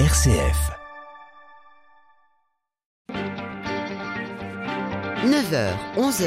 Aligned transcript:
RCF. 0.00 0.72
9h, 5.24 5.70
11h, 5.96 6.26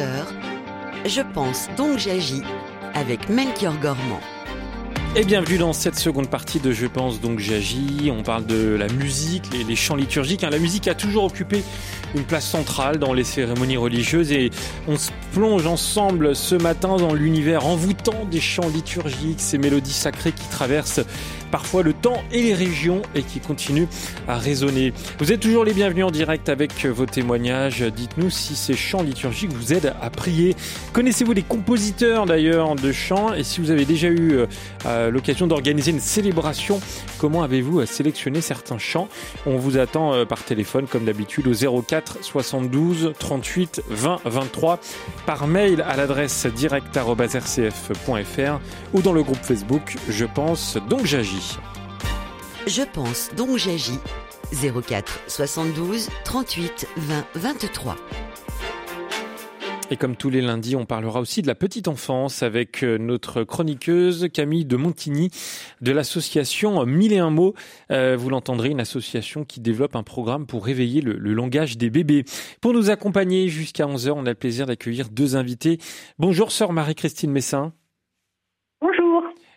je 1.05 1.21
pense 1.33 1.67
donc 1.75 1.97
j'agis 1.97 2.43
avec 2.93 3.27
Melchior 3.27 3.77
Gormand. 3.79 4.21
Et 5.15 5.23
bienvenue 5.23 5.57
dans 5.57 5.73
cette 5.73 5.95
seconde 5.95 6.29
partie 6.29 6.59
de 6.59 6.71
Je 6.71 6.85
pense 6.85 7.19
donc 7.19 7.39
j'agis. 7.39 8.11
On 8.15 8.21
parle 8.23 8.45
de 8.45 8.75
la 8.75 8.87
musique, 8.87 9.51
les, 9.51 9.63
les 9.63 9.75
chants 9.75 9.95
liturgiques. 9.95 10.43
hein. 10.43 10.49
La 10.51 10.59
musique 10.59 10.87
a 10.87 10.93
toujours 10.93 11.23
occupé 11.23 11.63
une 12.15 12.23
place 12.23 12.45
centrale 12.45 12.97
dans 12.99 13.13
les 13.13 13.23
cérémonies 13.23 13.77
religieuses 13.77 14.31
et 14.31 14.51
on 14.87 14.95
se 14.95 15.09
plonge 15.33 15.65
ensemble 15.65 16.35
ce 16.35 16.53
matin 16.55 16.97
dans 16.97 17.13
l'univers 17.15 17.65
envoûtant 17.65 18.25
des 18.29 18.39
chants 18.41 18.67
liturgiques, 18.69 19.39
ces 19.41 19.57
mélodies 19.57 19.91
sacrées 19.93 20.33
qui 20.33 20.47
traversent 20.49 21.01
parfois 21.51 21.83
le 21.83 21.93
temps 21.93 22.21
et 22.31 22.41
les 22.41 22.53
régions 22.53 23.01
et 23.15 23.23
qui 23.23 23.39
continuent 23.39 23.87
à 24.27 24.37
résonner. 24.37 24.93
Vous 25.19 25.31
êtes 25.31 25.39
toujours 25.39 25.63
les 25.63 25.73
bienvenus 25.73 26.05
en 26.05 26.11
direct 26.11 26.49
avec 26.49 26.85
vos 26.85 27.05
témoignages. 27.05 27.81
Dites-nous 27.81 28.29
si 28.29 28.55
ces 28.55 28.75
chants 28.75 29.03
liturgiques 29.03 29.51
vous 29.51 29.73
aident 29.73 29.93
à 30.01 30.09
prier. 30.09 30.55
Connaissez-vous 30.93 31.33
les 31.33 31.43
compositeurs 31.43 32.25
d'ailleurs 32.25 32.75
de 32.75 32.91
chants? 32.91 33.33
Et 33.33 33.43
si 33.43 33.61
vous 33.61 33.71
avez 33.71 33.85
déjà 33.85 34.07
eu 34.07 34.39
euh, 34.85 35.09
l'occasion 35.09 35.47
d'organiser 35.47 35.91
une 35.91 35.99
célébration, 35.99 36.79
comment 37.17 37.43
avez-vous 37.43 37.85
sélectionné 37.85 38.41
certains 38.41 38.77
chants? 38.77 39.07
On 39.45 39.57
vous 39.57 39.77
attend 39.77 40.13
euh, 40.13 40.25
par 40.25 40.43
téléphone 40.43 40.87
comme 40.87 41.05
d'habitude 41.05 41.47
au 41.47 41.81
04 41.81 42.17
72 42.21 43.13
38 43.17 43.83
20 43.89 44.19
23 44.25 44.79
par 45.25 45.47
mail 45.47 45.83
à 45.87 45.97
l'adresse 45.97 46.45
direct@rcf.fr 46.47 48.59
ou 48.93 49.01
dans 49.01 49.13
le 49.13 49.23
groupe 49.23 49.41
Facebook 49.41 49.95
Je 50.09 50.25
pense 50.25 50.77
donc 50.89 51.05
j'agis. 51.05 51.36
Je 52.67 52.83
pense 52.93 53.29
donc 53.35 53.57
j'agis 53.57 53.99
04 54.51 55.19
72 55.27 56.09
38 56.23 56.87
20 56.97 57.25
23. 57.35 57.95
Et 59.89 59.95
comme 59.95 60.17
tous 60.17 60.29
les 60.29 60.41
lundis, 60.41 60.75
on 60.75 60.85
parlera 60.85 61.21
aussi 61.21 61.41
de 61.41 61.47
la 61.47 61.55
petite 61.55 61.87
enfance 61.87 62.43
avec 62.43 62.83
euh, 62.83 62.97
notre 62.97 63.43
chroniqueuse 63.43 64.27
Camille 64.33 64.65
de 64.65 64.75
Montigny 64.75 65.29
de 65.79 65.93
l'association 65.93 66.85
Mille 66.85 67.13
et 67.13 67.19
un 67.19 67.29
mots. 67.29 67.53
Euh, 67.91 68.17
vous 68.17 68.29
l'entendrez, 68.29 68.69
une 68.69 68.81
association 68.81 69.45
qui 69.45 69.61
développe 69.61 69.95
un 69.95 70.03
programme 70.03 70.45
pour 70.45 70.65
réveiller 70.65 70.99
le, 70.99 71.13
le 71.13 71.33
langage 71.33 71.77
des 71.77 71.89
bébés. 71.89 72.25
Pour 72.59 72.73
nous 72.73 72.89
accompagner 72.89 73.47
jusqu'à 73.47 73.85
11h, 73.85 74.11
on 74.11 74.25
a 74.25 74.29
le 74.29 74.35
plaisir 74.35 74.65
d'accueillir 74.65 75.07
deux 75.09 75.37
invités. 75.37 75.77
Bonjour 76.19 76.51
sœur 76.51 76.73
Marie-Christine 76.73 77.31
Messin. 77.31 77.71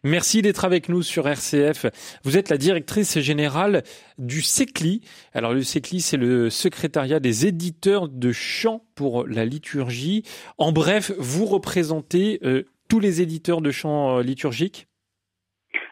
Merci 0.02 0.40
d'être 0.40 0.64
avec 0.64 0.88
nous 0.88 1.02
sur 1.02 1.28
RCF. 1.28 1.86
Vous 2.24 2.38
êtes 2.38 2.48
la 2.48 2.56
directrice 2.56 3.18
générale 3.18 3.82
du 4.16 4.40
SECLI. 4.40 5.02
Alors 5.34 5.52
le 5.52 5.62
SECLI, 5.62 6.00
c'est 6.00 6.16
le 6.16 6.48
secrétariat 6.48 7.20
des 7.20 7.46
éditeurs 7.46 8.08
de 8.08 8.32
chants 8.32 8.80
pour 8.96 9.26
la 9.26 9.44
liturgie. 9.44 10.22
En 10.56 10.72
bref, 10.72 11.12
vous 11.18 11.44
représentez 11.44 12.40
euh, 12.44 12.64
tous 12.88 12.98
les 12.98 13.20
éditeurs 13.20 13.60
de 13.60 13.70
chants 13.70 14.16
euh, 14.16 14.22
liturgiques? 14.22 14.86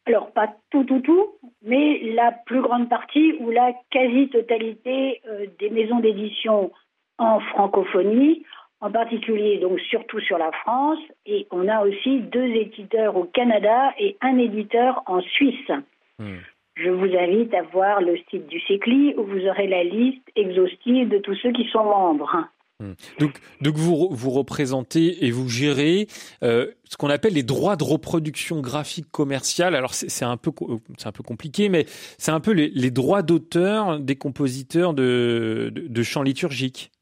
Alors, 0.06 0.32
pas 0.32 0.48
tout, 0.70 0.84
tout, 0.84 1.00
tout, 1.00 1.26
mais 1.62 2.00
la 2.14 2.32
plus 2.46 2.62
grande 2.62 2.88
partie 2.88 3.34
ou 3.40 3.50
la 3.50 3.72
quasi-totalité 3.90 5.20
euh, 5.28 5.46
des 5.58 5.68
maisons 5.68 6.00
d'édition 6.00 6.72
en 7.18 7.40
francophonie, 7.40 8.44
en 8.80 8.90
particulier 8.90 9.58
donc 9.58 9.80
surtout 9.80 10.20
sur 10.20 10.38
la 10.38 10.50
France, 10.62 10.98
et 11.26 11.46
on 11.50 11.66
a 11.68 11.84
aussi 11.86 12.20
deux 12.20 12.46
éditeurs 12.46 13.16
au 13.16 13.24
Canada 13.24 13.92
et 13.98 14.16
un 14.20 14.38
éditeur 14.38 15.02
en 15.06 15.20
Suisse. 15.20 15.70
Hmm. 16.18 16.36
Je 16.76 16.90
vous 16.90 17.12
invite 17.16 17.52
à 17.54 17.62
voir 17.62 18.00
le 18.00 18.16
site 18.30 18.46
du 18.46 18.60
CECLI 18.60 19.14
où 19.16 19.24
vous 19.24 19.46
aurez 19.46 19.66
la 19.66 19.82
liste 19.82 20.22
exhaustive 20.36 21.08
de 21.08 21.18
tous 21.18 21.34
ceux 21.42 21.50
qui 21.52 21.68
sont 21.72 21.82
membres. 21.82 22.44
Hmm. 22.80 22.92
Donc, 23.18 23.32
donc 23.60 23.74
vous, 23.74 23.94
re- 23.94 24.14
vous 24.14 24.30
représentez 24.30 25.26
et 25.26 25.32
vous 25.32 25.48
gérez 25.48 26.06
euh, 26.44 26.66
ce 26.84 26.96
qu'on 26.96 27.08
appelle 27.10 27.34
les 27.34 27.42
droits 27.42 27.74
de 27.74 27.82
reproduction 27.82 28.60
graphique 28.60 29.10
commerciale. 29.10 29.74
Alors 29.74 29.92
c'est 29.94 30.24
un 30.24 30.36
peu 30.36 30.52
co- 30.52 30.78
c'est 30.96 31.08
un 31.08 31.12
peu 31.12 31.24
compliqué, 31.24 31.68
mais 31.68 31.86
c'est 31.88 32.30
un 32.30 32.38
peu 32.38 32.52
les, 32.52 32.68
les 32.68 32.92
droits 32.92 33.22
d'auteur 33.22 33.98
des 33.98 34.14
compositeurs 34.14 34.94
de, 34.94 35.72
de, 35.74 35.88
de 35.88 36.02
chants 36.04 36.22
liturgiques. 36.22 36.92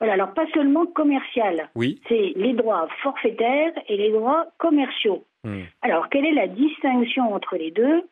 Voilà, 0.00 0.14
alors 0.14 0.32
pas 0.32 0.46
seulement 0.54 0.86
commercial, 0.86 1.68
Oui. 1.74 2.00
c'est 2.08 2.32
les 2.36 2.52
droits 2.52 2.88
forfaitaires 3.02 3.72
et 3.88 3.96
les 3.96 4.10
droits 4.10 4.46
commerciaux. 4.58 5.24
Hmm. 5.44 5.62
Alors, 5.82 6.08
quelle 6.08 6.24
est 6.24 6.32
la 6.32 6.46
distinction 6.46 7.34
entre 7.34 7.56
les 7.56 7.70
deux? 7.70 8.02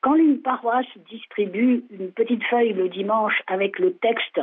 Quand 0.00 0.14
une 0.14 0.40
paroisse 0.40 0.86
distribue 1.10 1.84
une 1.90 2.12
petite 2.12 2.44
feuille 2.44 2.72
le 2.72 2.88
dimanche 2.88 3.42
avec 3.48 3.80
le 3.80 3.94
texte 3.94 4.40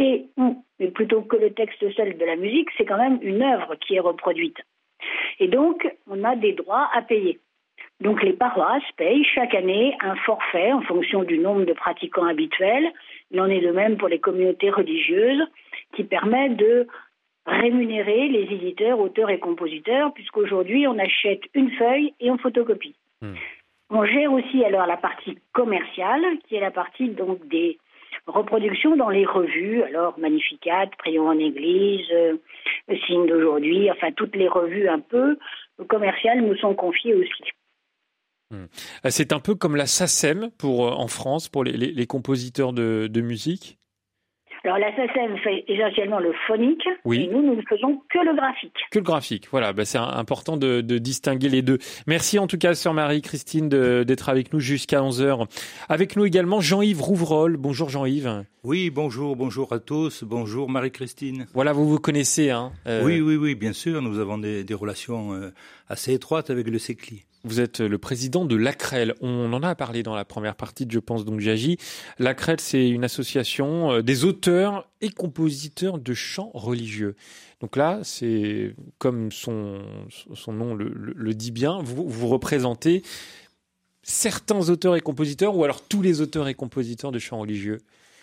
et 0.00 0.26
ou, 0.36 0.64
mais 0.78 0.88
plutôt 0.88 1.22
que 1.22 1.36
le 1.36 1.52
texte 1.52 1.88
seul 1.94 2.16
de 2.16 2.24
la 2.24 2.36
musique, 2.36 2.68
c'est 2.76 2.84
quand 2.84 2.98
même 2.98 3.18
une 3.22 3.42
œuvre 3.42 3.74
qui 3.76 3.94
est 3.94 4.00
reproduite. 4.00 4.58
Et 5.38 5.48
donc, 5.48 5.88
on 6.08 6.24
a 6.24 6.34
des 6.36 6.52
droits 6.52 6.88
à 6.92 7.02
payer. 7.02 7.38
Donc, 8.00 8.22
les 8.22 8.32
paroisses 8.32 8.90
payent 8.96 9.24
chaque 9.24 9.54
année 9.54 9.96
un 10.00 10.14
forfait 10.16 10.72
en 10.72 10.82
fonction 10.82 11.24
du 11.24 11.38
nombre 11.38 11.64
de 11.64 11.72
pratiquants 11.72 12.26
habituels. 12.26 12.92
Il 13.30 13.40
en 13.40 13.48
est 13.48 13.60
de 13.60 13.70
même 13.70 13.96
pour 13.96 14.08
les 14.08 14.20
communautés 14.20 14.70
religieuses 14.70 15.42
qui 15.94 16.04
permet 16.04 16.50
de 16.50 16.86
rémunérer 17.46 18.28
les 18.28 18.44
éditeurs, 18.54 19.00
auteurs 19.00 19.30
et 19.30 19.38
compositeurs, 19.38 20.12
puisqu'aujourd'hui, 20.12 20.86
on 20.86 20.98
achète 20.98 21.42
une 21.54 21.70
feuille 21.72 22.12
et 22.20 22.30
on 22.30 22.38
photocopie. 22.38 22.96
Hmm. 23.22 23.34
On 23.90 24.04
gère 24.04 24.32
aussi 24.32 24.64
alors 24.64 24.86
la 24.86 24.98
partie 24.98 25.38
commerciale, 25.52 26.22
qui 26.46 26.56
est 26.56 26.60
la 26.60 26.70
partie 26.70 27.08
donc 27.08 27.46
des 27.48 27.78
reproductions 28.26 28.96
dans 28.96 29.08
les 29.08 29.24
revues, 29.24 29.82
alors 29.82 30.18
Magnificat, 30.18 30.90
Prions 30.98 31.28
en 31.28 31.38
Église, 31.38 32.06
euh, 32.12 32.36
Signe 33.06 33.26
d'aujourd'hui, 33.26 33.90
enfin 33.90 34.12
toutes 34.12 34.36
les 34.36 34.48
revues 34.48 34.88
un 34.88 35.00
peu 35.00 35.38
commerciales 35.88 36.42
nous 36.42 36.56
sont 36.56 36.74
confiées 36.74 37.14
aussi. 37.14 37.44
Euh, 38.54 38.66
C'est 39.10 39.32
un 39.32 39.40
peu 39.40 39.54
comme 39.54 39.76
la 39.76 39.86
SACEM 39.86 40.50
pour, 40.58 40.86
euh, 40.86 40.90
en 40.92 41.08
France 41.08 41.48
pour 41.48 41.64
les, 41.64 41.72
les, 41.72 41.92
les 41.92 42.06
compositeurs 42.06 42.72
de, 42.72 43.08
de 43.10 43.20
musique? 43.20 43.76
Alors 44.64 44.78
la 44.78 44.90
SACEM 44.96 45.36
fait 45.38 45.64
essentiellement 45.68 46.18
le 46.18 46.32
phonique, 46.48 46.82
Oui. 47.04 47.22
et 47.22 47.26
nous, 47.28 47.42
nous 47.42 47.54
ne 47.54 47.62
faisons 47.62 48.02
que 48.10 48.18
le 48.18 48.34
graphique. 48.34 48.74
Que 48.90 48.98
le 48.98 49.04
graphique. 49.04 49.46
Voilà, 49.52 49.72
bah, 49.72 49.84
c'est 49.84 49.98
important 49.98 50.56
de, 50.56 50.80
de 50.80 50.98
distinguer 50.98 51.48
les 51.48 51.62
deux. 51.62 51.78
Merci 52.08 52.40
en 52.40 52.48
tout 52.48 52.58
cas, 52.58 52.74
sœur 52.74 52.92
Marie-Christine, 52.92 53.68
d'être 53.68 54.28
avec 54.28 54.52
nous 54.52 54.58
jusqu'à 54.58 55.00
11h. 55.00 55.46
Avec 55.88 56.16
nous 56.16 56.24
également 56.24 56.60
Jean-Yves 56.60 57.00
Rouvrol. 57.00 57.56
Bonjour 57.56 57.88
Jean-Yves. 57.88 58.44
Oui, 58.64 58.90
bonjour, 58.90 59.36
bonjour 59.36 59.72
à 59.72 59.78
tous, 59.78 60.24
bonjour 60.24 60.68
Marie-Christine. 60.68 61.46
Voilà, 61.54 61.72
vous 61.72 61.88
vous 61.88 62.00
connaissez. 62.00 62.50
Hein, 62.50 62.72
euh, 62.88 63.04
Oui, 63.04 63.20
oui, 63.20 63.36
oui, 63.36 63.54
bien 63.54 63.72
sûr, 63.72 64.02
nous 64.02 64.18
avons 64.18 64.38
des, 64.38 64.64
des 64.64 64.74
relations 64.74 65.40
assez 65.88 66.12
étroites 66.14 66.50
avec 66.50 66.66
le 66.68 66.78
CECLI. 66.78 67.24
Vous 67.48 67.60
êtes 67.60 67.80
le 67.80 67.96
président 67.96 68.44
de 68.44 68.56
l'ACREL. 68.56 69.14
On 69.22 69.50
en 69.54 69.62
a 69.62 69.74
parlé 69.74 70.02
dans 70.02 70.14
la 70.14 70.26
première 70.26 70.54
partie 70.54 70.86
Je 70.90 70.98
pense 70.98 71.24
donc 71.24 71.40
j'agis. 71.40 71.78
L'ACREL, 72.18 72.60
c'est 72.60 72.90
une 72.90 73.04
association 73.04 73.90
euh, 73.90 74.02
des 74.02 74.26
auteurs 74.26 74.86
et 75.00 75.08
compositeurs 75.08 75.98
de 75.98 76.12
chants 76.12 76.50
religieux. 76.52 77.16
Donc 77.60 77.76
là, 77.76 78.00
c'est 78.02 78.74
comme 78.98 79.32
son, 79.32 79.80
nom 80.48 80.74
le 80.74 81.34
dit 81.34 81.50
bien, 81.50 81.80
vous, 81.82 82.06
vous 82.06 82.28
représentez 82.28 83.02
certains 84.02 84.68
auteurs 84.68 84.96
et 84.96 85.00
compositeurs 85.00 85.56
ou 85.56 85.64
alors 85.64 85.80
tous 85.80 86.02
les 86.02 86.20
auteurs 86.20 86.48
et 86.48 86.54
compositeurs 86.54 87.12
de 87.12 87.18
chants 87.18 87.38
religieux. 87.38 87.78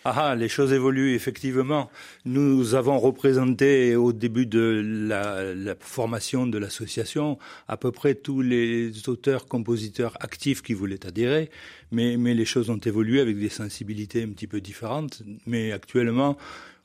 Ah, 0.07 0.13
ah, 0.29 0.35
les 0.35 0.49
choses 0.49 0.71
évoluent 0.71 1.15
effectivement. 1.15 1.89
Nous 2.25 2.75
avons 2.75 2.99
représenté 2.99 3.95
au 3.95 4.13
début 4.13 4.45
de 4.45 4.83
la, 4.85 5.55
la 5.55 5.73
formation 5.79 6.45
de 6.45 6.59
l'association 6.59 7.39
à 7.67 7.75
peu 7.75 7.91
près 7.91 8.13
tous 8.13 8.41
les 8.41 9.09
auteurs, 9.09 9.47
compositeurs 9.47 10.15
actifs 10.19 10.61
qui 10.61 10.75
voulaient 10.75 11.07
adhérer, 11.07 11.49
mais, 11.91 12.17
mais 12.17 12.35
les 12.35 12.45
choses 12.45 12.69
ont 12.69 12.77
évolué 12.77 13.19
avec 13.19 13.39
des 13.39 13.49
sensibilités 13.49 14.21
un 14.21 14.29
petit 14.29 14.45
peu 14.45 14.61
différentes. 14.61 15.23
Mais 15.47 15.71
actuellement, 15.71 16.37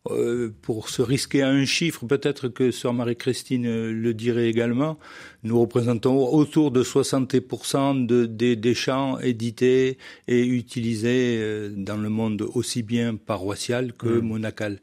euh, 0.08 0.50
pour 0.62 0.88
se 0.88 1.02
risquer 1.02 1.42
à 1.42 1.48
un 1.48 1.66
chiffre, 1.66 2.06
peut-être 2.06 2.48
que 2.48 2.70
Sœur 2.70 2.94
Marie-Christine 2.94 3.66
euh, 3.66 3.92
le 3.92 4.14
dirait 4.14 4.48
également, 4.48 4.98
nous 5.42 5.60
représentons 5.60 6.26
autour 6.32 6.70
de 6.70 6.82
60% 6.82 8.06
de, 8.06 8.24
des, 8.24 8.56
des 8.56 8.74
chants 8.74 9.18
édités 9.18 9.98
et 10.26 10.46
utilisés 10.46 11.36
euh, 11.38 11.70
dans 11.76 11.98
le 11.98 12.08
monde 12.08 12.46
aussi 12.54 12.82
bien 12.82 13.14
paroissial 13.16 13.92
que 13.92 14.08
Mm. 14.08 14.20
monacal. 14.20 14.80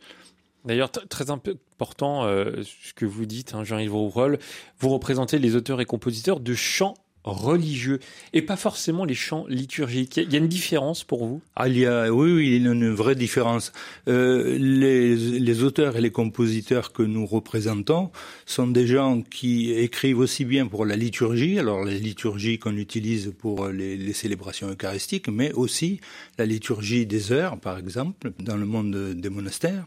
D'ailleurs, 0.66 0.92
très 0.92 1.31
important 1.31 2.25
euh, 2.25 2.62
ce 2.63 2.94
que 2.94 3.06
vous 3.06 3.25
dites, 3.25 3.54
hein, 3.54 3.63
Jean-Yves 3.63 3.94
Rouvrol, 3.96 4.38
vous 4.80 4.90
représentez 4.90 5.40
les 5.40 5.56
auteurs 5.56 5.80
et 5.81 5.86
compositeurs 5.86 6.40
de 6.42 6.54
chants 6.54 6.96
religieux 7.33 8.00
et 8.33 8.41
pas 8.41 8.56
forcément 8.56 9.06
les 9.06 9.13
chants 9.13 9.45
liturgiques. 9.47 10.18
Il 10.18 10.31
y 10.31 10.35
a 10.35 10.39
une 10.39 10.47
différence 10.47 11.03
pour 11.03 11.25
vous? 11.25 11.41
Ah, 11.56 11.68
il 11.68 11.77
y 11.77 11.85
a, 11.85 12.12
Oui, 12.12 12.45
il 12.45 12.63
y 12.63 12.68
a 12.68 12.71
une 12.71 12.89
vraie 12.89 13.15
différence. 13.15 13.71
Euh, 14.07 14.57
les, 14.57 15.15
les 15.15 15.63
auteurs 15.63 15.97
et 15.97 16.01
les 16.01 16.12
compositeurs 16.12 16.91
que 16.94 17.03
nous 17.03 17.25
représentons 17.25 18.12
sont 18.45 18.68
des 18.68 18.88
gens 18.88 19.21
qui 19.21 19.71
écrivent 19.71 20.19
aussi 20.19 20.45
bien 20.45 20.68
pour 20.68 20.85
la 20.85 20.95
liturgie, 20.95 21.59
alors 21.59 21.83
la 21.83 21.94
liturgie 21.94 22.59
qu'on 22.59 22.77
utilise 22.77 23.33
pour 23.38 23.68
les, 23.68 23.97
les 23.97 24.13
célébrations 24.13 24.69
eucharistiques, 24.69 25.27
mais 25.27 25.51
aussi 25.53 26.00
la 26.38 26.45
liturgie 26.45 27.06
des 27.06 27.31
heures, 27.31 27.57
par 27.59 27.77
exemple, 27.77 28.31
dans 28.39 28.57
le 28.57 28.65
monde 28.65 29.13
des 29.15 29.29
monastères. 29.29 29.85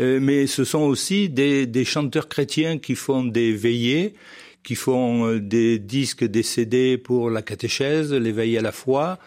Euh, 0.00 0.18
mais 0.20 0.46
ce 0.46 0.64
sont 0.64 0.80
aussi 0.80 1.28
des, 1.28 1.66
des, 1.66 1.84
chanteurs 1.84 2.28
chrétiens 2.28 2.78
qui 2.78 2.96
font 2.96 3.24
des 3.24 3.52
veillées, 3.52 4.14
qui 4.64 4.74
font 4.74 5.26
euh, 5.26 5.40
des 5.40 5.78
disques, 5.78 6.24
des 6.24 6.42
CD 6.42 6.98
pour 6.98 7.30
la 7.30 7.42
catéchèse, 7.42 8.12
veillées 8.12 8.58
à 8.58 8.62
la 8.62 8.72
foi, 8.72 9.18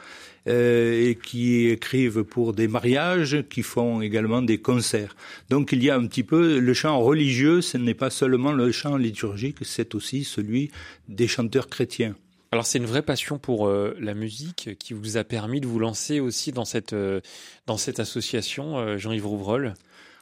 euh, 0.47 1.09
et 1.09 1.15
qui 1.15 1.67
écrivent 1.67 2.23
pour 2.23 2.53
des 2.53 2.67
mariages, 2.67 3.43
qui 3.49 3.63
font 3.63 4.01
également 4.01 4.41
des 4.41 4.57
concerts. 4.57 5.15
Donc 5.49 5.71
il 5.71 5.83
y 5.83 5.89
a 5.89 5.95
un 5.95 6.05
petit 6.07 6.23
peu 6.23 6.59
le 6.59 6.73
chant 6.73 6.99
religieux, 6.99 7.61
ce 7.61 7.77
n'est 7.77 7.93
pas 7.93 8.09
seulement 8.09 8.51
le 8.51 8.71
chant 8.71 8.97
liturgique, 8.97 9.57
c'est 9.61 9.95
aussi 9.95 10.23
celui 10.23 10.71
des 11.07 11.27
chanteurs 11.27 11.69
chrétiens. 11.69 12.15
Alors 12.51 12.65
c'est 12.65 12.77
une 12.77 12.85
vraie 12.85 13.01
passion 13.01 13.39
pour 13.39 13.67
euh, 13.67 13.95
la 13.99 14.13
musique 14.13 14.77
qui 14.79 14.93
vous 14.93 15.17
a 15.17 15.25
permis 15.25 15.59
de 15.59 15.67
vous 15.67 15.79
lancer 15.79 16.21
aussi 16.21 16.53
dans 16.53 16.63
cette, 16.63 16.93
euh, 16.93 17.19
dans 17.65 17.77
cette 17.77 17.99
association, 17.99 18.77
euh, 18.77 18.97
Jean-Yves 18.97 19.27
Rouvrol? 19.27 19.73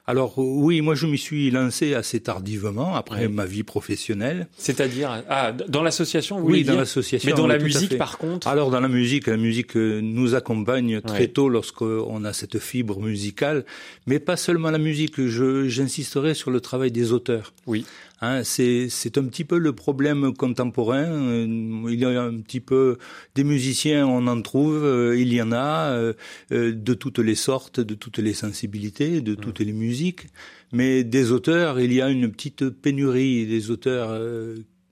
Alors 0.08 0.38
oui, 0.38 0.82
moi 0.82 0.94
je 0.94 1.08
m'y 1.08 1.18
suis 1.18 1.50
lancé 1.50 1.96
assez 1.96 2.20
tardivement 2.20 2.96
après 2.96 3.28
ma 3.28 3.46
vie 3.46 3.64
professionnelle. 3.64 4.48
C'est-à-dire 4.56 5.24
ah 5.30 5.52
dans 5.52 5.82
l'association 5.82 6.40
Oui, 6.40 6.64
dans 6.64 6.76
l'association. 6.76 7.28
Mais 7.28 7.36
dans 7.36 7.48
la 7.48 7.58
musique 7.58 7.98
par 7.98 8.20
contre 8.20 8.48
Alors 8.48 8.70
dans 8.70 8.80
la 8.80 8.88
musique, 8.88 9.28
la 9.28 9.38
musique 9.38 9.76
nous 9.76 10.36
accompagne 10.36 11.02
très 11.02 11.28
tôt 11.28 11.50
lorsqu'on 11.50 12.24
a 12.24 12.34
cette 12.34 12.60
fibre 12.60 13.00
musicale, 13.00 13.66
mais 14.06 14.20
pas 14.20 14.38
seulement 14.38 14.70
la 14.70 14.78
musique, 14.78 15.26
je 15.26 15.68
j'insisterai 15.68 16.36
sur 16.36 16.52
le 16.52 16.62
travail 16.62 16.92
des 16.92 17.12
auteurs. 17.12 17.54
Oui. 17.66 17.86
Hein, 18.22 18.44
c'est 18.44 19.18
un 19.18 19.26
petit 19.26 19.44
peu 19.44 19.58
le 19.58 19.74
problème 19.74 20.34
contemporain. 20.34 21.04
Euh, 21.04 21.46
il 21.90 22.00
y 22.00 22.06
a 22.06 22.22
un 22.22 22.40
petit 22.40 22.62
peu 22.62 22.98
des 23.36 23.44
musiciens, 23.44 24.08
on 24.08 24.28
en 24.28 24.42
trouve, 24.42 24.84
euh, 24.84 25.20
il 25.20 25.34
y 25.34 25.42
en 25.42 25.52
a 25.52 25.92
euh, 25.92 26.14
de 26.50 26.94
toutes 26.94 27.20
les 27.20 27.36
sortes, 27.36 27.80
de 27.80 27.94
toutes 27.94 28.20
les 28.20 28.34
sensibilités, 28.34 29.22
de 29.22 29.36
toutes 29.36 29.60
les 29.60 29.74
musiques. 29.74 30.28
Mais 30.72 31.04
des 31.04 31.32
auteurs, 31.32 31.80
il 31.80 31.94
y 31.94 32.02
a 32.02 32.10
une 32.10 32.32
petite 32.32 32.70
pénurie 32.70 33.46
des 33.48 33.70
auteurs 33.70 34.20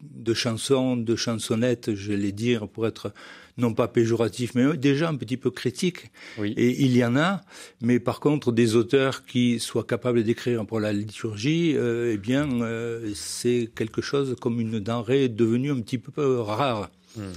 de 0.02 0.34
chansons, 0.34 0.98
de 0.98 1.16
chansonnettes, 1.16 1.96
je 1.96 2.14
vais 2.14 2.32
dire, 2.32 2.68
pour 2.68 2.88
être 2.88 3.14
non 3.58 3.74
pas 3.74 3.88
péjoratif, 3.88 4.56
mais 4.56 4.78
déjà 4.78 5.10
un 5.10 5.16
petit 5.16 5.38
peu 5.38 5.52
critique. 5.52 6.12
Et 6.42 6.82
il 6.82 6.96
y 6.96 7.06
en 7.06 7.16
a, 7.16 7.42
mais 7.82 8.00
par 8.00 8.20
contre, 8.20 8.52
des 8.52 8.76
auteurs 8.76 9.26
qui 9.26 9.60
soient 9.60 9.84
capables 9.84 10.24
d'écrire 10.24 10.66
pour 10.66 10.80
la 10.80 10.94
liturgie, 10.94 11.74
euh, 11.76 12.14
eh 12.14 12.18
bien, 12.18 12.62
euh, 12.62 13.12
c'est 13.16 13.70
quelque 13.76 14.02
chose 14.02 14.36
comme 14.42 14.60
une 14.60 14.80
denrée 14.80 15.30
devenue 15.30 15.72
un 15.72 15.82
petit 15.82 16.00
peu 16.00 16.40
rare. 16.40 16.90
Hmm. 17.16 17.32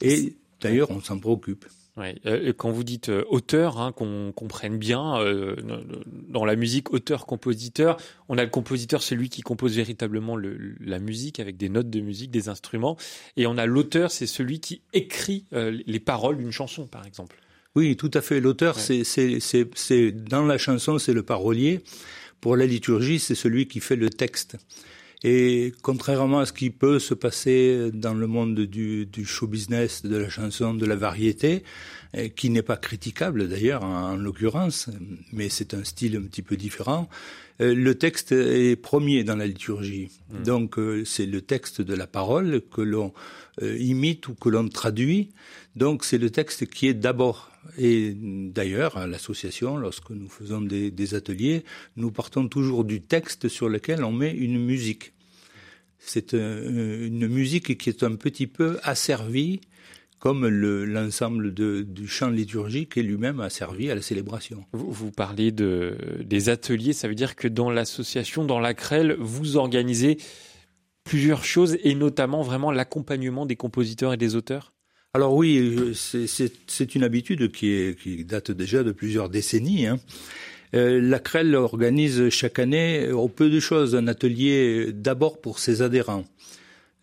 Et 0.00 0.34
d'ailleurs, 0.60 0.90
on 0.90 1.00
s'en 1.00 1.18
préoccupe. 1.18 1.64
Ouais. 1.96 2.14
Euh, 2.26 2.52
quand 2.52 2.70
vous 2.70 2.84
dites 2.84 3.08
euh, 3.08 3.24
auteur, 3.28 3.80
hein, 3.80 3.90
qu'on 3.92 4.30
comprenne 4.32 4.76
bien, 4.76 5.18
euh, 5.18 5.56
dans 6.28 6.44
la 6.44 6.54
musique, 6.54 6.92
auteur-compositeur, 6.92 7.96
on 8.28 8.36
a 8.36 8.44
le 8.44 8.50
compositeur, 8.50 9.02
celui 9.02 9.30
qui 9.30 9.40
compose 9.40 9.76
véritablement 9.76 10.36
le, 10.36 10.76
la 10.80 10.98
musique 10.98 11.40
avec 11.40 11.56
des 11.56 11.70
notes 11.70 11.88
de 11.88 12.00
musique, 12.00 12.30
des 12.30 12.50
instruments, 12.50 12.98
et 13.38 13.46
on 13.46 13.56
a 13.56 13.64
l'auteur, 13.64 14.10
c'est 14.10 14.26
celui 14.26 14.60
qui 14.60 14.82
écrit 14.92 15.46
les 15.52 16.00
paroles 16.00 16.36
d'une 16.36 16.52
chanson, 16.52 16.86
par 16.86 17.06
exemple. 17.06 17.36
Oui, 17.74 17.96
tout 17.96 18.10
à 18.14 18.20
fait. 18.20 18.40
L'auteur, 18.40 18.78
c'est, 18.78 19.04
c'est, 19.04 20.12
dans 20.12 20.44
la 20.44 20.58
chanson, 20.58 20.98
c'est 20.98 21.12
le 21.12 21.22
parolier. 21.22 21.80
Pour 22.40 22.56
la 22.56 22.66
liturgie, 22.66 23.18
c'est 23.18 23.34
celui 23.34 23.68
qui 23.68 23.80
fait 23.80 23.96
le 23.96 24.10
texte. 24.10 24.56
Et 25.22 25.72
contrairement 25.82 26.40
à 26.40 26.46
ce 26.46 26.52
qui 26.52 26.70
peut 26.70 26.98
se 26.98 27.14
passer 27.14 27.90
dans 27.92 28.14
le 28.14 28.26
monde 28.26 28.60
du, 28.60 29.06
du 29.06 29.24
show 29.24 29.46
business, 29.46 30.04
de 30.04 30.16
la 30.16 30.28
chanson, 30.28 30.74
de 30.74 30.84
la 30.86 30.96
variété, 30.96 31.64
eh, 32.14 32.30
qui 32.30 32.50
n'est 32.50 32.62
pas 32.62 32.76
critiquable 32.76 33.48
d'ailleurs 33.48 33.82
en, 33.82 34.16
l'occurrence, 34.16 34.88
mais 35.32 35.48
c'est 35.48 35.74
un 35.74 35.84
style 35.84 36.16
un 36.16 36.22
petit 36.22 36.42
peu 36.42 36.56
différent, 36.56 37.08
euh, 37.60 37.74
le 37.74 37.94
texte 37.94 38.32
est 38.32 38.76
premier 38.76 39.24
dans 39.24 39.36
la 39.36 39.46
liturgie. 39.46 40.10
Mmh. 40.30 40.42
Donc 40.42 40.78
euh, 40.78 41.04
c'est 41.04 41.26
le 41.26 41.40
texte 41.40 41.80
de 41.80 41.94
la 41.94 42.06
parole 42.06 42.62
que 42.70 42.82
l'on 42.82 43.12
euh, 43.62 43.78
imite 43.78 44.28
ou 44.28 44.34
que 44.34 44.48
l'on 44.48 44.68
traduit. 44.68 45.30
Donc 45.74 46.04
c'est 46.04 46.18
le 46.18 46.30
texte 46.30 46.66
qui 46.66 46.88
est 46.88 46.94
d'abord. 46.94 47.50
Et 47.78 48.14
d'ailleurs, 48.16 48.96
à 48.96 49.06
l'association, 49.06 49.76
lorsque 49.76 50.10
nous 50.10 50.28
faisons 50.28 50.60
des, 50.60 51.14
ateliers, 51.14 51.64
nous 51.96 52.10
partons 52.10 52.48
toujours 52.48 52.84
du 52.84 53.00
texte 53.00 53.48
sur 53.48 53.68
lequel 53.68 54.04
on 54.04 54.12
met 54.12 54.32
une 54.32 54.58
musique. 54.58 55.12
C'est 55.98 56.34
une 56.34 57.26
musique 57.26 57.78
qui 57.78 57.88
est 57.88 58.02
un 58.02 58.14
petit 58.14 58.46
peu 58.46 58.78
asservie 58.82 59.60
comme 60.18 60.48
l'ensemble 60.48 61.52
du 61.52 62.08
chant 62.08 62.30
liturgique 62.30 62.96
est 62.96 63.02
lui-même 63.02 63.40
asservi 63.40 63.90
à 63.90 63.94
la 63.94 64.02
célébration. 64.02 64.64
Vous, 64.72 65.10
parlez 65.10 65.52
de, 65.52 65.96
des 66.24 66.48
ateliers, 66.48 66.94
ça 66.94 67.06
veut 67.06 67.14
dire 67.14 67.36
que 67.36 67.48
dans 67.48 67.70
l'association, 67.70 68.44
dans 68.44 68.58
la 68.58 68.74
CREL, 68.74 69.16
vous 69.20 69.56
organisez 69.56 70.18
plusieurs 71.04 71.44
choses 71.44 71.76
et 71.84 71.94
notamment 71.94 72.42
vraiment 72.42 72.72
l'accompagnement 72.72 73.46
des 73.46 73.56
compositeurs 73.56 74.12
et 74.14 74.16
des 74.16 74.34
auteurs? 74.36 74.72
Alors 75.16 75.34
oui, 75.34 75.92
c'est 75.94 76.94
une 76.94 77.02
habitude 77.02 77.50
qui, 77.50 78.24
date 78.24 78.50
déjà 78.50 78.82
de 78.82 78.92
plusieurs 78.92 79.28
décennies. 79.28 79.86
Hein. 79.86 79.98
Euh, 80.74 81.00
la 81.00 81.18
CREL 81.18 81.54
organise 81.54 82.28
chaque 82.28 82.58
année, 82.58 83.10
au 83.10 83.28
peu 83.28 83.50
de 83.50 83.60
choses, 83.60 83.96
un 83.96 84.08
atelier 84.08 84.92
d'abord 84.92 85.40
pour 85.40 85.58
ses 85.58 85.82
adhérents. 85.82 86.24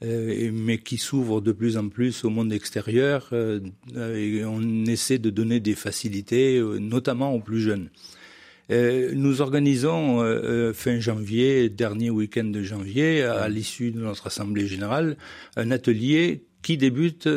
Euh, 0.04 0.51
mais 0.51 0.80
qui 0.80 0.98
s'ouvre 0.98 1.39
de 1.39 1.54
plus 1.54 1.77
en 1.77 1.88
plus 1.88 2.25
au 2.25 2.30
monde 2.30 2.51
extérieur. 2.51 3.30
Euh, 3.31 3.62
on 3.95 4.86
essaie 4.86 5.18
de 5.18 5.30
donner 5.30 5.59
des 5.59 5.75
facilités, 5.75 6.57
euh, 6.57 6.77
notamment 6.77 7.33
aux 7.33 7.39
plus 7.39 7.62
jeunes. 7.62 7.89
nous 8.69 9.42
organisons 9.42 10.21
fin 10.74 11.00
janvier, 11.00 11.69
dernier 11.69 12.09
week-end 12.09 12.45
de 12.45 12.63
janvier, 12.63 13.21
à 13.21 13.48
l'issue 13.48 13.92
de 13.92 14.00
notre 14.00 14.27
assemblée 14.27 14.68
générale, 14.68 15.16
un 15.56 15.69
atelier 15.69 16.44
qui 16.63 16.77
débute 16.77 17.30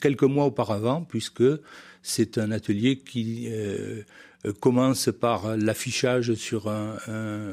quelques 0.00 0.24
mois 0.24 0.46
auparavant, 0.46 1.04
puisque 1.04 1.44
c'est 2.02 2.38
un 2.38 2.50
atelier 2.50 2.98
qui 2.98 3.48
commence 4.60 5.10
par 5.20 5.56
l'affichage 5.56 6.34
sur 6.34 6.68
un, 6.68 6.96
un, 7.06 7.52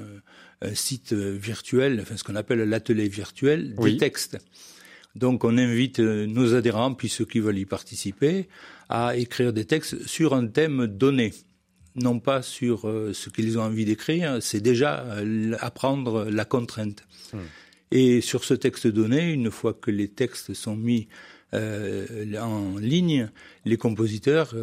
un 0.61 0.75
site 0.75 1.13
virtuel, 1.13 1.99
enfin 2.01 2.17
ce 2.17 2.23
qu'on 2.23 2.35
appelle 2.35 2.59
l'atelier 2.67 3.07
virtuel 3.07 3.75
des 3.75 3.97
textes. 3.97 4.37
Donc 5.15 5.43
on 5.45 5.57
invite 5.57 5.99
euh, 5.99 6.25
nos 6.25 6.53
adhérents, 6.53 6.93
puis 6.93 7.09
ceux 7.09 7.25
qui 7.25 7.39
veulent 7.39 7.57
y 7.57 7.65
participer, 7.65 8.47
à 8.89 9.15
écrire 9.15 9.53
des 9.53 9.65
textes 9.65 10.05
sur 10.05 10.33
un 10.33 10.47
thème 10.47 10.87
donné, 10.87 11.33
non 11.95 12.19
pas 12.19 12.41
sur 12.41 12.87
euh, 12.87 13.13
ce 13.13 13.29
qu'ils 13.29 13.57
ont 13.57 13.61
envie 13.61 13.85
d'écrire, 13.85 14.37
c'est 14.41 14.59
déjà 14.59 15.05
euh, 15.05 15.55
apprendre 15.59 16.25
la 16.29 16.43
contrainte. 16.43 17.03
Hmm. 17.33 17.39
Et 17.97 18.19
sur 18.19 18.43
ce 18.43 18.53
texte 18.53 18.87
donné, 18.87 19.31
une 19.31 19.49
fois 19.49 19.73
que 19.73 19.89
les 19.89 20.09
textes 20.09 20.53
sont 20.53 20.75
mis 20.75 21.07
en 21.53 22.77
ligne, 22.77 23.29
les 23.63 23.77
compositeurs 23.77 24.53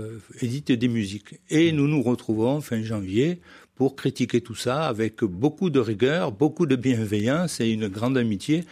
éditent 0.42 0.72
des 0.72 0.88
musiques. 0.88 1.40
Et 1.48 1.72
nous 1.72 1.88
nous 1.88 2.02
retrouvons 2.02 2.60
fin 2.60 2.82
janvier 2.82 3.40
pour 3.74 3.96
critiquer 3.96 4.42
tout 4.42 4.54
ça 4.54 4.86
avec 4.86 5.24
beaucoup 5.24 5.70
de 5.70 5.80
rigueur, 5.80 6.30
beaucoup 6.30 6.66
de 6.66 6.76
bienveillance 6.76 7.58
et 7.60 7.70
une 7.70 7.88
grande 7.88 8.18
amitié. 8.18 8.64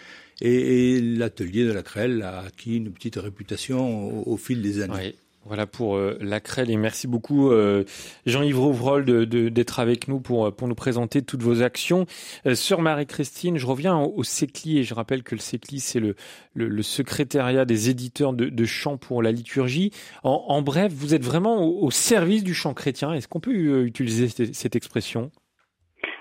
Et, 0.42 1.00
l'atelier 1.00 1.64
de 1.64 1.72
la 1.72 1.82
Crelle 1.82 2.20
a 2.20 2.40
acquis 2.40 2.76
une 2.76 2.92
petite 2.92 3.16
réputation 3.16 4.28
au, 4.28 4.36
fil 4.36 4.60
des 4.60 4.82
années. 4.82 5.14
Voilà 5.47 5.66
pour 5.66 5.97
euh, 5.97 6.18
la 6.20 6.38
crêle 6.38 6.70
et 6.70 6.76
merci 6.76 7.09
beaucoup 7.09 7.50
euh, 7.50 7.85
Jean-Yves 8.26 8.59
Rouvrol 8.59 9.04
d'être 9.26 9.80
avec 9.80 10.06
nous 10.06 10.20
pour, 10.20 10.47
euh, 10.47 10.50
pour 10.50 10.68
nous 10.68 10.75
présenter 10.75 11.23
toutes 11.23 11.42
vos 11.42 11.62
actions. 11.62 12.04
Sœur 12.52 12.82
Marie-Christine, 12.82 13.56
je 13.56 13.66
reviens 13.66 13.99
au, 13.99 14.23
CECLI 14.23 14.80
et 14.80 14.82
je 14.82 14.92
rappelle 14.92 15.23
que 15.23 15.35
le 15.35 15.40
CECLI 15.40 15.80
c'est 15.80 15.99
le, 15.99 16.14
le, 16.54 16.82
secrétariat 16.82 17.64
des 17.64 17.88
éditeurs 17.88 18.35
de, 18.35 18.50
de 18.50 18.64
chants 18.66 18.99
pour 18.99 19.23
la 19.23 19.32
liturgie. 19.32 19.92
En, 20.25 20.44
en, 20.49 20.61
bref, 20.61 20.92
vous 20.92 21.14
êtes 21.14 21.25
vraiment 21.25 21.64
au, 21.64 21.90
service 21.90 22.44
du 22.44 22.52
chant 22.52 22.75
chrétien. 22.75 23.14
Est-ce 23.14 23.26
qu'on 23.26 23.40
peut 23.40 23.85
utiliser 23.85 24.28
cette, 24.28 24.54
cette 24.54 24.76
expression? 24.76 25.30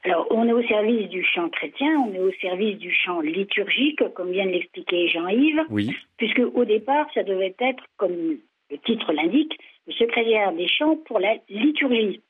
Alors, 0.04 0.28
on 0.32 0.48
est 0.48 0.54
au 0.54 0.64
service 0.64 1.10
du 1.10 1.26
chant 1.26 1.50
chrétien, 1.50 1.90
on 2.08 2.14
est 2.14 2.20
au 2.20 2.32
service 2.40 2.78
du 2.78 2.92
chant 2.92 3.20
liturgique, 3.20 4.02
comme 4.16 4.32
vient 4.32 4.46
de 4.46 4.52
l'expliquer 4.52 5.10
Jean-Yves, 5.10 5.62
oui. 5.70 5.94
puisque 6.18 6.42
au 6.54 6.64
départ, 6.64 7.06
ça 7.14 7.24
devait 7.24 7.56
être 7.60 7.84
comme 7.98 8.38
le 8.70 8.78
titre 8.80 9.12
l'indique, 9.14 9.58
le 9.88 9.94
secrétaire 9.94 10.52
des 10.54 10.68
chants 10.68 10.98
pour 11.06 11.20
la 11.20 11.36
liturgie. 11.50 12.22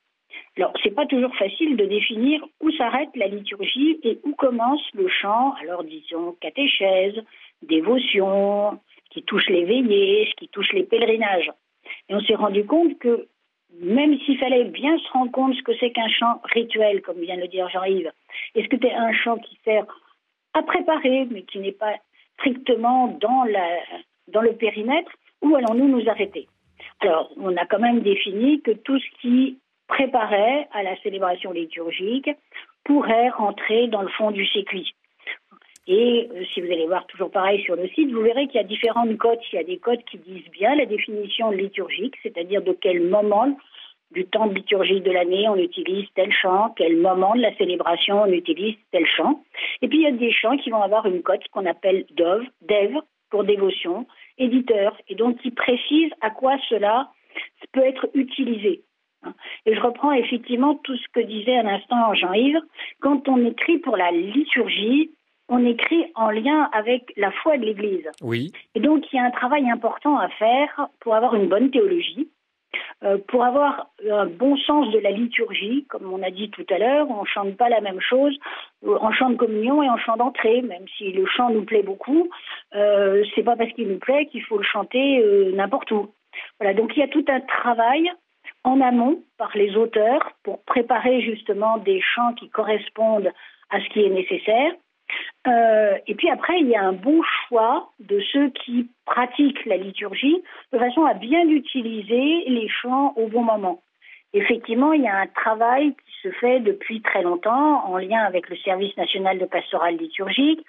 Alors, 0.58 0.74
c'est 0.84 0.94
pas 0.94 1.06
toujours 1.06 1.36
facile 1.36 1.76
de 1.76 1.86
définir 1.86 2.46
où 2.62 2.72
s'arrête 2.72 3.10
la 3.16 3.28
liturgie 3.28 4.00
et 4.04 4.20
où 4.24 4.34
commence 4.36 4.82
le 4.94 5.08
chant. 5.08 5.54
Alors, 5.62 5.84
disons 5.84 6.34
catéchèse, 6.40 7.16
dévotion, 7.62 8.80
ce 9.06 9.10
qui 9.14 9.24
touche 9.24 9.48
les 9.50 9.66
veillées, 9.66 10.28
ce 10.30 10.36
qui 10.36 10.48
touche 10.50 10.72
les 10.74 10.84
pèlerinages. 10.84 11.52
Et 12.10 12.16
on 12.16 12.22
s'est 12.22 12.36
rendu 12.36 12.66
compte 12.66 12.98
que 13.00 13.28
même 13.80 14.18
s'il 14.20 14.38
fallait 14.38 14.66
bien 14.66 14.98
se 14.98 15.12
rendre 15.12 15.32
compte 15.32 15.56
ce 15.56 15.62
que 15.62 15.76
c'est 15.80 15.92
qu'un 15.92 16.08
chant 16.10 16.42
rituel, 16.44 17.02
comme 17.02 17.20
vient 17.20 17.38
de 17.38 17.42
le 17.42 17.48
dire 17.48 17.70
Jean-Yves, 17.70 18.12
est-ce 18.56 18.68
que 18.68 18.78
c'est 18.82 18.94
un 18.94 19.14
chant 19.14 19.38
qui 19.38 19.58
sert 19.64 19.86
à 20.54 20.64
préparer, 20.64 21.28
mais 21.30 21.44
qui 21.44 21.60
n'est 21.60 21.72
pas 21.72 21.96
strictement 22.40 23.08
dans, 23.20 23.46
dans 24.28 24.42
le 24.42 24.54
périmètre, 24.54 25.12
ou 25.42 25.56
allons-nous 25.56 25.88
nous 25.88 26.10
arrêter? 26.10 26.48
Alors, 27.02 27.32
on 27.38 27.56
a 27.56 27.66
quand 27.66 27.80
même 27.80 28.02
défini 28.02 28.62
que 28.62 28.72
tout 28.72 29.00
ce 29.00 29.22
qui 29.22 29.58
préparait 29.88 30.68
à 30.72 30.84
la 30.84 30.96
célébration 31.02 31.52
liturgique 31.52 32.30
pourrait 32.84 33.30
rentrer 33.30 33.88
dans 33.88 34.02
le 34.02 34.10
fond 34.10 34.32
du 34.32 34.46
circuit. 34.46 34.94
Et 35.88 36.30
euh, 36.32 36.44
si 36.54 36.62
vous 36.62 36.72
allez 36.72 36.86
voir 36.86 37.08
toujours 37.08 37.32
pareil 37.32 37.62
sur 37.64 37.76
le 37.76 37.88
site, 37.90 38.12
vous 38.12 38.22
verrez 38.22 38.46
qu'il 38.48 38.58
y 38.58 38.64
a 38.64 38.68
différentes 38.68 39.18
codes. 39.18 39.40
Il 39.52 39.56
y 39.56 39.60
a 39.60 39.64
des 39.64 39.80
codes 39.80 40.04
qui 40.04 40.20
disent 40.20 40.50
bien 40.52 40.76
la 40.76 40.86
définition 40.86 41.50
liturgique, 41.50 42.16
c'est-à-dire 42.22 42.62
de 42.62 42.78
quel 42.80 43.02
moment 43.02 43.58
du 44.12 44.26
temps 44.26 44.48
de 44.48 44.54
liturgie 44.54 45.02
de 45.02 45.12
l'année 45.12 45.48
on 45.50 45.56
utilise 45.56 46.06
tel 46.16 46.32
chant, 46.32 46.74
quel 46.78 46.98
moment 46.98 47.36
de 47.36 47.42
la 47.42 47.56
célébration 47.58 48.22
on 48.22 48.32
utilise 48.32 48.76
tel 48.92 49.06
chant. 49.06 49.44
Et 49.82 49.88
puis 49.88 50.00
il 50.00 50.04
y 50.04 50.08
a 50.08 50.12
des 50.12 50.32
chants 50.32 50.58
qui 50.58 50.70
vont 50.70 50.82
avoir 50.82 51.06
une 51.06 51.22
cote 51.22 51.48
qu'on 51.52 51.66
appelle 51.66 52.06
DOV, 52.12 52.44
DEV 52.62 53.00
pour 53.30 53.44
dévotion, 53.44 54.08
éditeur, 54.40 54.98
et 55.08 55.16
donc 55.16 55.38
qui 55.38 55.52
précise 55.52 56.12
à 56.22 56.30
quoi 56.30 56.58
cela 56.70 57.12
peut 57.74 57.86
être 57.86 58.10
utilisé. 58.14 58.84
Et 59.66 59.76
je 59.76 59.82
reprends 59.82 60.14
effectivement 60.14 60.76
tout 60.76 60.96
ce 60.96 61.08
que 61.14 61.20
disait 61.20 61.58
à 61.58 61.64
l'instant 61.64 62.14
Jean-Yves. 62.14 62.62
Quand 63.02 63.28
on 63.28 63.46
écrit 63.46 63.78
pour 63.80 63.98
la 63.98 64.12
liturgie, 64.12 65.12
on 65.50 65.66
écrit 65.66 66.06
en 66.16 66.30
lien 66.30 66.70
avec 66.74 67.12
la 67.18 67.32
foi 67.32 67.58
de 67.58 67.66
l'Église. 67.66 68.10
Oui. 68.22 68.52
Et 68.76 68.80
donc, 68.80 69.04
il 69.12 69.18
y 69.18 69.20
a 69.20 69.26
un 69.26 69.32
travail 69.32 69.70
important 69.70 70.18
à 70.18 70.30
faire 70.30 70.88
pour 71.02 71.16
avoir 71.16 71.36
une 71.36 71.48
bonne 71.48 71.72
théologie, 71.72 72.30
pour 73.28 73.46
avoir 73.46 73.88
un 74.10 74.26
bon 74.26 74.58
sens 74.58 74.92
de 74.92 75.00
la 75.00 75.12
liturgie, 75.12 75.86
comme 75.90 76.12
on 76.12 76.22
a 76.22 76.32
dit 76.32 76.50
tout 76.50 76.66
à 76.70 76.78
l'heure, 76.78 77.10
on 77.10 77.22
ne 77.22 77.28
chante 77.28 77.56
pas 77.56 77.70
la 77.70 77.82
même 77.82 78.02
chose 78.02 78.38
euh, 78.86 78.98
en 79.00 79.12
chant 79.12 79.30
de 79.30 79.36
communion 79.36 79.82
et 79.82 79.90
en 79.90 79.98
chant 79.98 80.18
d'entrée, 80.18 80.62
même 80.62 80.86
si 80.98 81.12
le 81.12 81.26
chant 81.26 81.50
nous 81.50 81.64
plaît 81.64 81.84
beaucoup, 81.84 82.30
euh, 82.76 83.24
c'est 83.36 83.44
pas 83.44 83.56
parce 83.56 83.72
qu'il 83.74 83.88
nous 83.88 84.00
plaît 84.00 84.26
qu'il 84.26 84.44
faut 84.44 84.58
le 84.58 84.64
chanter 84.64 85.20
euh, 85.20 85.52
n'importe 85.54 85.92
où. 85.92 86.10
Voilà, 86.60 86.74
donc 86.74 86.96
il 86.96 87.00
y 87.00 87.04
a 87.04 87.08
tout 87.08 87.26
un 87.28 87.40
travail 87.42 88.12
en 88.64 88.82
amont 88.82 89.22
par 89.38 89.52
les 89.56 89.76
auteurs 89.78 90.34
pour 90.44 90.62
préparer 90.64 91.22
justement 91.22 91.78
des 91.78 92.02
chants 92.02 92.34
qui 92.34 92.50
correspondent 92.50 93.32
à 93.70 93.80
ce 93.80 93.90
qui 93.90 94.04
est 94.04 94.10
nécessaire. 94.10 94.74
Euh, 95.48 95.98
et 96.08 96.16
puis 96.16 96.30
après, 96.30 96.60
il 96.60 96.68
y 96.68 96.76
a 96.76 96.84
un 96.84 96.94
bon 96.94 97.22
choix 97.24 97.90
de 98.00 98.20
ceux 98.32 98.50
qui 98.50 98.90
pratiquent 99.06 99.66
la 99.66 99.78
liturgie 99.78 100.42
de 100.74 100.80
façon 100.80 101.06
à 101.06 101.14
bien 101.14 101.48
utiliser 101.48 102.44
les 102.48 102.68
chants 102.68 103.14
au 103.16 103.28
bon 103.28 103.44
moment. 103.44 103.82
Effectivement, 104.34 104.94
il 104.94 105.02
y 105.02 105.08
a 105.08 105.18
un 105.18 105.28
travail 105.28 105.94
qui 105.94 106.28
se 106.28 106.32
fait 106.36 106.60
depuis 106.60 107.02
très 107.02 107.24
longtemps 107.24 107.86
en 107.86 107.98
lien 107.98 108.24
avec 108.24 108.50
le 108.50 108.58
service 108.58 108.96
national 108.96 109.40
de 109.40 109.46
pastoral 109.46 109.98
liturgique, 109.98 110.64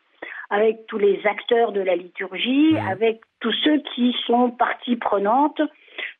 avec 0.49 0.87
tous 0.87 0.99
les 0.99 1.20
acteurs 1.26 1.73
de 1.73 1.80
la 1.80 1.94
liturgie, 1.94 2.76
avec 2.90 3.20
tous 3.40 3.52
ceux 3.64 3.78
qui 3.94 4.16
sont 4.26 4.50
partie 4.50 4.97
prenante, 4.97 5.61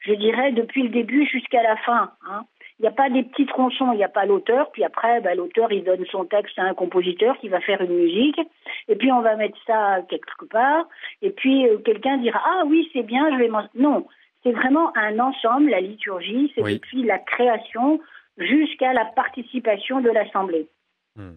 je 0.01 0.13
dirais, 0.13 0.53
depuis 0.53 0.83
le 0.83 0.91
début 0.91 1.27
jusqu'à 1.27 1.63
la 1.63 1.77
fin. 1.79 2.13
Hein. 2.29 2.45
Il 2.81 2.85
n'y 2.85 2.89
a 2.89 2.93
pas 2.93 3.11
des 3.11 3.25
petits 3.25 3.45
tronçons, 3.45 3.93
il 3.93 3.99
n'y 3.99 4.05
a 4.05 4.09
pas 4.09 4.25
l'auteur, 4.25 4.71
puis 4.73 4.85
après, 4.85 5.21
bah, 5.21 5.35
l'auteur, 5.35 5.71
il 5.71 5.85
donne 5.85 6.07
son 6.07 6.25
texte 6.25 6.59
à 6.59 6.63
un 6.63 6.73
compositeur 6.73 7.37
qui 7.39 7.49
va 7.49 7.61
faire 7.61 7.83
une 7.83 7.95
musique, 7.95 8.41
et 8.89 8.97
puis 8.97 9.13
on 9.13 9.21
va 9.21 9.37
mettre 9.37 9.59
ça 9.67 9.99
quelque 10.09 10.47
part, 10.47 10.89
et 11.21 11.29
puis 11.29 11.69
euh, 11.69 11.77
quelqu'un 11.77 12.17
dira, 12.17 12.41
ah 12.43 12.63
oui, 12.67 12.89
c'est 12.95 13.03
bien, 13.03 13.31
je 13.33 13.37
vais 13.37 13.49
m'en... 13.49 13.65
Non, 13.75 14.07
c'est 14.43 14.53
vraiment 14.53 14.97
un 14.97 15.19
ensemble, 15.19 15.69
la 15.69 15.83
liturgie, 15.83 16.51
c'est 16.55 16.63
depuis 16.63 17.03
la 17.03 17.19
création 17.19 18.01
jusqu'à 18.39 18.95
la 18.95 19.05
participation 19.05 20.01
de 20.01 20.09
l'Assemblée. 20.09 20.67
Hmm. 21.17 21.35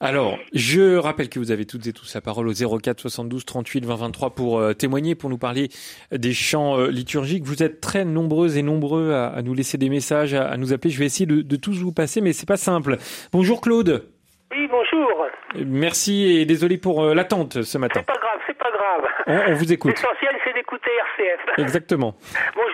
Alors, 0.00 0.38
je 0.52 0.96
rappelle 0.96 1.28
que 1.28 1.38
vous 1.38 1.50
avez 1.50 1.66
toutes 1.66 1.86
et 1.86 1.92
tous 1.92 2.14
la 2.14 2.20
parole 2.20 2.48
au 2.48 2.52
04 2.52 3.00
72 3.00 3.44
38 3.44 3.84
20 3.84 3.94
23 3.94 4.34
pour 4.34 4.58
euh, 4.58 4.72
témoigner, 4.72 5.14
pour 5.14 5.30
nous 5.30 5.38
parler 5.38 5.68
des 6.10 6.32
chants 6.32 6.78
euh, 6.78 6.88
liturgiques. 6.88 7.44
Vous 7.44 7.62
êtes 7.62 7.80
très 7.80 8.04
nombreuses 8.04 8.56
et 8.56 8.62
nombreux 8.62 9.12
à, 9.12 9.40
nous 9.42 9.54
laisser 9.54 9.78
des 9.78 9.88
messages, 9.88 10.34
à, 10.34 10.56
nous 10.56 10.72
appeler. 10.72 10.90
Je 10.90 10.98
vais 10.98 11.06
essayer 11.06 11.26
de, 11.26 11.56
tous 11.56 11.80
vous 11.80 11.92
passer, 11.92 12.20
mais 12.20 12.32
c'est 12.32 12.48
pas 12.48 12.56
simple. 12.56 12.96
Bonjour 13.32 13.60
Claude. 13.60 14.08
Oui, 14.50 14.68
bonjour. 14.68 15.26
Merci 15.66 16.24
et 16.24 16.44
désolé 16.44 16.78
pour 16.78 17.02
euh, 17.02 17.14
l'attente 17.14 17.62
ce 17.62 17.78
matin. 17.78 18.00
C'est 18.00 18.06
pas 18.06 18.20
grave, 18.20 18.40
c'est 18.46 18.58
pas 18.58 18.70
grave. 18.70 19.48
On, 19.48 19.54
vous 19.54 19.72
écoute. 19.72 19.92
L'essentiel, 19.92 20.34
c'est 20.44 20.52
d'écouter 20.52 20.90
RCF. 21.18 21.58
Exactement. 21.58 22.14
Bon, 22.54 22.62
je, 22.70 22.73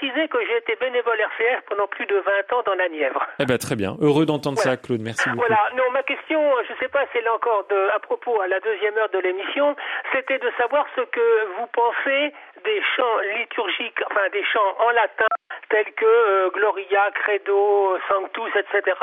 préciser 0.00 0.28
que 0.28 0.38
j'ai 0.46 0.56
été 0.56 0.76
bénévole 0.76 1.20
RCF 1.20 1.60
pendant 1.68 1.86
plus 1.86 2.06
de 2.06 2.16
20 2.16 2.56
ans 2.56 2.62
dans 2.64 2.74
la 2.74 2.88
Nièvre. 2.88 3.26
Eh 3.38 3.44
ben, 3.44 3.58
très 3.58 3.76
bien. 3.76 3.96
Heureux 4.00 4.26
d'entendre 4.26 4.58
ça, 4.58 4.76
Claude. 4.76 5.00
Merci 5.00 5.28
beaucoup. 5.28 5.44
Voilà. 5.46 5.60
Non, 5.76 5.90
ma 5.92 6.02
question, 6.02 6.40
je 6.66 6.72
ne 6.72 6.78
sais 6.78 6.88
pas 6.88 7.04
si 7.12 7.18
elle 7.18 7.24
est 7.24 7.28
encore 7.28 7.66
de, 7.68 7.88
à 7.94 7.98
propos 7.98 8.40
à 8.40 8.48
la 8.48 8.60
deuxième 8.60 8.96
heure 8.96 9.10
de 9.10 9.18
l'émission, 9.18 9.76
c'était 10.12 10.38
de 10.38 10.50
savoir 10.58 10.86
ce 10.96 11.02
que 11.02 11.46
vous 11.58 11.66
pensez 11.72 12.32
des 12.64 12.82
chants 12.96 13.18
liturgiques, 13.38 14.00
enfin 14.10 14.28
des 14.32 14.44
chants 14.44 14.76
en 14.80 14.90
latin, 14.90 15.28
tels 15.68 15.92
que 15.92 16.04
euh, 16.04 16.50
Gloria, 16.50 17.10
Credo, 17.14 17.98
Sanctus, 18.08 18.52
etc., 18.56 18.96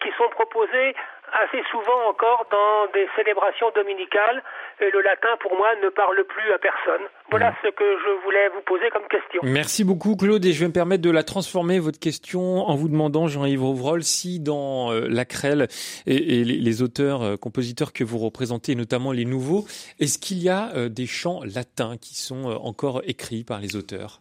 qui 0.00 0.10
sont 0.16 0.28
proposés 0.30 0.94
assez 1.32 1.62
souvent 1.70 2.08
encore 2.08 2.46
dans 2.50 2.92
des 2.92 3.06
célébrations 3.16 3.70
dominicales 3.74 4.42
et 4.80 4.90
le 4.90 5.00
latin 5.02 5.28
pour 5.40 5.56
moi 5.56 5.68
ne 5.82 5.88
parle 5.88 6.24
plus 6.24 6.52
à 6.52 6.58
personne. 6.58 7.06
Voilà 7.30 7.50
mm. 7.50 7.54
ce 7.62 7.68
que 7.70 7.84
je 7.84 8.24
voulais 8.24 8.48
vous 8.50 8.62
poser 8.62 8.90
comme 8.90 9.06
question. 9.08 9.40
Merci 9.42 9.84
beaucoup 9.84 10.16
Claude 10.16 10.44
et 10.44 10.52
je 10.52 10.60
vais 10.60 10.68
me 10.68 10.72
permettre 10.72 11.02
de 11.02 11.10
la 11.10 11.22
transformer 11.22 11.78
votre 11.78 11.98
question 11.98 12.68
en 12.68 12.74
vous 12.76 12.88
demandant 12.88 13.26
Jean-Yves 13.26 13.62
Rouvrol 13.62 14.02
si 14.02 14.40
dans 14.40 14.92
euh, 14.92 15.06
la 15.08 15.24
CREL 15.24 15.68
et, 16.06 16.44
les, 16.44 16.82
auteurs, 16.82 17.22
euh, 17.22 17.36
compositeurs 17.36 17.92
que 17.92 18.04
vous 18.04 18.18
représentez, 18.18 18.74
notamment 18.74 19.12
les 19.12 19.24
nouveaux, 19.24 19.64
est-ce 19.98 20.18
qu'il 20.18 20.38
y 20.38 20.48
a 20.48 20.70
euh, 20.74 20.88
des 20.88 21.06
chants 21.06 21.40
latins 21.44 21.96
qui 22.00 22.14
sont 22.14 22.44
encore 22.44 23.02
écrits 23.06 23.44
par 23.44 23.60
les 23.60 23.76
auteurs? 23.76 24.20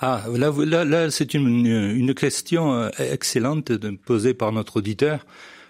Ah, 0.00 0.22
là, 0.36 0.50
là, 0.66 0.84
là 0.84 1.10
c'est 1.10 1.34
une, 1.34 1.66
une, 1.66 2.14
question 2.14 2.90
excellente 2.98 3.72
posée 4.04 4.34
par 4.34 4.50
notre 4.50 4.78
auditeur 4.78 5.24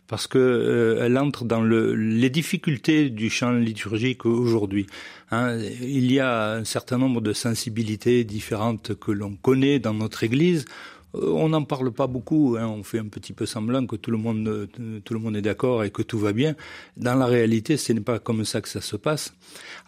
parce 0.06 0.26
que 0.26 0.38
euh, 0.38 1.04
elle 1.04 1.18
entre 1.18 1.44
dans 1.44 1.62
le, 1.62 1.94
les 1.94 2.30
difficultés 2.30 3.10
du 3.10 3.30
chant 3.30 3.52
liturgique 3.52 4.26
aujourd'hui. 4.26 4.86
Hein. 5.30 5.58
Il 5.80 6.12
y 6.12 6.20
a 6.20 6.52
un 6.52 6.64
certain 6.64 6.98
nombre 6.98 7.20
de 7.20 7.32
sensibilités 7.32 8.24
différentes 8.24 8.94
que 8.94 9.12
l'on 9.12 9.36
connaît 9.36 9.78
dans 9.78 9.94
notre 9.94 10.24
Église. 10.24 10.66
Euh, 11.14 11.30
on 11.32 11.48
n'en 11.50 11.64
parle 11.64 11.92
pas 11.92 12.06
beaucoup, 12.06 12.56
hein. 12.58 12.66
on 12.66 12.82
fait 12.82 12.98
un 12.98 13.06
petit 13.08 13.32
peu 13.32 13.46
semblant 13.46 13.86
que 13.86 13.96
tout 13.96 14.10
le 14.10 14.18
monde, 14.18 14.46
euh, 14.48 15.00
tout 15.04 15.14
le 15.14 15.20
monde 15.20 15.36
est 15.36 15.42
d'accord 15.42 15.84
et 15.84 15.90
que 15.90 16.02
tout 16.02 16.18
va 16.18 16.32
bien. 16.32 16.54
Dans 16.96 17.14
la 17.14 17.26
réalité, 17.26 17.76
ce 17.76 17.92
n'est 17.92 18.00
pas 18.00 18.18
comme 18.18 18.44
ça 18.44 18.60
que 18.60 18.68
ça 18.68 18.80
se 18.80 18.96
passe. 18.96 19.34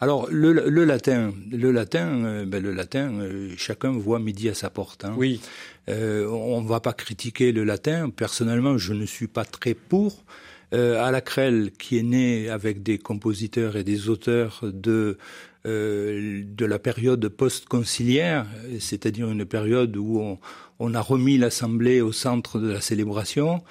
Alors 0.01 0.29
le, 0.31 0.53
le 0.53 0.85
latin, 0.85 1.33
le 1.51 1.71
latin, 1.71 2.45
ben, 2.45 2.63
le 2.63 2.73
latin, 2.73 3.13
chacun 3.57 3.93
voit 3.93 4.19
midi 4.19 4.49
à 4.49 4.55
sa 4.55 4.71
porte. 4.71 5.05
Hein. 5.05 5.15
Oui. 5.17 5.41
Euh, 5.89 6.27
on 6.29 6.63
ne 6.63 6.69
va 6.69 6.81
pas 6.81 6.93
critiquer 6.93 7.53
le 7.53 7.65
latin. 7.65 8.11
Personnellement, 8.11 8.79
je 8.79 8.93
ne 8.93 9.07
suis 9.07 9.29
pas 9.29 9.45
très 9.45 9.75
pour. 9.75 10.25
Euh, 10.75 11.01
à 11.01 11.13
la 11.13 11.21
Crelle, 11.21 11.71
qui 11.79 11.97
est 11.97 12.03
né 12.03 12.49
avec 12.51 12.83
des 12.83 12.99
compositeurs 12.99 13.77
et 13.77 13.85
des 13.85 14.09
auteurs 14.09 14.63
de 14.65 15.17
euh, 15.65 16.43
de 16.45 16.65
la 16.65 16.79
période 16.79 17.29
post-conciliaire, 17.29 18.47
c'est-à-dire 18.79 19.31
une 19.31 19.45
période 19.45 19.97
où 19.97 20.21
on, 20.21 20.39
on 20.79 20.95
a 20.95 21.01
remis 21.01 21.39
l'Assemblée 21.39 22.01
au 22.01 22.13
centre 22.13 22.59
de 22.59 22.71
la 22.71 22.81
célébration, 22.81 23.63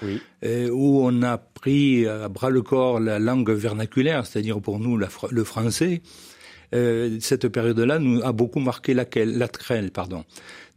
euh, 0.44 0.70
où 0.70 1.02
on 1.04 1.22
a 1.22 1.38
pris 1.38 2.08
à 2.08 2.30
bras 2.30 2.50
le 2.50 2.62
corps 2.62 3.00
la 3.00 3.20
langue 3.20 3.52
vernaculaire, 3.52 4.26
c'est-à-dire 4.26 4.60
pour 4.60 4.80
nous 4.80 4.98
le 4.98 5.44
français. 5.44 6.02
Euh, 6.74 7.18
cette 7.22 7.48
période-là 7.48 8.00
nous 8.00 8.24
a 8.24 8.32
beaucoup 8.32 8.60
marqué 8.60 8.94
la, 8.94 9.06
la 9.16 9.48
crêle, 9.48 9.92
pardon. 9.92 10.26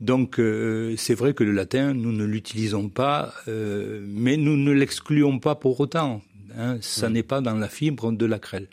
Donc 0.00 0.38
euh, 0.38 0.94
c'est 0.96 1.14
vrai 1.14 1.32
que 1.32 1.42
le 1.44 1.52
latin, 1.52 1.94
nous 1.94 2.12
ne 2.12 2.24
l'utilisons 2.24 2.88
pas, 2.88 3.34
mais 3.46 4.36
nous 4.36 4.56
ne 4.56 4.72
l'excluons 4.72 5.38
pas 5.38 5.54
pour 5.54 5.80
autant. 5.80 6.20
Hein, 6.56 6.78
ça 6.80 7.08
n'est 7.08 7.22
pas 7.22 7.40
dans 7.40 7.54
la 7.54 7.68
fibre 7.68 8.12
de 8.12 8.26
la 8.26 8.38
crêle. 8.38 8.68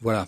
Voilà. 0.00 0.26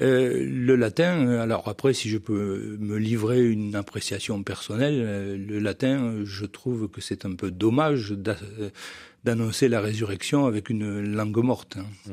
Euh, 0.00 0.44
le 0.50 0.74
latin, 0.74 1.28
alors 1.38 1.68
après, 1.68 1.92
si 1.92 2.08
je 2.08 2.18
peux 2.18 2.76
me 2.80 2.96
livrer 2.96 3.44
une 3.48 3.76
appréciation 3.76 4.42
personnelle, 4.42 5.00
euh, 5.00 5.36
le 5.36 5.60
latin, 5.60 6.24
je 6.24 6.46
trouve 6.46 6.88
que 6.88 7.00
c'est 7.00 7.24
un 7.24 7.34
peu 7.34 7.50
dommage 7.50 8.12
d'annoncer 9.24 9.68
la 9.68 9.80
résurrection 9.80 10.46
avec 10.46 10.68
une 10.68 11.14
langue 11.14 11.36
morte. 11.38 11.76
Hein. 11.76 11.86
Mmh. 12.06 12.12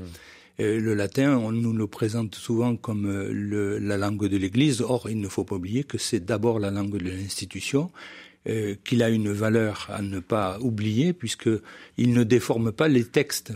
Euh, 0.59 0.79
le 0.79 0.93
latin, 0.93 1.37
on 1.37 1.51
nous 1.51 1.73
le 1.73 1.87
présente 1.87 2.35
souvent 2.35 2.75
comme 2.75 3.09
la 3.09 3.97
langue 3.97 4.27
de 4.27 4.37
l'Église. 4.37 4.81
Or, 4.81 5.09
il 5.09 5.19
ne 5.19 5.27
faut 5.27 5.43
pas 5.43 5.55
oublier 5.55 5.83
que 5.83 5.97
c'est 5.97 6.23
d'abord 6.23 6.59
la 6.59 6.69
langue 6.69 6.97
de 6.97 7.09
l'institution, 7.09 7.89
qu'il 8.83 9.03
a 9.03 9.09
une 9.09 9.31
valeur 9.31 9.87
à 9.91 10.01
ne 10.01 10.19
pas 10.19 10.59
oublier, 10.59 11.13
puisqu'il 11.13 12.13
ne 12.13 12.23
déforme 12.23 12.71
pas 12.71 12.87
les 12.87 13.05
textes 13.05 13.53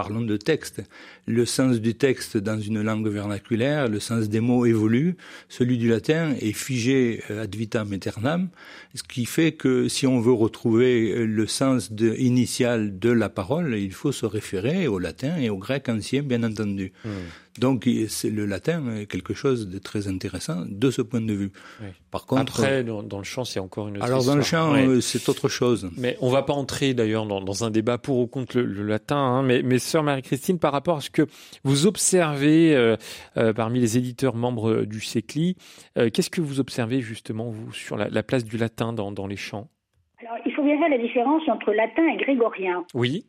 parlons 0.00 0.22
de 0.22 0.38
texte. 0.38 0.82
Le 1.26 1.44
sens 1.44 1.78
du 1.78 1.94
texte 1.94 2.38
dans 2.38 2.58
une 2.58 2.80
langue 2.80 3.06
vernaculaire, 3.08 3.86
le 3.86 4.00
sens 4.00 4.30
des 4.30 4.40
mots 4.40 4.64
évolue. 4.64 5.16
Celui 5.50 5.76
du 5.76 5.88
latin 5.90 6.34
est 6.40 6.54
figé 6.54 7.22
euh, 7.30 7.42
ad 7.42 7.54
vitam 7.54 7.92
aeternam, 7.92 8.48
ce 8.94 9.02
qui 9.02 9.26
fait 9.26 9.52
que 9.52 9.88
si 9.88 10.06
on 10.06 10.18
veut 10.18 10.32
retrouver 10.32 11.12
euh, 11.12 11.26
le 11.26 11.46
sens 11.46 11.90
initial 12.18 12.98
de 12.98 13.10
la 13.10 13.28
parole, 13.28 13.76
il 13.78 13.92
faut 13.92 14.12
se 14.12 14.24
référer 14.24 14.88
au 14.88 14.98
latin 14.98 15.36
et 15.36 15.50
au 15.50 15.58
grec 15.58 15.90
ancien, 15.90 16.22
bien 16.22 16.42
entendu. 16.44 16.92
Hmm. 17.04 17.10
Donc 17.60 17.86
c'est 18.08 18.30
le 18.30 18.46
latin 18.46 18.96
est 18.96 19.04
quelque 19.04 19.34
chose 19.34 19.68
de 19.68 19.78
très 19.78 20.08
intéressant 20.08 20.64
de 20.66 20.90
ce 20.90 21.02
point 21.02 21.20
de 21.20 21.34
vue. 21.34 21.52
Par 22.10 22.24
contre, 22.24 22.60
après 22.60 22.82
dans, 22.82 23.18
le 23.18 23.24
chant 23.24 23.44
c'est 23.44 23.60
encore 23.60 23.88
une 23.88 23.98
autre 23.98 24.06
alors 24.06 24.24
dans 24.24 24.34
le 24.34 24.40
chant 24.40 24.74
euh, 24.74 25.02
c'est 25.02 25.28
autre 25.28 25.48
chose. 25.48 25.90
Mais 25.98 26.16
on 26.22 26.30
va 26.30 26.42
pas 26.42 26.54
entrer 26.54 26.94
d'ailleurs 26.94 27.26
dans, 27.26 27.64
un 27.64 27.70
débat 27.70 27.98
pour 27.98 28.18
ou 28.18 28.26
contre 28.26 28.58
le, 28.58 28.82
latin. 28.82 29.16
Hein, 29.16 29.42
mais, 29.42 29.60
mais 29.62 29.78
sœur 29.78 30.02
Marie-Christine, 30.02 30.58
par 30.58 30.72
rapport 30.72 30.96
à 30.96 31.00
ce 31.02 31.10
que 31.10 31.26
vous 31.62 31.86
observez 31.86 32.74
euh, 32.74 32.96
euh, 33.36 33.52
parmi 33.52 33.78
les 33.78 33.98
éditeurs 33.98 34.36
membres 34.36 34.84
du 34.84 35.02
CECLI, 35.02 35.56
qu'est-ce 35.94 36.30
que 36.30 36.40
vous 36.40 36.60
observez 36.60 37.02
justement 37.02 37.50
vous 37.50 37.74
sur 37.74 37.98
la, 37.98 38.22
place 38.22 38.44
du 38.44 38.56
latin 38.56 38.94
dans, 38.94 39.12
dans 39.12 39.26
les 39.26 39.36
chants? 39.36 39.68
Alors 40.22 40.38
il 40.46 40.52
faut 40.54 40.62
bien 40.62 40.78
faire 40.78 40.88
la 40.88 40.98
différence 40.98 41.42
entre 41.46 41.72
latin 41.72 42.06
et 42.06 42.16
grégorien. 42.16 42.86
Oui. 42.94 43.26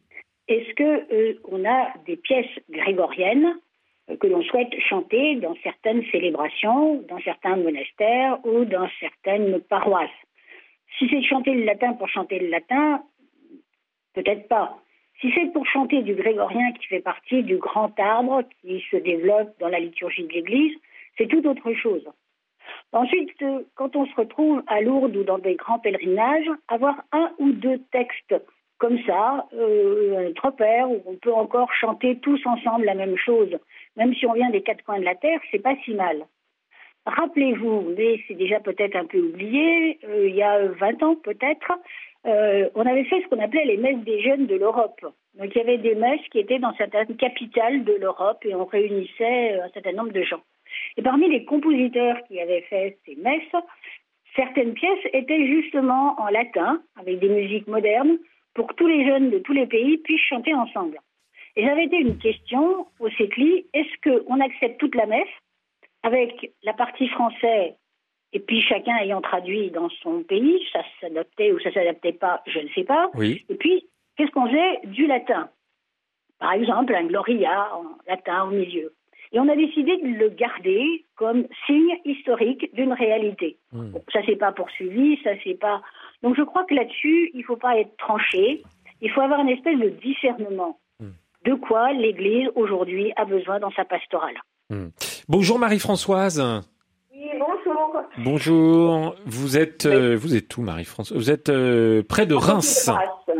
Est-ce 0.47 0.73
que 0.75 1.37
on 1.51 1.65
a 1.65 1.93
des 2.05 2.15
pièces 2.15 2.45
grégoriennes 2.69 3.57
que 4.19 4.27
l'on 4.27 4.41
souhaite 4.43 4.73
chanter 4.79 5.35
dans 5.35 5.55
certaines 5.63 6.03
célébrations, 6.11 7.03
dans 7.07 7.19
certains 7.19 7.55
monastères 7.55 8.39
ou 8.45 8.65
dans 8.65 8.87
certaines 8.99 9.59
paroisses. 9.61 10.09
Si 10.97 11.07
c'est 11.09 11.23
chanter 11.23 11.53
le 11.53 11.63
latin 11.63 11.93
pour 11.93 12.09
chanter 12.09 12.39
le 12.39 12.47
latin, 12.47 13.03
peut-être 14.13 14.47
pas. 14.47 14.77
Si 15.21 15.31
c'est 15.35 15.53
pour 15.53 15.65
chanter 15.67 16.01
du 16.01 16.15
grégorien 16.15 16.71
qui 16.73 16.87
fait 16.87 16.99
partie 16.99 17.43
du 17.43 17.57
grand 17.57 17.97
arbre 17.99 18.43
qui 18.61 18.83
se 18.89 18.97
développe 18.97 19.57
dans 19.59 19.69
la 19.69 19.79
liturgie 19.79 20.23
de 20.23 20.33
l'Église, 20.33 20.75
c'est 21.17 21.27
tout 21.27 21.45
autre 21.47 21.73
chose. 21.73 22.07
Ensuite, 22.91 23.31
quand 23.75 23.95
on 23.95 24.05
se 24.05 24.15
retrouve 24.15 24.63
à 24.67 24.81
Lourdes 24.81 25.15
ou 25.15 25.23
dans 25.23 25.37
des 25.37 25.55
grands 25.55 25.79
pèlerinages, 25.79 26.49
avoir 26.67 27.03
un 27.11 27.31
ou 27.39 27.51
deux 27.51 27.79
textes 27.91 28.35
comme 28.81 28.97
ça, 29.05 29.47
euh, 29.53 30.33
un 30.43 30.51
père, 30.51 30.89
où 30.89 31.03
on 31.05 31.15
peut 31.15 31.31
encore 31.31 31.71
chanter 31.71 32.17
tous 32.17 32.43
ensemble 32.47 32.85
la 32.85 32.95
même 32.95 33.15
chose, 33.15 33.55
même 33.97 34.13
si 34.15 34.25
on 34.25 34.33
vient 34.33 34.49
des 34.49 34.61
quatre 34.61 34.83
coins 34.83 34.99
de 34.99 35.05
la 35.05 35.15
terre, 35.15 35.39
c'est 35.51 35.61
pas 35.61 35.75
si 35.83 35.93
mal. 35.93 36.25
Rappelez-vous, 37.05 37.93
mais 37.97 38.19
c'est 38.27 38.35
déjà 38.35 38.59
peut-être 38.59 38.95
un 38.95 39.05
peu 39.05 39.19
oublié, 39.19 39.99
euh, 40.03 40.27
il 40.27 40.35
y 40.35 40.43
a 40.43 40.67
20 40.67 41.01
ans 41.03 41.15
peut-être, 41.15 41.71
euh, 42.27 42.69
on 42.75 42.85
avait 42.85 43.05
fait 43.05 43.21
ce 43.21 43.27
qu'on 43.27 43.43
appelait 43.43 43.65
les 43.65 43.77
messes 43.77 44.03
des 44.03 44.21
jeunes 44.21 44.45
de 44.45 44.55
l'Europe. 44.55 45.01
Donc 45.33 45.55
il 45.55 45.57
y 45.57 45.61
avait 45.61 45.79
des 45.79 45.95
messes 45.95 46.27
qui 46.31 46.39
étaient 46.39 46.59
dans 46.59 46.75
certaines 46.75 47.15
capitales 47.15 47.83
de 47.83 47.93
l'Europe 47.93 48.45
et 48.45 48.53
on 48.53 48.65
réunissait 48.65 49.59
un 49.59 49.69
certain 49.69 49.93
nombre 49.93 50.11
de 50.11 50.21
gens. 50.21 50.41
Et 50.97 51.01
parmi 51.01 51.27
les 51.29 51.45
compositeurs 51.45 52.17
qui 52.27 52.39
avaient 52.39 52.61
fait 52.61 52.99
ces 53.05 53.15
messes, 53.15 53.63
certaines 54.35 54.73
pièces 54.73 55.05
étaient 55.13 55.47
justement 55.47 56.15
en 56.19 56.27
latin, 56.27 56.81
avec 56.99 57.19
des 57.19 57.29
musiques 57.29 57.67
modernes, 57.67 58.17
pour 58.53 58.67
que 58.67 58.75
tous 58.75 58.87
les 58.87 59.05
jeunes 59.05 59.31
de 59.31 59.39
tous 59.39 59.53
les 59.53 59.65
pays 59.65 59.97
puissent 59.97 60.21
chanter 60.21 60.53
ensemble. 60.53 60.99
Et 61.55 61.65
j'avais 61.65 61.85
été 61.85 61.97
une 61.97 62.17
question 62.17 62.87
au 62.99 63.09
CECLI, 63.09 63.65
est-ce 63.73 64.23
qu'on 64.25 64.39
accepte 64.39 64.79
toute 64.79 64.95
la 64.95 65.05
messe 65.05 65.27
avec 66.03 66.53
la 66.63 66.73
partie 66.73 67.07
française 67.09 67.73
et 68.33 68.39
puis 68.39 68.61
chacun 68.61 68.95
ayant 68.97 69.21
traduit 69.21 69.71
dans 69.71 69.89
son 70.01 70.23
pays, 70.23 70.65
ça 70.71 70.79
s'adaptait 70.99 71.51
ou 71.51 71.59
ça 71.59 71.71
s'adaptait 71.71 72.13
pas, 72.13 72.41
je 72.47 72.59
ne 72.59 72.69
sais 72.69 72.83
pas. 72.83 73.09
Oui. 73.15 73.45
Et 73.49 73.55
puis, 73.55 73.85
qu'est-ce 74.15 74.31
qu'on 74.31 74.47
faisait 74.47 74.79
du 74.85 75.05
latin? 75.05 75.49
Par 76.39 76.53
exemple, 76.53 76.95
un 76.95 77.05
Gloria 77.05 77.69
en 77.75 77.97
latin 78.07 78.45
au 78.45 78.51
milieu. 78.51 78.93
Et 79.33 79.39
on 79.39 79.47
a 79.47 79.55
décidé 79.55 79.97
de 79.97 80.07
le 80.07 80.29
garder 80.29 81.05
comme 81.15 81.45
signe 81.65 81.97
historique 82.03 82.73
d'une 82.73 82.93
réalité. 82.93 83.57
Hmm. 83.71 83.93
ça 84.11 84.25
s'est 84.25 84.35
pas 84.35 84.51
poursuivi, 84.51 85.19
ça 85.23 85.31
c'est 85.43 85.59
pas. 85.59 85.81
Donc 86.21 86.35
je 86.35 86.41
crois 86.41 86.65
que 86.65 86.73
là-dessus, 86.73 87.31
il 87.33 87.39
ne 87.39 87.45
faut 87.45 87.55
pas 87.55 87.77
être 87.77 87.95
tranché. 87.97 88.61
Il 89.01 89.09
faut 89.09 89.21
avoir 89.21 89.39
une 89.39 89.49
espèce 89.49 89.79
de 89.79 89.89
discernement 89.89 90.79
de 91.45 91.53
quoi 91.55 91.91
l'Église 91.93 92.49
aujourd'hui 92.55 93.11
a 93.15 93.25
besoin 93.25 93.59
dans 93.59 93.71
sa 93.71 93.85
pastorale. 93.85 94.35
Hmm. 94.69 94.87
Bonjour 95.27 95.59
Marie-Françoise. 95.59 96.41
Oui, 97.13 97.29
bonjour. 97.39 98.01
Bonjour. 98.17 99.15
Vous 99.25 99.57
êtes, 99.57 99.85
euh, 99.85 100.15
vous 100.15 100.35
êtes 100.35 100.55
où 100.57 100.61
Marie-Françoise 100.61 101.17
Vous 101.17 101.31
êtes 101.31 101.49
euh, 101.49 102.03
près 102.07 102.25
de 102.25 102.35
Reims. 102.35 102.89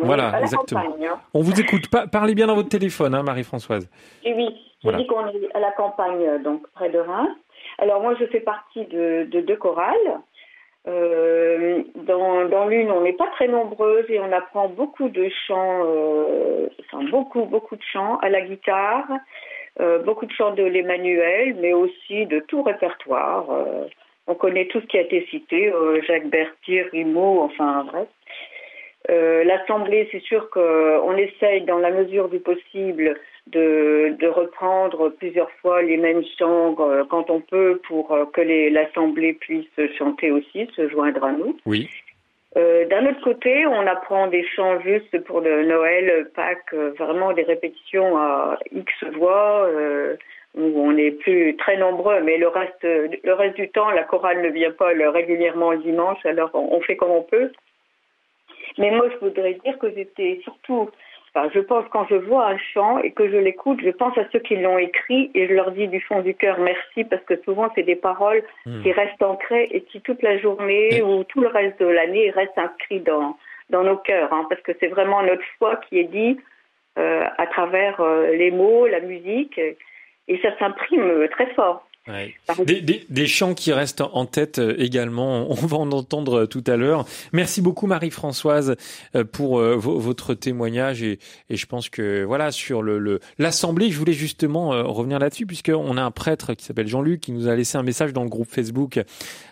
voilà, 0.01 0.41
exactement. 0.41 0.81
Hein. 0.81 1.19
On 1.33 1.41
vous 1.41 1.59
écoute. 1.59 1.87
parlez 2.11 2.35
bien 2.35 2.47
dans 2.47 2.55
votre 2.55 2.69
téléphone, 2.69 3.15
hein, 3.15 3.23
Marie-Françoise. 3.23 3.89
Oui, 4.25 4.33
oui. 4.35 4.47
Je 4.83 4.89
dis 4.97 5.05
qu'on 5.05 5.27
est 5.27 5.53
à 5.53 5.59
la 5.59 5.71
campagne, 5.73 6.41
donc 6.43 6.67
près 6.73 6.89
de 6.89 6.97
Reims. 6.97 7.29
Alors 7.77 8.01
moi, 8.01 8.15
je 8.19 8.25
fais 8.25 8.39
partie 8.39 8.85
de, 8.85 9.27
de 9.31 9.41
deux 9.41 9.55
chorales. 9.55 9.95
Euh, 10.87 11.83
dans, 11.95 12.45
dans 12.45 12.67
l'une, 12.67 12.91
on 12.91 13.01
n'est 13.01 13.13
pas 13.13 13.27
très 13.33 13.47
nombreuses 13.47 14.09
et 14.09 14.19
on 14.19 14.31
apprend 14.31 14.67
beaucoup 14.67 15.09
de 15.09 15.29
chants, 15.47 15.81
euh, 15.85 16.69
enfin 16.79 17.03
beaucoup, 17.09 17.45
beaucoup 17.45 17.75
de 17.75 17.83
chants 17.83 18.17
à 18.17 18.29
la 18.29 18.41
guitare, 18.41 19.07
euh, 19.79 19.99
beaucoup 19.99 20.25
de 20.25 20.31
chants 20.31 20.53
de 20.53 20.63
l'Emmanuel, 20.63 21.55
mais 21.59 21.73
aussi 21.73 22.25
de 22.25 22.39
tout 22.39 22.63
répertoire. 22.63 23.51
Euh, 23.51 23.85
on 24.25 24.33
connaît 24.33 24.65
tout 24.67 24.81
ce 24.81 24.85
qui 24.87 24.97
a 24.97 25.01
été 25.01 25.25
cité, 25.29 25.71
euh, 25.71 26.01
Jacques 26.01 26.27
Berthier, 26.27 26.83
Rimaud, 26.91 27.41
enfin 27.41 27.85
bref. 27.85 28.07
L'Assemblée, 29.09 30.07
c'est 30.11 30.21
sûr 30.21 30.49
qu'on 30.51 31.17
essaye, 31.17 31.61
dans 31.63 31.79
la 31.79 31.91
mesure 31.91 32.29
du 32.29 32.39
possible, 32.39 33.19
de, 33.47 34.15
de, 34.19 34.27
reprendre 34.27 35.09
plusieurs 35.09 35.51
fois 35.61 35.81
les 35.81 35.97
mêmes 35.97 36.23
chants 36.37 36.75
euh, 36.79 37.03
quand 37.09 37.29
on 37.29 37.41
peut 37.41 37.81
pour 37.87 38.11
euh, 38.11 38.25
que 38.25 38.41
l'Assemblée 38.41 39.33
puisse 39.33 39.67
chanter 39.97 40.31
aussi, 40.31 40.69
se 40.75 40.87
joindre 40.89 41.23
à 41.23 41.31
nous. 41.31 41.57
Oui. 41.65 41.89
Euh, 42.57 42.85
D'un 42.85 43.05
autre 43.09 43.21
côté, 43.21 43.65
on 43.65 43.87
apprend 43.87 44.27
des 44.27 44.45
chants 44.55 44.79
juste 44.81 45.17
pour 45.23 45.41
le 45.41 45.65
Noël, 45.65 46.29
Pâques, 46.35 46.73
vraiment 46.99 47.33
des 47.33 47.43
répétitions 47.43 48.17
à 48.17 48.59
X 48.71 48.91
voix, 49.17 49.67
où 50.55 50.61
on 50.61 50.97
est 50.97 51.11
plus 51.11 51.55
très 51.55 51.77
nombreux, 51.77 52.21
mais 52.21 52.37
le 52.37 52.49
reste, 52.49 52.83
le 52.83 53.33
reste 53.33 53.55
du 53.55 53.69
temps, 53.69 53.89
la 53.89 54.03
chorale 54.03 54.41
ne 54.41 54.49
vient 54.49 54.71
pas 54.71 54.89
régulièrement 54.89 55.71
le 55.71 55.77
dimanche, 55.77 56.25
alors 56.25 56.51
on, 56.53 56.75
on 56.75 56.81
fait 56.81 56.97
comme 56.97 57.11
on 57.11 57.23
peut. 57.23 57.51
Mais 58.77 58.91
moi, 58.91 59.07
je 59.11 59.25
voudrais 59.25 59.53
dire 59.53 59.77
que 59.79 59.89
j'étais 59.95 60.39
surtout 60.43 60.89
je 61.53 61.59
pense 61.59 61.85
quand 61.91 62.05
je 62.09 62.15
vois 62.15 62.47
un 62.47 62.57
chant 62.57 62.99
et 62.99 63.11
que 63.11 63.29
je 63.29 63.37
l'écoute, 63.37 63.79
je 63.83 63.89
pense 63.89 64.17
à 64.17 64.23
ceux 64.31 64.39
qui 64.39 64.57
l'ont 64.57 64.77
écrit 64.77 65.31
et 65.33 65.47
je 65.47 65.53
leur 65.53 65.71
dis 65.71 65.87
du 65.87 66.01
fond 66.01 66.21
du 66.21 66.35
cœur 66.35 66.59
merci 66.59 67.03
parce 67.05 67.23
que 67.23 67.41
souvent 67.43 67.71
c'est 67.75 67.83
des 67.83 67.95
paroles 67.95 68.43
hmm. 68.65 68.81
qui 68.81 68.91
restent 68.91 69.23
ancrées 69.23 69.69
et 69.71 69.81
qui 69.81 70.01
toute 70.01 70.21
la 70.21 70.37
journée 70.39 71.01
ou 71.01 71.23
tout 71.23 71.41
le 71.41 71.47
reste 71.47 71.79
de 71.79 71.85
l'année 71.85 72.29
restent 72.31 72.57
inscrits 72.57 72.99
dans 72.99 73.37
dans 73.69 73.83
nos 73.83 73.97
cœurs, 73.97 74.31
hein, 74.33 74.45
parce 74.49 74.61
que 74.61 74.73
c'est 74.79 74.89
vraiment 74.89 75.23
notre 75.23 75.43
foi 75.57 75.77
qui 75.87 75.97
est 75.97 76.11
dit 76.11 76.37
euh, 76.99 77.23
à 77.37 77.47
travers 77.47 78.01
euh, 78.01 78.35
les 78.35 78.51
mots, 78.51 78.85
la 78.85 78.99
musique, 78.99 79.57
et 79.57 80.37
ça 80.41 80.49
s'imprime 80.59 81.27
très 81.29 81.47
fort. 81.53 81.87
Des, 82.65 82.81
des, 82.81 83.05
des, 83.09 83.27
chants 83.27 83.53
qui 83.53 83.71
restent 83.71 84.01
en 84.01 84.25
tête 84.25 84.59
euh, 84.59 84.75
également, 84.77 85.49
on 85.49 85.53
va 85.53 85.77
en 85.77 85.91
entendre 85.91 86.41
euh, 86.41 86.45
tout 86.45 86.63
à 86.67 86.75
l'heure. 86.75 87.05
Merci 87.31 87.61
beaucoup 87.61 87.87
Marie-Françoise 87.87 88.75
euh, 89.15 89.23
pour 89.23 89.59
votre 89.61 90.33
témoignage 90.33 91.03
et, 91.03 91.19
et, 91.49 91.55
je 91.55 91.65
pense 91.65 91.89
que 91.89 92.23
voilà 92.23 92.51
sur 92.51 92.81
le 92.81 93.19
l'assemblée, 93.37 93.89
je 93.89 93.97
voulais 93.97 94.13
justement 94.13 94.69
revenir 94.91 95.19
là-dessus 95.19 95.45
puisqu'on 95.45 95.97
a 95.97 96.01
un 96.01 96.11
prêtre 96.11 96.53
qui 96.53 96.65
s'appelle 96.65 96.87
Jean-Luc 96.87 97.21
qui 97.21 97.31
nous 97.31 97.47
a 97.47 97.55
laissé 97.55 97.77
un 97.77 97.83
message 97.83 98.13
dans 98.13 98.23
le 98.23 98.29
groupe 98.29 98.49
Facebook. 98.49 98.99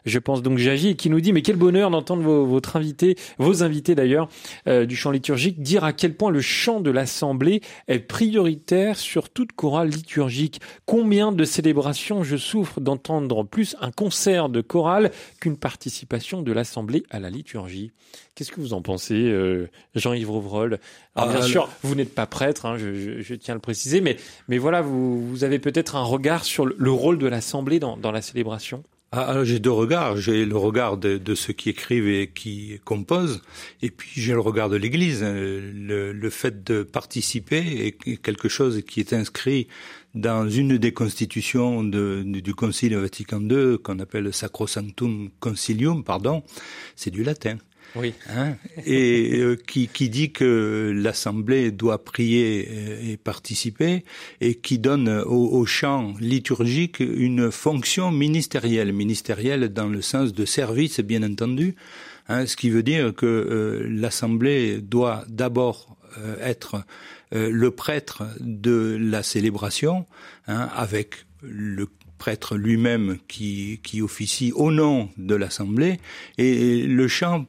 Je 0.06 0.20
pense 0.20 0.42
donc 0.42 0.58
j'agis 0.58 0.90
et 0.90 0.96
qui 0.96 1.10
nous 1.10 1.22
dit 1.22 1.34
mais 1.34 1.42
quel 1.42 1.56
bonheur 1.56 1.90
d'entendre 1.90 2.24
votre 2.24 2.76
invité, 2.76 3.16
vos 3.38 3.64
invités 3.64 3.96
d'ailleurs 3.96 4.30
du 4.66 4.96
chant 4.96 5.12
liturgique 5.12 5.62
dire 5.62 5.84
à 5.84 5.94
quel 5.94 6.16
point 6.16 6.32
le 6.32 6.42
chant 6.42 6.80
de 6.80 6.92
l'assemblée 6.92 7.62
est 7.88 8.00
prioritaire 8.00 8.98
sur 8.98 9.30
toute 9.30 9.54
chorale 9.54 9.90
liturgique. 9.90 10.62
Combien 10.86 11.32
de 11.32 11.44
célébrations 11.44 12.24
je 12.24 12.38
souffre 12.50 12.82
d'entendre 12.82 13.44
plus 13.44 13.76
un 13.80 13.92
concert 13.92 14.50
de 14.50 14.62
chorale 14.62 15.12
qu'une 15.40 15.58
participation 15.58 16.42
de 16.42 16.52
l'Assemblée 16.52 17.04
à 17.10 17.20
la 17.20 17.30
liturgie. 17.30 17.92
Qu'est-ce 18.34 18.52
que 18.52 18.60
vous 18.60 18.74
en 18.74 18.82
pensez, 18.82 19.16
euh, 19.16 19.70
Jean-Yves 19.96 20.32
Rovroll 20.32 20.80
ah, 21.16 21.28
Bien 21.28 21.42
sûr, 21.42 21.70
vous 21.84 21.94
n'êtes 21.94 22.16
pas 22.16 22.26
prêtre, 22.26 22.66
hein, 22.66 22.78
je, 22.78 23.36
tiens 23.36 23.54
à 23.54 23.56
le 23.56 23.62
préciser, 23.62 24.02
mais, 24.02 24.18
mais 24.48 24.58
voilà, 24.58 24.82
vous, 24.82 25.28
vous 25.28 25.44
avez 25.44 25.60
peut-être 25.60 25.96
un 25.96 26.04
regard 26.04 26.44
sur 26.44 26.66
le, 26.66 26.92
rôle 26.92 27.20
de 27.20 27.28
l'Assemblée 27.28 27.80
dans, 27.80 27.98
dans 27.98 28.12
la 28.12 28.22
célébration? 28.22 28.84
Ah, 29.12 29.44
j'ai 29.44 29.60
deux 29.60 29.72
regards. 29.72 30.18
J'ai 30.18 30.46
le 30.46 30.56
regard 30.56 30.98
de, 30.98 31.36
ceux 31.36 31.54
qui 31.54 31.70
écrivent 31.70 32.08
et 32.08 32.28
qui 32.28 32.80
composent, 32.86 33.42
et 33.82 33.90
puis 33.90 34.10
j'ai 34.22 34.34
le 34.34 34.40
regard 34.40 34.70
de 34.70 34.76
l'Église. 34.76 35.24
Le, 35.24 36.30
fait 36.30 36.64
de 36.64 36.84
participer 36.84 37.88
est 38.08 38.18
quelque 38.18 38.50
chose 38.50 38.84
qui 38.88 39.00
est 39.00 39.14
inscrit 39.14 39.68
dans 40.14 40.48
une 40.48 40.78
des 40.78 40.92
constitutions 40.92 41.84
du 41.84 42.54
Concile 42.54 42.96
Vatican 42.98 43.42
II, 43.42 43.80
qu'on 43.80 44.00
appelle 44.00 44.32
Sacrosanctum 44.32 45.30
Concilium, 45.40 46.04
pardon, 46.04 46.44
c'est 46.96 47.12
du 47.12 47.24
latin. 47.24 47.58
Oui. 47.96 48.14
Hein, 48.30 48.56
et 48.86 49.40
euh, 49.40 49.56
qui, 49.56 49.88
qui, 49.88 50.10
dit 50.10 50.32
que 50.32 50.94
l'Assemblée 50.96 51.72
doit 51.72 52.04
prier 52.04 53.12
et 53.12 53.18
participer, 53.18 54.04
et 54.42 54.56
qui 54.56 54.80
donne 54.80 55.10
au, 55.10 55.50
au, 55.50 55.66
chant 55.66 56.14
liturgique 56.20 57.00
une 57.00 57.52
fonction 57.52 58.12
ministérielle, 58.12 58.94
ministérielle 58.94 59.70
dans 59.70 59.88
le 59.88 60.02
sens 60.02 60.34
de 60.34 60.46
service, 60.46 61.00
bien 61.00 61.24
entendu, 61.24 61.76
hein, 62.28 62.46
ce 62.46 62.56
qui 62.56 62.70
veut 62.70 62.84
dire 62.84 63.14
que 63.16 63.26
euh, 63.26 63.88
l'Assemblée 63.90 64.80
doit 64.82 65.26
d'abord 65.28 65.98
euh, 66.18 66.36
être 66.42 66.84
euh, 67.34 67.50
le 67.52 67.72
prêtre 67.72 68.24
de 68.40 68.98
la 69.00 69.22
célébration, 69.22 70.06
hein, 70.48 70.70
avec 70.76 71.26
le 71.42 71.88
prêtre 72.18 72.58
lui-même 72.58 73.18
qui, 73.28 73.80
qui 73.84 74.02
officie 74.02 74.52
au 74.54 74.72
nom 74.72 75.10
de 75.18 75.36
l'Assemblée, 75.36 76.00
et 76.38 76.84
le 76.84 77.08
chant 77.08 77.46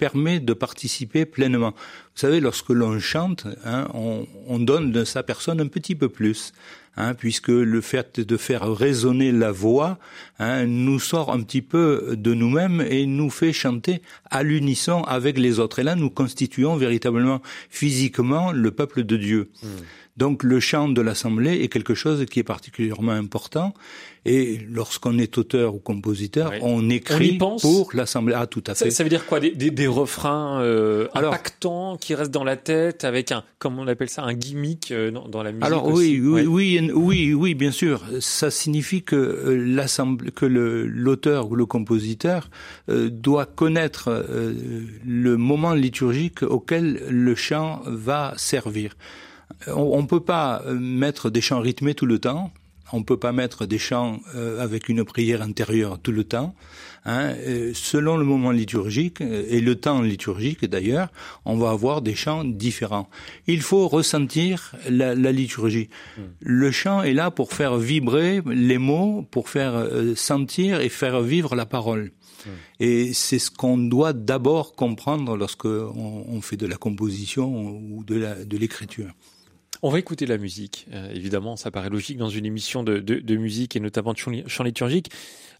permet 0.00 0.40
de 0.40 0.54
participer 0.54 1.26
pleinement. 1.26 1.72
Vous 2.14 2.20
savez, 2.26 2.40
lorsque 2.40 2.70
l'on 2.70 2.98
chante, 2.98 3.46
hein, 3.66 3.86
on, 3.94 4.26
on, 4.48 4.58
donne 4.58 4.90
de 4.92 5.04
sa 5.04 5.22
personne 5.22 5.60
un 5.60 5.66
petit 5.66 5.94
peu 5.94 6.08
plus, 6.08 6.52
hein, 6.96 7.12
puisque 7.12 7.48
le 7.48 7.80
fait 7.82 8.18
de 8.18 8.36
faire 8.38 8.74
résonner 8.74 9.30
la 9.30 9.52
voix 9.52 9.98
hein, 10.38 10.64
nous 10.64 10.98
sort 10.98 11.30
un 11.30 11.42
petit 11.42 11.62
peu 11.62 12.16
de 12.16 12.32
nous-mêmes 12.32 12.80
et 12.80 13.04
nous 13.04 13.30
fait 13.30 13.52
chanter 13.52 14.00
à 14.30 14.42
l'unisson 14.42 15.02
avec 15.02 15.38
les 15.38 15.58
autres. 15.58 15.80
Et 15.80 15.84
là, 15.84 15.94
nous 15.96 16.10
constituons 16.10 16.76
véritablement 16.76 17.42
physiquement 17.68 18.52
le 18.52 18.70
peuple 18.70 19.04
de 19.04 19.16
Dieu. 19.18 19.50
Mmh. 19.62 19.66
Donc 20.16 20.42
le 20.42 20.60
chant 20.60 20.88
de 20.88 21.00
l'Assemblée 21.00 21.62
est 21.62 21.68
quelque 21.68 21.94
chose 21.94 22.24
qui 22.26 22.40
est 22.40 22.44
particulièrement 22.44 23.12
important. 23.12 23.72
Et 24.26 24.60
lorsqu'on 24.70 25.18
est 25.18 25.38
auteur 25.38 25.74
ou 25.74 25.78
compositeur, 25.78 26.52
on 26.60 26.90
écrit 26.90 27.38
pour 27.38 27.90
l'Assemblée. 27.94 28.34
Ah, 28.36 28.46
tout 28.46 28.62
à 28.66 28.74
fait. 28.74 28.90
Ça, 28.90 28.98
ça 28.98 29.02
veut 29.02 29.08
dire 29.08 29.24
quoi? 29.24 29.40
Des, 29.40 29.50
des, 29.50 29.70
des 29.70 29.86
refrains 29.86 30.60
euh, 30.60 31.08
alors, 31.14 31.32
impactants 31.32 31.96
qui 31.96 32.14
restent 32.14 32.30
dans 32.30 32.44
la 32.44 32.56
tête 32.56 33.04
avec 33.04 33.32
un, 33.32 33.44
comme 33.58 33.78
on 33.78 33.88
appelle 33.88 34.10
ça, 34.10 34.22
un 34.22 34.34
gimmick 34.34 34.90
euh, 34.90 35.10
dans, 35.10 35.26
dans, 35.26 35.42
la 35.42 35.52
musique 35.52 35.64
Alors 35.64 35.86
aussi. 35.86 36.20
oui, 36.20 36.46
oui, 36.46 36.46
oui, 36.46 36.90
oui, 36.92 37.34
oui, 37.34 37.54
bien 37.54 37.70
sûr. 37.70 38.02
Ça 38.20 38.50
signifie 38.50 39.02
que 39.02 39.16
euh, 39.16 39.56
l'Assemblée, 39.56 40.30
que 40.32 40.44
l'auteur 40.46 41.50
ou 41.50 41.56
le 41.56 41.64
compositeur 41.64 42.50
euh, 42.90 43.08
doit 43.08 43.46
connaître 43.46 44.08
euh, 44.08 44.52
le 45.06 45.36
moment 45.38 45.72
liturgique 45.72 46.42
auquel 46.42 47.02
le 47.08 47.34
chant 47.34 47.80
va 47.86 48.34
servir 48.36 48.96
on 49.66 50.00
ne 50.00 50.06
peut 50.06 50.20
pas 50.20 50.62
mettre 50.70 51.28
des 51.28 51.40
chants 51.40 51.60
rythmés 51.60 51.94
tout 51.94 52.06
le 52.06 52.18
temps. 52.18 52.52
On 52.92 52.98
ne 52.98 53.04
peut 53.04 53.18
pas 53.18 53.32
mettre 53.32 53.66
des 53.66 53.78
chants 53.78 54.20
euh, 54.34 54.62
avec 54.62 54.88
une 54.88 55.04
prière 55.04 55.42
intérieure 55.42 55.98
tout 55.98 56.12
le 56.12 56.24
temps. 56.24 56.54
Hein. 57.06 57.34
Selon 57.72 58.16
le 58.18 58.24
moment 58.24 58.50
liturgique 58.50 59.20
et 59.22 59.60
le 59.60 59.74
temps 59.74 60.02
liturgique 60.02 60.66
d'ailleurs, 60.66 61.08
on 61.44 61.56
va 61.56 61.70
avoir 61.70 62.02
des 62.02 62.14
chants 62.14 62.44
différents. 62.44 63.08
Il 63.46 63.62
faut 63.62 63.88
ressentir 63.88 64.74
la, 64.88 65.14
la 65.14 65.32
liturgie. 65.32 65.88
Mmh. 66.16 66.22
Le 66.40 66.70
chant 66.70 67.02
est 67.02 67.14
là 67.14 67.30
pour 67.30 67.52
faire 67.52 67.76
vibrer 67.76 68.42
les 68.46 68.78
mots, 68.78 69.26
pour 69.30 69.48
faire 69.48 69.74
euh, 69.74 70.14
sentir 70.14 70.80
et 70.80 70.88
faire 70.88 71.22
vivre 71.22 71.54
la 71.54 71.66
parole. 71.66 72.12
Mmh. 72.44 72.50
Et 72.80 73.12
c'est 73.12 73.38
ce 73.38 73.50
qu'on 73.50 73.78
doit 73.78 74.12
d'abord 74.12 74.74
comprendre 74.74 75.36
lorsque 75.36 75.66
on, 75.66 76.24
on, 76.28 76.40
fait 76.40 76.56
de 76.56 76.66
la 76.66 76.76
composition 76.76 77.48
ou 77.90 78.04
de 78.04 78.56
l'écriture. 78.56 79.10
On 79.82 79.90
va 79.90 79.98
écouter 79.98 80.26
la 80.26 80.36
musique. 80.36 80.86
Euh, 80.92 81.10
évidemment, 81.14 81.56
ça 81.56 81.70
paraît 81.70 81.88
logique 81.88 82.18
dans 82.18 82.28
une 82.28 82.44
émission 82.44 82.82
de, 82.82 82.98
de, 82.98 83.16
de 83.18 83.36
musique 83.36 83.76
et 83.76 83.80
notamment 83.80 84.12
de 84.12 84.18
chant 84.18 84.64
liturgique 84.64 85.10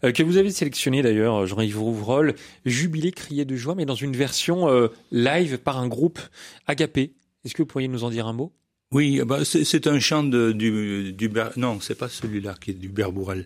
euh, 0.03 0.11
que 0.11 0.23
vous 0.23 0.37
avez 0.37 0.51
sélectionné 0.51 1.01
d'ailleurs, 1.01 1.47
Jean-Yves 1.47 1.79
Rouvrol, 1.79 2.35
Jubilé, 2.65 3.11
crier 3.11 3.45
de 3.45 3.55
joie, 3.55 3.75
mais 3.75 3.85
dans 3.85 3.95
une 3.95 4.15
version 4.15 4.69
euh, 4.69 4.89
live 5.11 5.57
par 5.57 5.79
un 5.79 5.87
groupe 5.87 6.19
agapé. 6.67 7.13
Est-ce 7.45 7.53
que 7.53 7.63
vous 7.63 7.67
pourriez 7.67 7.87
nous 7.87 8.03
en 8.03 8.09
dire 8.09 8.27
un 8.27 8.33
mot? 8.33 8.51
Oui, 8.91 9.21
bah 9.25 9.45
c'est 9.45 9.87
un 9.87 9.99
chant 10.01 10.23
de, 10.23 10.51
du, 10.51 11.13
du 11.13 11.31
non, 11.55 11.79
c'est 11.79 11.95
pas 11.95 12.09
celui-là 12.09 12.55
qui 12.59 12.71
est 12.71 12.73
du 12.73 12.89
Berbourel. 12.89 13.45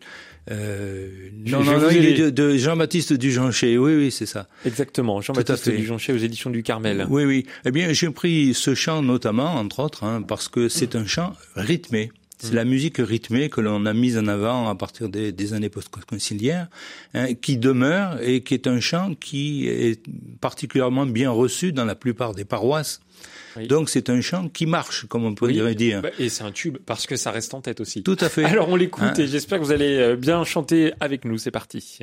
Euh, 0.52 1.10
non, 1.48 1.64
non, 1.64 1.80
non, 1.80 1.90
il 1.90 2.06
est 2.06 2.18
de, 2.18 2.30
de 2.30 2.58
Jean-Baptiste 2.58 3.14
Dujoncher. 3.14 3.78
Oui, 3.78 3.96
oui, 3.96 4.12
c'est 4.12 4.26
ça. 4.26 4.48
Exactement, 4.66 5.22
Jean-Baptiste 5.22 5.70
Dujoncher 5.70 6.14
aux 6.14 6.18
éditions 6.18 6.50
du 6.50 6.64
Carmel. 6.64 7.08
Oui, 7.10 7.24
oui. 7.26 7.46
Eh 7.66 7.72
bien, 7.72 7.92
j'ai 7.94 8.10
pris 8.12 8.54
ce 8.54 8.76
chant 8.76 9.02
notamment, 9.02 9.56
entre 9.56 9.80
autres, 9.80 10.04
hein, 10.04 10.22
parce 10.22 10.48
que 10.48 10.70
c'est 10.70 10.96
un 10.96 11.06
chant 11.06 11.34
rythmé. 11.56 12.12
C'est 12.38 12.52
mmh. 12.52 12.56
la 12.56 12.66
musique 12.66 12.98
rythmée 12.98 13.50
que 13.50 13.62
l'on 13.62 13.86
a 13.86 13.94
mise 13.94 14.18
en 14.18 14.28
avant 14.28 14.68
à 14.68 14.76
partir 14.76 15.10
des, 15.10 15.32
des 15.32 15.54
années 15.54 15.70
post-conciliaires, 15.70 16.68
hein, 17.14 17.34
qui 17.34 17.58
demeure 17.58 18.22
et 18.22 18.42
qui 18.42 18.54
est 18.54 18.68
un 18.68 18.80
chant 18.80 19.16
qui 19.16 19.68
est 19.68 20.02
particulièrement 20.42 21.06
bien 21.06 21.32
reçu 21.32 21.72
dans 21.72 21.86
la 21.86 21.96
plupart 21.96 22.36
des 22.36 22.46
paroisses. 22.46 23.00
Oui. 23.56 23.68
Donc 23.68 23.90
c'est 23.90 24.10
un 24.10 24.20
chant 24.20 24.50
qui 24.50 24.66
marche, 24.66 25.06
comme 25.08 25.24
on 25.24 25.34
pourrait 25.34 25.60
oui, 25.62 25.76
dire. 25.76 26.02
Et 26.20 26.30
c'est 26.30 26.44
un 26.44 26.52
tube 26.52 26.78
parce 26.86 27.08
que 27.08 27.16
ça 27.16 27.32
reste 27.32 27.54
en 27.54 27.62
tête 27.62 27.80
aussi. 27.80 28.04
Tout 28.04 28.18
à 28.20 28.30
fait. 28.30 28.44
Alors 28.46 28.70
on 28.70 28.76
l'écoute 28.76 29.04
hein 29.04 29.14
et 29.18 29.28
j'espère 29.28 29.60
que 29.60 29.64
vous 29.64 29.72
allez 29.72 29.98
euh, 29.98 30.16
bien 30.16 30.44
chanter 30.44 30.94
avec 31.00 31.24
nous. 31.26 31.38
C'est 31.38 31.52
parti. 31.52 32.00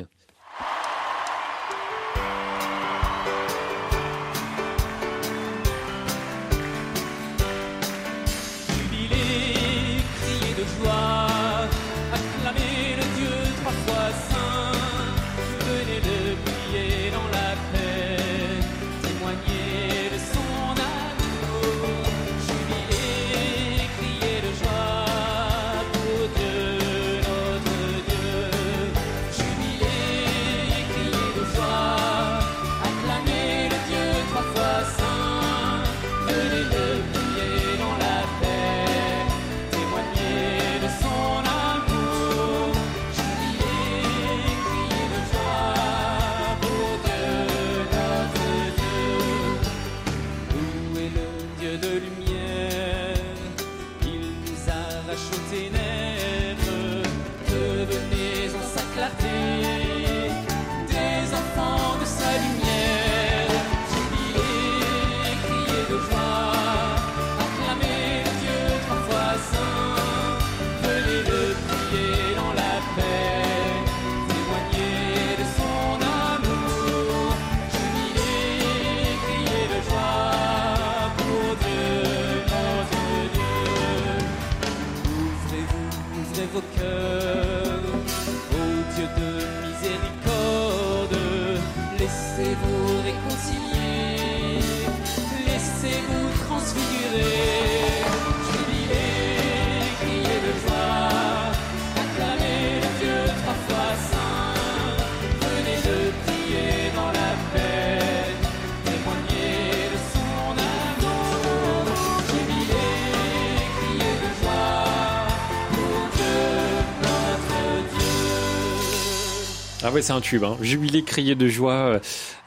Ah 119.93 119.95
ouais, 119.97 120.01
c'est 120.01 120.15
un 120.15 120.23
tube. 120.23 120.43
Hein. 120.43 120.57
Jubilé 120.63 121.03
crié 121.03 121.35
de 121.35 121.49
joie 121.49 121.73
euh, 121.73 121.99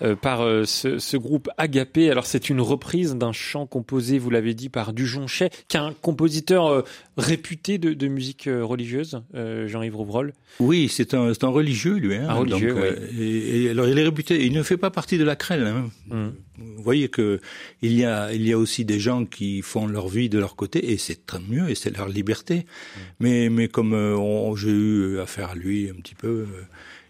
euh, 0.01 0.15
par 0.15 0.41
euh, 0.41 0.65
ce, 0.65 0.97
ce, 0.97 1.15
groupe 1.15 1.47
Agapé. 1.59 2.09
Alors 2.09 2.25
c'est 2.25 2.49
une 2.49 2.59
reprise 2.59 3.13
d'un 3.13 3.33
chant 3.33 3.67
composé, 3.67 4.17
vous 4.17 4.31
l'avez 4.31 4.55
dit, 4.55 4.69
par 4.69 4.93
Dujonchet, 4.93 5.51
qui 5.67 5.77
est 5.77 5.79
un 5.79 5.93
compositeur 5.93 6.83
réputé 7.17 7.77
de, 7.77 7.93
de 7.93 8.07
musique 8.07 8.49
religieuse, 8.51 9.21
Jean-Yves 9.35 9.95
Rouvrol. 9.95 10.33
Oui, 10.59 10.89
c'est 10.89 11.13
un, 11.13 11.33
un, 11.39 11.47
religieux 11.47 11.97
lui. 11.97 12.15
Hein, 12.15 12.29
un 12.29 12.33
religieux, 12.33 12.73
donc, 12.73 12.83
et, 13.19 13.69
alors 13.69 13.87
il 13.87 13.99
est 13.99 14.03
réputé. 14.03 14.43
Il 14.43 14.53
ne 14.53 14.63
fait 14.63 14.77
pas 14.77 14.89
partie 14.89 15.19
de 15.19 15.23
la 15.23 15.35
crêle. 15.35 15.67
Hein. 15.67 15.91
Hum. 16.09 16.33
Vous 16.57 16.83
voyez 16.83 17.09
que 17.09 17.41
il 17.81 17.93
y 17.93 18.05
a 18.05 18.33
il 18.33 18.47
y 18.47 18.53
a 18.53 18.57
aussi 18.57 18.85
des 18.85 18.99
gens 18.99 19.25
qui 19.25 19.61
font 19.61 19.87
leur 19.87 20.07
vie 20.07 20.29
de 20.29 20.39
leur 20.39 20.55
côté 20.55 20.93
et 20.93 20.97
c'est 20.97 21.25
très 21.25 21.39
mieux 21.39 21.69
et 21.69 21.75
c'est 21.75 21.95
leur 21.95 22.07
liberté. 22.07 22.65
Hum. 22.65 23.01
Mais 23.19 23.49
mais 23.49 23.67
comme 23.67 24.55
j'ai 24.55 24.71
eu 24.71 25.19
affaire 25.19 25.51
à 25.51 25.55
lui 25.55 25.91
un 25.91 26.01
petit 26.01 26.15
peu 26.15 26.47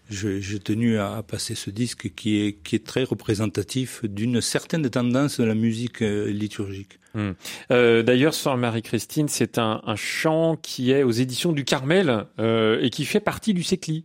j'ai 0.08 0.58
tenu 0.58 0.98
à, 0.98 1.22
passer 1.28 1.54
ce 1.54 1.70
disque 1.70 2.14
qui 2.14 2.40
est, 2.40 2.62
qui 2.62 2.76
est 2.76 2.86
très 2.86 3.04
représentatif 3.04 4.04
d'une 4.04 4.40
certaine 4.40 4.88
tendance 4.88 5.40
de 5.40 5.46
la 5.46 5.54
musique 5.54 6.02
euh, 6.02 6.30
liturgique. 6.30 6.98
Hmm. 7.14 7.32
Euh, 7.70 8.02
D'ailleurs, 8.02 8.34
Sœur 8.34 8.56
Marie-Christine, 8.56 9.28
c'est 9.28 9.58
un, 9.58 9.80
un, 9.84 9.96
chant 9.96 10.56
qui 10.56 10.92
est 10.92 11.02
aux 11.02 11.10
éditions 11.10 11.52
du 11.52 11.64
Carmel 11.64 12.26
euh, 12.38 12.80
et 12.82 12.90
qui 12.90 13.04
fait 13.04 13.20
partie 13.20 13.54
du 13.54 13.62
Sécli. 13.62 14.04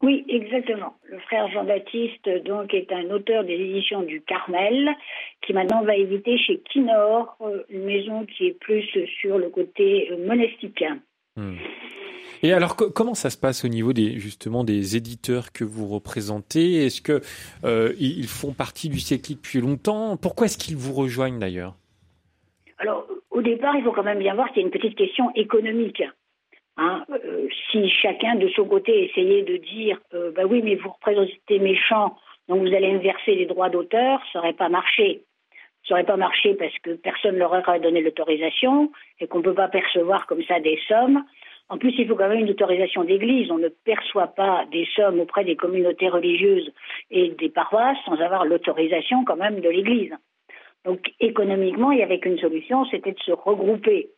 Oui, 0.00 0.24
exactement. 0.28 0.96
Le 1.10 1.18
frère 1.18 1.50
Jean-Baptiste, 1.50 2.28
donc, 2.44 2.72
est 2.72 2.92
un 2.92 3.10
auteur 3.10 3.42
des 3.44 3.54
éditions 3.54 4.02
du 4.02 4.20
Carmel, 4.20 4.88
qui 5.44 5.52
maintenant 5.52 5.82
va 5.82 5.96
éviter 5.96 6.38
chez 6.38 6.60
Kinor, 6.70 7.36
une 7.68 7.84
maison 7.84 8.24
qui 8.24 8.46
est 8.46 8.58
plus 8.58 8.86
sur 9.20 9.38
le 9.38 9.48
côté 9.50 10.10
monastique. 10.24 10.84
Hmm. 11.38 11.54
Et 12.42 12.52
alors, 12.52 12.76
comment 12.76 13.14
ça 13.14 13.30
se 13.30 13.38
passe 13.38 13.64
au 13.64 13.68
niveau 13.68 13.92
des 13.92 14.18
justement 14.18 14.64
des 14.64 14.96
éditeurs 14.96 15.52
que 15.52 15.64
vous 15.64 15.86
représentez? 15.86 16.84
Est-ce 16.84 17.00
que 17.00 17.20
euh, 17.64 17.92
ils 17.98 18.26
font 18.26 18.52
partie 18.52 18.88
du 18.88 18.98
CECLI 18.98 19.36
depuis 19.36 19.60
longtemps? 19.60 20.16
Pourquoi 20.16 20.46
est-ce 20.46 20.58
qu'ils 20.58 20.76
vous 20.76 20.92
rejoignent 20.92 21.38
d'ailleurs? 21.38 21.74
Alors, 22.78 23.06
au 23.30 23.42
départ, 23.42 23.76
il 23.76 23.84
faut 23.84 23.92
quand 23.92 24.02
même 24.02 24.18
bien 24.18 24.34
voir 24.34 24.48
qu'il 24.48 24.62
y 24.62 24.64
a 24.64 24.66
une 24.66 24.72
petite 24.72 24.96
question 24.96 25.32
économique. 25.34 26.02
Hein. 26.76 27.04
Euh, 27.10 27.48
si 27.70 27.88
chacun 27.88 28.36
de 28.36 28.48
son 28.48 28.64
côté 28.64 29.04
essayait 29.04 29.42
de 29.42 29.56
dire, 29.56 30.00
euh, 30.14 30.32
bah 30.32 30.42
oui, 30.44 30.60
mais 30.62 30.76
vous 30.76 30.90
représentez 30.90 31.58
mes 31.58 31.76
chants, 31.76 32.16
donc 32.48 32.60
vous 32.60 32.74
allez 32.74 32.92
me 32.92 32.98
verser 32.98 33.34
les 33.34 33.46
droits 33.46 33.68
d'auteur, 33.68 34.20
ça 34.32 34.38
n'aurait 34.38 34.52
pas 34.54 34.68
marché. 34.68 35.22
Ça 35.86 35.94
n'aurait 35.94 36.04
pas 36.04 36.16
marché 36.16 36.54
parce 36.54 36.76
que 36.78 36.90
personne 36.90 37.34
ne 37.34 37.38
leur 37.38 37.52
aurait 37.52 37.80
donné 37.80 38.00
l'autorisation 38.02 38.90
et 39.20 39.26
qu'on 39.26 39.38
ne 39.38 39.44
peut 39.44 39.54
pas 39.54 39.68
percevoir 39.68 40.26
comme 40.26 40.42
ça 40.44 40.60
des 40.60 40.78
sommes. 40.88 41.24
En 41.70 41.78
plus, 41.78 41.94
il 41.98 42.08
faut 42.08 42.14
quand 42.14 42.28
même 42.28 42.40
une 42.40 42.50
autorisation 42.50 43.04
d'église. 43.04 43.50
On 43.50 43.58
ne 43.58 43.68
perçoit 43.68 44.28
pas 44.28 44.64
des 44.70 44.86
sommes 44.96 45.20
auprès 45.20 45.44
des 45.44 45.56
communautés 45.56 46.08
religieuses 46.08 46.72
et 47.10 47.30
des 47.30 47.48
paroisses 47.48 47.98
sans 48.04 48.20
avoir 48.20 48.44
l'autorisation 48.44 49.24
quand 49.24 49.36
même 49.36 49.60
de 49.60 49.68
l'église. 49.68 50.14
Donc 50.84 51.12
économiquement, 51.20 51.92
il 51.92 51.96
n'y 51.96 52.02
avait 52.02 52.20
qu'une 52.20 52.38
solution, 52.38 52.84
c'était 52.86 53.12
de 53.12 53.20
se 53.20 53.32
regrouper. 53.32 54.08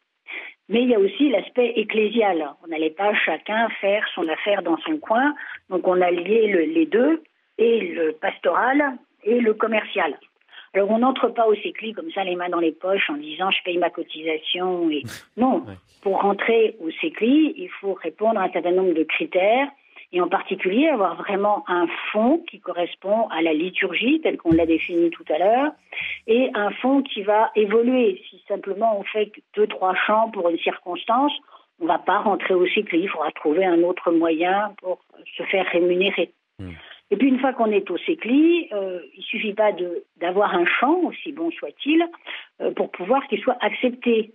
Mais 0.69 0.83
il 0.83 0.91
y 0.91 0.95
a 0.95 1.01
aussi 1.01 1.31
l'aspect 1.31 1.73
ecclésial. 1.77 2.55
On 2.63 2.69
n'allait 2.69 2.91
pas 2.91 3.13
chacun 3.15 3.69
faire 3.81 4.07
son 4.15 4.29
affaire 4.29 4.63
dans 4.63 4.77
son 4.79 4.99
coin. 4.99 5.35
Donc 5.69 5.89
on 5.89 6.01
a 6.01 6.11
lié 6.11 6.67
les 6.67 6.87
deux, 6.87 7.23
et 7.61 7.81
le 7.81 8.13
pastoral 8.13 8.97
et 9.23 9.39
le 9.39 9.55
commercial. 9.55 10.19
Alors 10.75 10.91
on 10.91 10.99
n'entre 10.99 11.29
pas 11.29 11.47
au 11.47 11.55
CECLI 11.55 11.95
comme 11.95 12.11
ça 12.13 12.23
les 12.23 12.37
mains 12.37 12.49
dans 12.49 12.61
les 12.61 12.73
poches 12.73 13.11
en 13.11 13.17
disant 13.17 13.51
je 13.51 13.63
paye 13.65 13.79
ma 13.79 13.91
cotisation 13.91 14.89
et 14.91 15.03
non. 15.37 15.65
Pour 16.03 16.23
rentrer 16.23 16.77
au 16.81 16.91
CECLI, 16.91 17.55
il 17.57 17.69
faut 17.81 17.95
répondre 17.95 18.39
à 18.39 18.45
un 18.45 18.53
certain 18.53 18.73
nombre 18.73 18.95
de 18.95 19.03
critères 19.03 19.69
et 20.13 20.21
en 20.21 20.29
particulier 20.29 20.89
avoir 20.89 21.17
vraiment 21.17 21.65
un 21.69 21.87
fonds 22.13 22.43
qui 22.49 22.61
correspond 22.61 23.29
à 23.29 23.43
la 23.43 23.53
liturgie 23.53 24.21
telle 24.21 24.39
qu'on 24.39 24.53
l'a 24.53 24.67
définie 24.67 25.11
tout 25.11 25.25
à 25.29 25.39
l'heure 25.39 25.73
et 26.29 26.51
un 26.55 26.71
fonds 26.71 27.03
qui 27.03 27.23
va 27.23 27.51
évoluer. 27.57 28.23
Si 28.31 28.43
simplement 28.47 28.99
on 28.99 29.03
fait 29.05 29.33
deux 29.57 29.67
trois 29.67 29.95
chants 30.07 30.31
pour 30.31 30.49
une 30.51 30.59
circonstance, 30.59 31.33
on 31.81 31.85
ne 31.85 31.89
va 31.89 31.99
pas 31.99 32.19
rentrer 32.19 32.55
au 32.55 32.67
CECLI, 32.67 33.01
il 33.03 33.09
faudra 33.09 33.33
trouver 33.33 33.65
un 33.65 33.83
autre 33.83 34.13
moyen 34.13 34.73
pour 34.81 35.01
se 35.37 35.43
faire 35.45 35.67
rémunérer. 35.67 36.33
Hmm. 36.59 36.73
Et 37.11 37.17
puis 37.17 37.29
une 37.29 37.41
fois 37.41 37.53
qu'on 37.53 37.73
est 37.73 37.91
au 37.91 37.99
CECLI, 37.99 38.69
euh, 38.73 39.01
il 39.17 39.23
suffit 39.25 39.53
pas 39.53 39.73
d'avoir 40.19 40.55
un 40.55 40.65
chant, 40.65 40.97
aussi 41.05 41.33
bon 41.33 41.51
soit-il, 41.51 42.07
euh, 42.61 42.71
pour 42.73 42.91
pouvoir 42.91 43.27
qu'il 43.27 43.41
soit 43.41 43.59
accepté. 43.61 44.33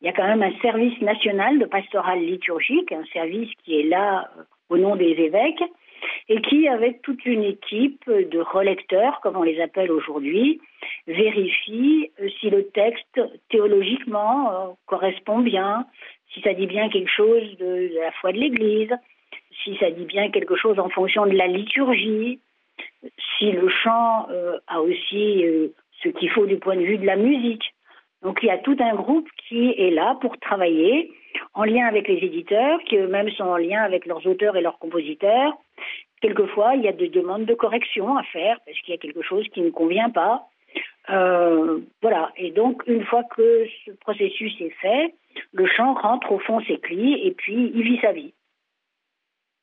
Il 0.00 0.06
y 0.06 0.08
a 0.08 0.12
quand 0.12 0.26
même 0.26 0.42
un 0.42 0.56
service 0.60 1.00
national 1.00 1.58
de 1.58 1.64
pastoral 1.64 2.20
liturgique, 2.20 2.92
un 2.92 3.04
service 3.12 3.50
qui 3.64 3.80
est 3.80 3.84
là 3.84 4.30
euh, 4.38 4.42
au 4.68 4.78
nom 4.78 4.94
des 4.94 5.10
évêques, 5.10 5.62
et 6.28 6.40
qui, 6.42 6.66
avec 6.68 7.02
toute 7.02 7.24
une 7.26 7.44
équipe 7.44 8.08
de 8.08 8.40
relecteurs, 8.40 9.20
comme 9.20 9.36
on 9.36 9.44
les 9.44 9.60
appelle 9.60 9.90
aujourd'hui, 9.90 10.60
vérifie 11.06 12.10
euh, 12.20 12.28
si 12.40 12.50
le 12.50 12.68
texte 12.68 13.20
théologiquement 13.48 14.76
correspond 14.86 15.40
bien, 15.40 15.86
si 16.32 16.40
ça 16.40 16.54
dit 16.54 16.66
bien 16.66 16.88
quelque 16.88 17.10
chose 17.10 17.56
de 17.58 17.90
la 18.00 18.12
foi 18.12 18.32
de 18.32 18.38
l'Église, 18.38 18.92
si 19.62 19.76
ça 19.76 19.90
dit 19.90 20.04
bien 20.04 20.30
quelque 20.30 20.56
chose 20.56 20.78
en 20.78 20.88
fonction 20.88 21.26
de 21.26 21.36
la 21.36 21.46
liturgie, 21.46 22.40
si 23.38 23.52
le 23.52 23.68
chant 23.68 24.28
euh, 24.30 24.58
a 24.66 24.80
aussi 24.80 25.44
euh, 25.44 25.68
ce 26.02 26.08
qu'il 26.08 26.30
faut 26.30 26.46
du 26.46 26.56
point 26.58 26.76
de 26.76 26.82
vue 26.82 26.98
de 26.98 27.06
la 27.06 27.16
musique. 27.16 27.74
Donc 28.22 28.38
il 28.42 28.46
y 28.46 28.50
a 28.50 28.58
tout 28.58 28.76
un 28.78 28.94
groupe 28.94 29.28
qui 29.48 29.70
est 29.70 29.90
là 29.90 30.16
pour 30.20 30.38
travailler 30.38 31.10
en 31.54 31.64
lien 31.64 31.86
avec 31.86 32.08
les 32.08 32.18
éditeurs, 32.18 32.78
qui 32.86 32.96
eux-mêmes 32.96 33.30
sont 33.30 33.44
en 33.44 33.56
lien 33.56 33.82
avec 33.82 34.06
leurs 34.06 34.26
auteurs 34.26 34.56
et 34.56 34.60
leurs 34.60 34.78
compositeurs. 34.78 35.52
Quelquefois, 36.20 36.76
il 36.76 36.82
y 36.82 36.88
a 36.88 36.92
des 36.92 37.08
demandes 37.08 37.46
de 37.46 37.54
correction 37.54 38.16
à 38.16 38.22
faire 38.22 38.58
parce 38.64 38.78
qu'il 38.80 38.94
y 38.94 38.96
a 38.96 39.00
quelque 39.00 39.22
chose 39.22 39.46
qui 39.48 39.60
ne 39.60 39.70
convient 39.70 40.10
pas. 40.10 40.46
Euh, 41.10 41.80
voilà. 42.00 42.30
Et 42.36 42.52
donc, 42.52 42.82
une 42.86 43.04
fois 43.04 43.24
que 43.24 43.66
ce 43.84 43.90
processus 43.92 44.52
est 44.60 44.74
fait, 44.80 45.14
le 45.52 45.66
chant 45.66 45.94
rentre 45.94 46.30
au 46.30 46.38
fond 46.38 46.60
ses 46.60 46.78
clés 46.78 47.20
et 47.24 47.32
puis 47.32 47.72
il 47.74 47.82
vit 47.82 47.98
sa 48.00 48.12
vie. 48.12 48.32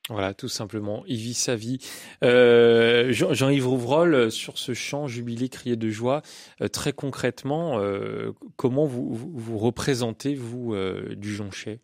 Voilà, 0.09 0.33
tout 0.33 0.49
simplement. 0.49 1.03
Il 1.07 1.17
vit 1.17 1.35
sa 1.35 1.55
vie. 1.55 1.77
Euh, 2.23 3.11
Jean-Yves 3.11 3.67
Rouvrol, 3.67 4.31
sur 4.31 4.57
ce 4.57 4.73
chant 4.73 5.07
jubilé 5.07 5.49
crié 5.49 5.75
de 5.75 5.89
joie, 5.89 6.23
euh, 6.61 6.67
très 6.67 6.93
concrètement, 6.93 7.79
euh, 7.79 8.31
comment 8.55 8.87
vous, 8.87 9.13
vous, 9.13 9.57
représentez, 9.59 10.33
vous, 10.33 10.75
du 11.15 11.33
Jonchet? 11.33 11.79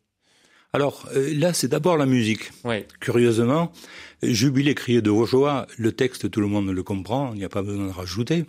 Alors 0.74 1.08
là, 1.14 1.54
c'est 1.54 1.70
d'abord 1.70 1.96
la 1.96 2.06
musique. 2.06 2.52
Curieusement, 3.00 3.72
jubilé 4.22 4.76
crié 4.76 5.02
de 5.02 5.12
joie, 5.24 5.68
le 5.78 5.94
texte, 5.94 6.30
tout 6.30 6.42
le 6.42 6.48
monde 6.48 6.70
le 6.70 6.84
comprend, 6.84 7.32
il 7.32 7.38
n'y 7.38 7.46
a 7.46 7.50
pas 7.50 7.62
besoin 7.62 7.86
de 7.86 7.92
rajouter. 7.92 8.46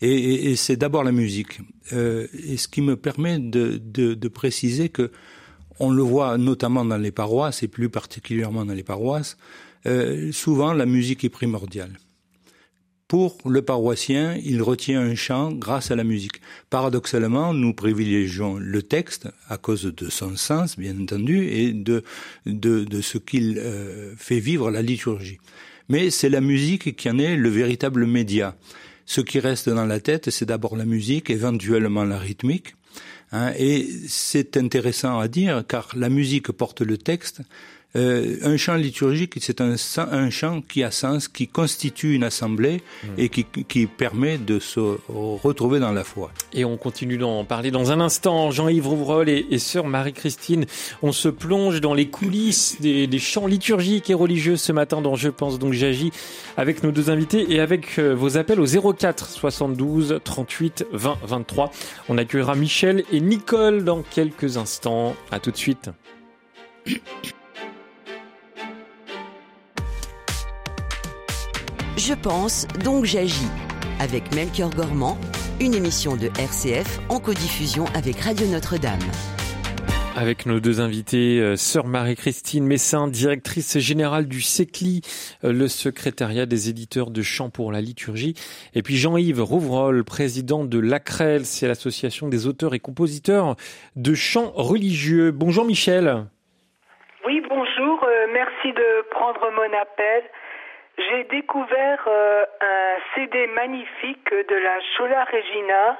Et, 0.00 0.54
c'est 0.54 0.76
d'abord 0.76 1.02
la 1.02 1.10
musique. 1.10 1.58
et 1.90 2.56
ce 2.56 2.68
qui 2.68 2.80
me 2.80 2.94
permet 2.94 3.40
de, 3.40 3.78
de 3.78 4.28
préciser 4.28 4.88
que 4.88 5.10
on 5.80 5.90
le 5.90 6.02
voit 6.02 6.38
notamment 6.38 6.84
dans 6.84 6.96
les 6.96 7.12
paroisses 7.12 7.62
et 7.62 7.68
plus 7.68 7.88
particulièrement 7.88 8.64
dans 8.64 8.74
les 8.74 8.82
paroisses, 8.82 9.36
euh, 9.86 10.32
souvent 10.32 10.72
la 10.72 10.86
musique 10.86 11.24
est 11.24 11.30
primordiale. 11.30 11.98
Pour 13.06 13.36
le 13.44 13.60
paroissien, 13.60 14.36
il 14.42 14.62
retient 14.62 15.00
un 15.00 15.14
chant 15.14 15.52
grâce 15.52 15.90
à 15.90 15.96
la 15.96 16.04
musique. 16.04 16.40
Paradoxalement, 16.70 17.52
nous 17.52 17.74
privilégions 17.74 18.56
le 18.58 18.82
texte 18.82 19.28
à 19.48 19.58
cause 19.58 19.84
de 19.84 20.08
son 20.08 20.36
sens, 20.36 20.78
bien 20.78 20.98
entendu, 20.98 21.46
et 21.46 21.72
de, 21.74 22.02
ce 23.02 23.18
qu'il 23.18 23.58
euh, 23.58 24.14
fait 24.16 24.40
vivre 24.40 24.70
la 24.70 24.80
liturgie. 24.80 25.38
Mais 25.90 26.08
c'est 26.08 26.30
la 26.30 26.40
musique 26.40 26.96
qui 26.96 27.10
en 27.10 27.18
est 27.18 27.36
le 27.36 27.50
véritable 27.50 28.06
média. 28.06 28.56
Ce 29.04 29.20
qui 29.20 29.38
reste 29.38 29.68
dans 29.68 29.84
la 29.84 30.00
tête, 30.00 30.30
c'est 30.30 30.46
d'abord 30.46 30.74
la 30.74 30.86
musique, 30.86 31.28
éventuellement 31.28 32.04
la 32.04 32.18
rythmique, 32.18 32.74
Hein, 33.32 33.52
et 33.56 33.88
c'est 34.08 34.56
intéressant 34.56 35.18
à 35.18 35.28
dire 35.28 35.64
car 35.66 35.88
la 35.96 36.08
musique 36.08 36.52
porte 36.52 36.82
le 36.82 36.98
texte 36.98 37.42
euh, 37.96 38.38
un 38.42 38.56
chant 38.56 38.74
liturgique, 38.74 39.34
c'est 39.40 39.60
un, 39.60 39.76
un, 40.10 40.30
chant 40.30 40.62
qui 40.62 40.82
a 40.82 40.90
sens, 40.90 41.28
qui 41.28 41.46
constitue 41.46 42.14
une 42.14 42.24
assemblée 42.24 42.82
hmm. 43.04 43.08
et 43.18 43.28
qui, 43.28 43.44
qui, 43.44 43.86
permet 43.86 44.36
de 44.36 44.58
se 44.58 44.98
retrouver 45.08 45.78
dans 45.78 45.92
la 45.92 46.02
foi. 46.02 46.32
Et 46.52 46.64
on 46.64 46.76
continue 46.76 47.18
d'en 47.18 47.44
parler 47.44 47.70
dans 47.70 47.92
un 47.92 48.00
instant. 48.00 48.50
Jean-Yves 48.50 48.88
Rouvrol 48.88 49.28
et, 49.28 49.46
et 49.50 49.58
sœur 49.58 49.86
Marie-Christine, 49.86 50.66
on 51.02 51.12
se 51.12 51.28
plonge 51.28 51.80
dans 51.80 51.94
les 51.94 52.08
coulisses 52.08 52.80
des, 52.80 53.06
des, 53.06 53.18
chants 53.20 53.46
liturgiques 53.46 54.10
et 54.10 54.14
religieux 54.14 54.56
ce 54.56 54.72
matin 54.72 55.00
dans 55.00 55.14
Je 55.14 55.28
pense 55.28 55.58
donc 55.58 55.72
j'agis 55.72 56.10
avec 56.56 56.82
nos 56.82 56.90
deux 56.90 57.10
invités 57.10 57.46
et 57.52 57.60
avec 57.60 57.98
euh, 57.98 58.12
vos 58.12 58.36
appels 58.36 58.60
au 58.60 58.66
04 58.92 59.28
72 59.28 60.20
38 60.24 60.86
20 60.92 61.18
23. 61.24 61.70
On 62.08 62.18
accueillera 62.18 62.56
Michel 62.56 63.04
et 63.12 63.20
Nicole 63.20 63.84
dans 63.84 64.02
quelques 64.02 64.56
instants. 64.56 65.14
À 65.30 65.38
tout 65.38 65.50
de 65.50 65.56
suite. 65.56 65.90
Je 71.96 72.12
pense, 72.12 72.66
donc 72.84 73.04
j'agis. 73.04 73.48
Avec 74.00 74.34
Melchior 74.34 74.70
Gormand, 74.70 75.16
une 75.60 75.74
émission 75.74 76.16
de 76.16 76.26
RCF 76.26 76.98
en 77.08 77.20
codiffusion 77.20 77.84
avec 77.94 78.18
Radio 78.18 78.48
Notre-Dame. 78.48 78.98
avec 80.16 80.46
nos 80.46 80.60
deux 80.60 80.80
invités, 80.80 81.40
euh, 81.40 81.56
sœur 81.56 81.86
Marie-Christine 81.86 82.64
Messin, 82.64 83.08
directrice 83.08 83.78
générale 83.78 84.26
du 84.26 84.42
SECLI, 84.42 85.02
euh, 85.42 85.52
le 85.52 85.66
secrétariat 85.66 86.46
des 86.46 86.68
éditeurs 86.68 87.10
de 87.10 87.22
chants 87.22 87.50
pour 87.50 87.72
la 87.72 87.80
liturgie, 87.80 88.34
et 88.74 88.82
puis 88.82 88.96
Jean-Yves 88.96 89.42
Rouvrol, 89.42 90.04
président 90.04 90.64
de 90.64 90.78
l'ACREL, 90.78 91.44
c'est 91.44 91.66
l'association 91.66 92.28
des 92.28 92.46
auteurs 92.46 92.74
et 92.74 92.80
compositeurs 92.80 93.56
de 93.96 94.14
chants 94.14 94.52
religieux. 94.54 95.32
Bonjour 95.32 95.64
Michel. 95.64 96.26
Oui, 97.26 97.42
bonjour, 97.48 98.04
euh, 98.04 98.26
merci 98.32 98.72
de 98.72 99.10
prendre 99.10 99.40
mon 99.50 99.78
appel. 99.78 100.22
J'ai 100.98 101.24
découvert 101.24 102.08
un 102.60 102.96
CD 103.14 103.46
magnifique 103.48 104.30
de 104.30 104.56
la 104.56 104.80
Chola 104.96 105.24
Regina, 105.24 105.98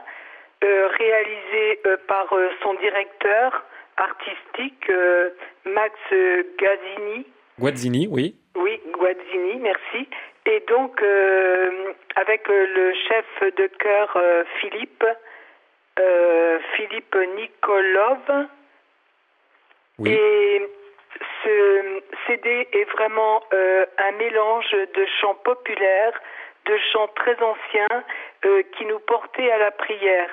réalisé 0.63 1.81
par 2.07 2.33
son 2.63 2.75
directeur, 2.75 3.65
artistique 3.97 4.91
euh, 4.91 5.31
Max 5.65 5.95
Gazzini. 6.59 7.27
Guazzini, 7.59 8.07
oui. 8.09 8.37
Oui, 8.57 8.81
Guazzini, 8.93 9.57
merci. 9.61 10.09
Et 10.47 10.63
donc, 10.69 11.03
euh, 11.03 11.93
avec 12.17 12.47
le 12.49 12.93
chef 13.09 13.55
de 13.57 13.67
chœur 13.79 14.17
euh, 14.17 14.45
Philippe, 14.61 15.05
Philippe 16.77 17.17
Nikolov. 17.37 18.47
Oui. 19.99 20.13
Et 20.13 20.69
ce 21.43 22.03
CD 22.27 22.69
est 22.73 22.91
vraiment 22.93 23.43
un 23.53 24.13
mélange 24.13 24.71
de 24.73 25.07
chants 25.21 25.37
populaires, 25.45 26.21
de 26.67 26.77
chants 26.93 27.09
très 27.15 27.37
anciens 27.43 28.05
qui 28.77 28.85
nous 28.87 28.99
portaient 29.01 29.51
à 29.51 29.59
la 29.59 29.71
prière. 29.71 30.31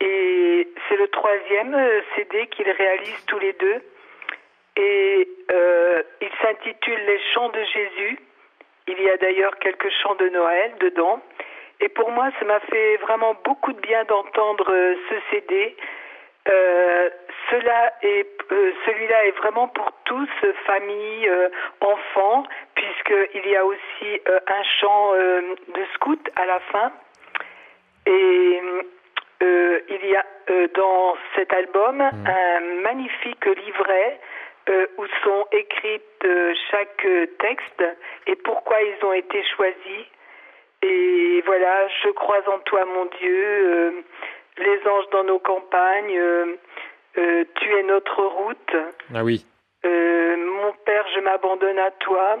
Et 0.00 0.68
c'est 0.88 0.96
le 0.96 1.08
troisième 1.08 1.74
euh, 1.74 2.00
CD 2.14 2.46
qu'ils 2.48 2.70
réalisent 2.70 3.24
tous 3.26 3.38
les 3.38 3.54
deux. 3.54 3.82
Et 4.76 5.28
euh, 5.52 6.02
il 6.20 6.30
s'intitule 6.42 7.00
Les 7.06 7.20
chants 7.32 7.48
de 7.48 7.62
Jésus. 7.62 8.18
Il 8.88 9.00
y 9.00 9.08
a 9.08 9.16
d'ailleurs 9.16 9.58
quelques 9.58 9.90
chants 10.02 10.14
de 10.16 10.28
Noël 10.28 10.72
dedans. 10.80 11.22
Et 11.80 11.88
pour 11.88 12.10
moi, 12.10 12.28
ça 12.38 12.44
m'a 12.44 12.60
fait 12.60 12.96
vraiment 12.98 13.34
beaucoup 13.44 13.72
de 13.72 13.80
bien 13.80 14.04
d'entendre 14.04 14.70
euh, 14.70 14.94
ce 15.08 15.14
CD. 15.30 15.76
Euh, 16.48 17.10
cela 17.50 17.92
est, 18.02 18.28
euh, 18.52 18.72
celui-là 18.84 19.26
est 19.26 19.36
vraiment 19.38 19.68
pour 19.68 19.92
tous, 20.04 20.28
famille, 20.66 21.30
enfants, 21.80 22.44
puisqu'il 22.74 23.46
y 23.48 23.56
a 23.56 23.64
aussi 23.64 24.20
un 24.26 24.62
chant 24.80 25.12
de 25.12 25.84
scout 25.94 26.30
à 26.36 26.46
la 26.46 26.60
fin. 26.72 26.92
Et 28.06 28.60
euh, 29.42 29.80
il 29.88 30.06
y 30.08 30.16
a 30.16 30.24
euh, 30.50 30.68
dans 30.74 31.16
cet 31.34 31.52
album 31.52 31.96
mmh. 31.96 32.26
un 32.26 32.60
magnifique 32.82 33.44
livret 33.44 34.18
euh, 34.70 34.86
où 34.96 35.06
sont 35.22 35.46
écrites 35.52 36.26
chaque 36.70 37.06
texte 37.38 37.84
et 38.26 38.36
pourquoi 38.36 38.80
ils 38.80 39.04
ont 39.04 39.12
été 39.12 39.42
choisis. 39.56 40.06
Et 40.82 41.42
voilà, 41.44 41.88
je 42.02 42.10
crois 42.10 42.40
en 42.48 42.58
toi, 42.60 42.84
mon 42.84 43.06
Dieu, 43.20 44.04
les 44.58 44.90
anges 44.90 45.10
dans 45.12 45.24
nos 45.24 45.38
campagnes, 45.38 46.20
tu 47.14 47.76
es 47.78 47.82
notre 47.84 48.22
route. 48.22 48.76
Ah 49.14 49.24
oui. 49.24 49.44
mon 49.84 50.72
Père, 50.84 51.04
je 51.14 51.20
m'abandonne 51.20 51.78
à 51.78 51.90
toi. 51.92 52.38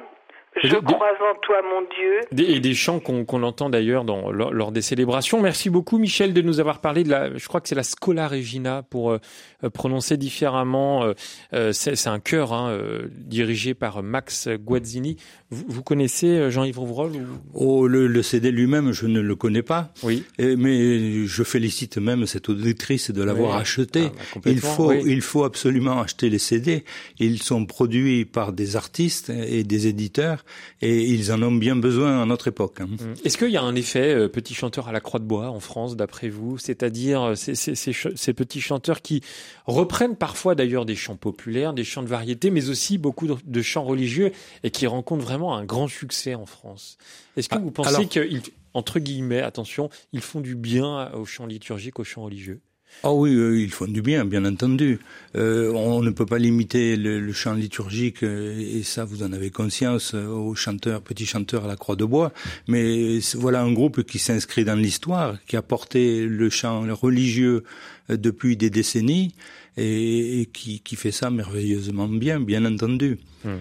Je 0.62 0.76
crois 0.76 1.10
en 1.10 1.34
toi, 1.42 1.56
mon 1.62 1.82
Dieu. 1.82 2.20
et 2.54 2.60
des 2.60 2.74
chants 2.74 2.98
qu'on 3.00 3.42
entend 3.42 3.68
d'ailleurs 3.68 4.04
lors, 4.04 4.72
des 4.72 4.82
célébrations. 4.82 5.40
Merci 5.40 5.68
beaucoup, 5.70 5.98
Michel, 5.98 6.32
de 6.32 6.40
nous 6.40 6.60
avoir 6.60 6.80
parlé 6.80 7.04
de 7.04 7.10
la. 7.10 7.36
Je 7.36 7.46
crois 7.46 7.60
que 7.60 7.68
c'est 7.68 7.74
la 7.74 7.82
Scola 7.82 8.26
Regina 8.26 8.82
pour 8.82 9.18
euh, 9.62 9.66
euh, 9.66 9.70
prononcer 9.70 10.16
différemment. 10.16 11.12
Euh, 11.52 11.72
c'est 11.72 12.08
un 12.08 12.18
chœur 12.18 12.52
hein, 12.52 12.78
dirigé 13.10 13.74
par 13.74 14.02
Max 14.02 14.48
Guazzini. 14.48 15.16
Vous, 15.50 15.82
connaissez 15.82 16.50
Jean-Yves 16.50 16.78
Rouvrol 16.78 17.12
Oh, 17.54 17.86
le, 17.86 18.22
CD 18.22 18.50
lui-même, 18.50 18.92
je 18.92 19.06
ne 19.06 19.20
le 19.20 19.36
connais 19.36 19.62
pas. 19.62 19.92
Oui. 20.02 20.24
mais 20.38 21.26
je 21.26 21.42
félicite 21.42 21.98
même 21.98 22.26
cette 22.26 22.48
auditrice 22.48 23.10
de 23.10 23.22
l'avoir 23.22 23.56
acheté. 23.56 24.06
Ah, 24.06 24.38
bah, 24.44 24.50
il 24.50 24.60
faut, 24.60 24.92
il 24.92 25.20
faut 25.20 25.44
absolument 25.44 26.00
acheter 26.00 26.30
les 26.30 26.38
CD. 26.38 26.84
Ils 27.18 27.42
sont 27.42 27.64
produits 27.64 28.24
par 28.24 28.52
des 28.52 28.76
artistes 28.76 29.30
et 29.30 29.62
des 29.62 29.86
éditeurs 29.86 30.44
et 30.82 31.04
ils 31.04 31.32
en 31.32 31.42
ont 31.42 31.52
bien 31.52 31.76
besoin 31.76 32.22
à 32.22 32.26
notre 32.26 32.48
époque. 32.48 32.80
Hein. 32.80 32.88
Mmh. 32.90 33.14
Est-ce 33.24 33.38
qu'il 33.38 33.50
y 33.50 33.56
a 33.56 33.62
un 33.62 33.74
effet 33.74 34.14
euh, 34.14 34.28
petit 34.28 34.54
chanteur 34.54 34.88
à 34.88 34.92
la 34.92 35.00
croix 35.00 35.20
de 35.20 35.24
bois 35.24 35.48
en 35.48 35.60
France, 35.60 35.96
d'après 35.96 36.28
vous? 36.28 36.58
C'est-à-dire 36.58 37.22
euh, 37.22 37.34
ces, 37.34 37.54
ces, 37.54 37.74
ces, 37.74 38.32
petits 38.32 38.60
chanteurs 38.60 39.02
qui 39.02 39.22
reprennent 39.66 40.16
parfois 40.16 40.54
d'ailleurs 40.54 40.84
des 40.84 40.96
chants 40.96 41.16
populaires, 41.16 41.72
des 41.72 41.84
chants 41.84 42.02
de 42.02 42.08
variété, 42.08 42.50
mais 42.50 42.68
aussi 42.68 42.98
beaucoup 42.98 43.26
de, 43.26 43.62
chants 43.62 43.84
religieux 43.84 44.32
et 44.62 44.70
qui 44.70 44.86
rencontrent 44.86 45.24
vraiment 45.24 45.56
un 45.56 45.64
grand 45.64 45.88
succès 45.88 46.34
en 46.34 46.46
France. 46.46 46.98
Est-ce 47.36 47.48
que 47.48 47.56
ah, 47.56 47.60
vous 47.60 47.70
pensez 47.70 48.06
qu'ils, 48.06 48.42
entre 48.74 48.98
guillemets, 48.98 49.42
attention, 49.42 49.90
ils 50.12 50.20
font 50.20 50.40
du 50.40 50.54
bien 50.54 51.10
aux 51.12 51.24
chants 51.24 51.46
liturgiques, 51.46 51.98
aux 51.98 52.04
chants 52.04 52.24
religieux? 52.24 52.60
Ah 53.02 53.12
oui, 53.12 53.32
ils 53.62 53.70
font 53.70 53.86
du 53.86 54.00
bien, 54.00 54.24
bien 54.24 54.44
entendu. 54.44 54.98
Euh, 55.36 55.70
on 55.72 56.02
ne 56.02 56.10
peut 56.10 56.24
pas 56.24 56.38
limiter 56.38 56.96
le, 56.96 57.32
chant 57.32 57.52
liturgique, 57.52 58.22
euh, 58.22 58.58
et 58.58 58.82
ça 58.82 59.04
vous 59.04 59.22
en 59.22 59.32
avez 59.32 59.50
conscience, 59.50 60.14
euh, 60.14 60.26
aux 60.26 60.54
chanteurs, 60.54 61.02
petits 61.02 61.26
chanteurs 61.26 61.66
à 61.66 61.68
la 61.68 61.76
croix 61.76 61.94
de 61.94 62.04
bois. 62.04 62.32
Mais 62.68 63.18
voilà 63.34 63.60
un 63.60 63.72
groupe 63.72 64.02
qui 64.02 64.18
s'inscrit 64.18 64.64
dans 64.64 64.76
l'histoire, 64.76 65.36
qui 65.46 65.56
a 65.56 65.62
porté 65.62 66.24
le 66.24 66.48
chant 66.48 66.86
religieux 66.94 67.64
depuis 68.08 68.56
des 68.56 68.70
décennies, 68.70 69.34
et, 69.76 70.48
qui, 70.52 70.96
fait 70.96 71.12
ça 71.12 71.30
merveilleusement 71.30 72.08
bien, 72.08 72.40
bien 72.40 72.64
entendu. 72.64 73.18
Hmm. 73.44 73.58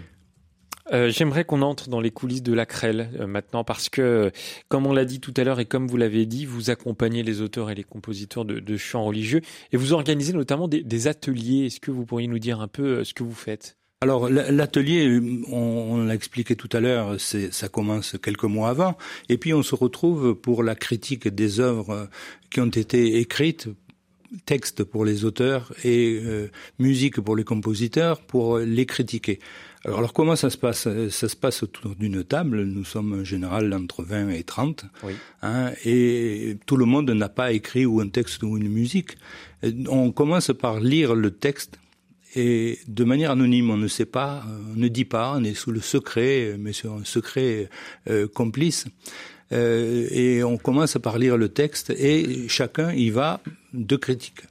Euh, 0.93 1.09
j'aimerais 1.09 1.45
qu'on 1.45 1.63
entre 1.63 1.89
dans 1.89 1.99
les 1.99 2.11
coulisses 2.11 2.43
de 2.43 2.53
la 2.53 2.67
CREL 2.67 3.09
euh, 3.19 3.25
maintenant 3.25 3.63
parce 3.63 3.89
que, 3.89 4.31
comme 4.67 4.85
on 4.85 4.93
l'a 4.93 5.05
dit 5.05 5.19
tout 5.19 5.33
à 5.35 5.43
l'heure 5.43 5.59
et 5.59 5.65
comme 5.65 5.87
vous 5.87 5.97
l'avez 5.97 6.27
dit, 6.27 6.45
vous 6.45 6.69
accompagnez 6.69 7.23
les 7.23 7.41
auteurs 7.41 7.71
et 7.71 7.75
les 7.75 7.83
compositeurs 7.83 8.45
de, 8.45 8.77
chants 8.77 9.03
religieux 9.03 9.41
et 9.71 9.77
vous 9.77 9.93
organisez 9.93 10.33
notamment 10.33 10.67
des, 10.67 11.07
ateliers. 11.07 11.65
Est-ce 11.65 11.79
que 11.79 11.91
vous 11.91 12.05
pourriez 12.05 12.27
nous 12.27 12.39
dire 12.39 12.61
un 12.61 12.67
peu 12.67 12.99
euh, 12.99 13.03
ce 13.03 13.15
que 13.15 13.23
vous 13.23 13.33
faites? 13.33 13.77
Alors 14.01 14.29
l'atelier, 14.29 15.19
on, 15.49 16.03
l'a 16.03 16.13
expliqué 16.13 16.55
tout 16.55 16.69
à 16.73 16.79
l'heure, 16.79 17.15
ça 17.19 17.69
commence 17.69 18.17
quelques 18.21 18.43
mois 18.43 18.69
avant, 18.69 18.97
et 19.29 19.37
puis 19.37 19.53
on 19.53 19.63
se 19.63 19.73
retrouve 19.73 20.35
pour 20.35 20.61
la 20.61 20.75
critique 20.75 21.27
des 21.27 21.59
œuvres 21.59 22.09
qui 22.51 22.59
ont 22.59 22.67
été 22.67 23.17
écrites 23.17 23.69
texte 24.45 24.83
pour 24.83 25.05
les 25.05 25.25
auteurs 25.25 25.71
et 25.83 26.21
musique 26.79 27.19
pour 27.19 27.35
les 27.35 27.43
compositeurs 27.43 28.21
pour 28.21 28.59
les 28.59 28.85
critiquer. 28.85 29.39
Alors, 29.85 30.13
comment 30.13 30.35
ça 30.35 30.49
se 30.49 30.57
passe? 30.57 30.87
Ça 31.09 31.29
se 31.29 31.35
passe 31.35 31.61
autour 31.61 31.95
d'une 31.95 32.23
table. 32.23 32.63
Nous 32.63 32.83
sommes 32.85 33.21
en 33.21 33.23
général 33.23 33.71
entre 33.73 34.03
20 34.03 34.29
et 34.29 34.43
30. 34.43 34.85
Hein, 35.43 35.71
et 35.85 36.57
tout 36.65 36.75
le 36.75 36.85
monde 36.85 37.11
n'a 37.11 37.29
pas 37.29 37.51
écrit 37.51 37.85
ou 37.85 38.01
un 38.01 38.09
texte 38.09 38.41
ou 38.41 38.57
une 38.57 38.69
musique. 38.69 39.17
On 39.87 40.11
commence 40.11 40.51
par 40.59 40.79
lire 40.79 41.13
le 41.13 41.31
texte 41.31 41.77
et 42.35 42.79
de 42.87 43.03
manière 43.05 43.31
anonyme, 43.31 43.69
on 43.69 43.77
ne 43.77 43.87
sait 43.87 44.05
pas, 44.05 44.43
on 44.73 44.77
ne 44.77 44.87
dit 44.89 45.05
pas, 45.05 45.35
on 45.37 45.43
est 45.43 45.53
sous 45.53 45.71
le 45.71 45.79
secret, 45.79 46.57
mais 46.59 46.73
sur 46.73 46.93
un 46.93 47.05
secret 47.05 47.69
euh, 48.09 48.27
complice. 48.27 48.85
Euh, 49.51 50.07
et 50.11 50.43
on 50.43 50.57
commence 50.57 50.97
par 50.97 51.17
lire 51.19 51.37
le 51.37 51.49
texte 51.49 51.91
et 51.91 52.47
chacun 52.47 52.91
y 52.91 53.09
va 53.09 53.41
de 53.73 53.95
critique. 53.95 54.41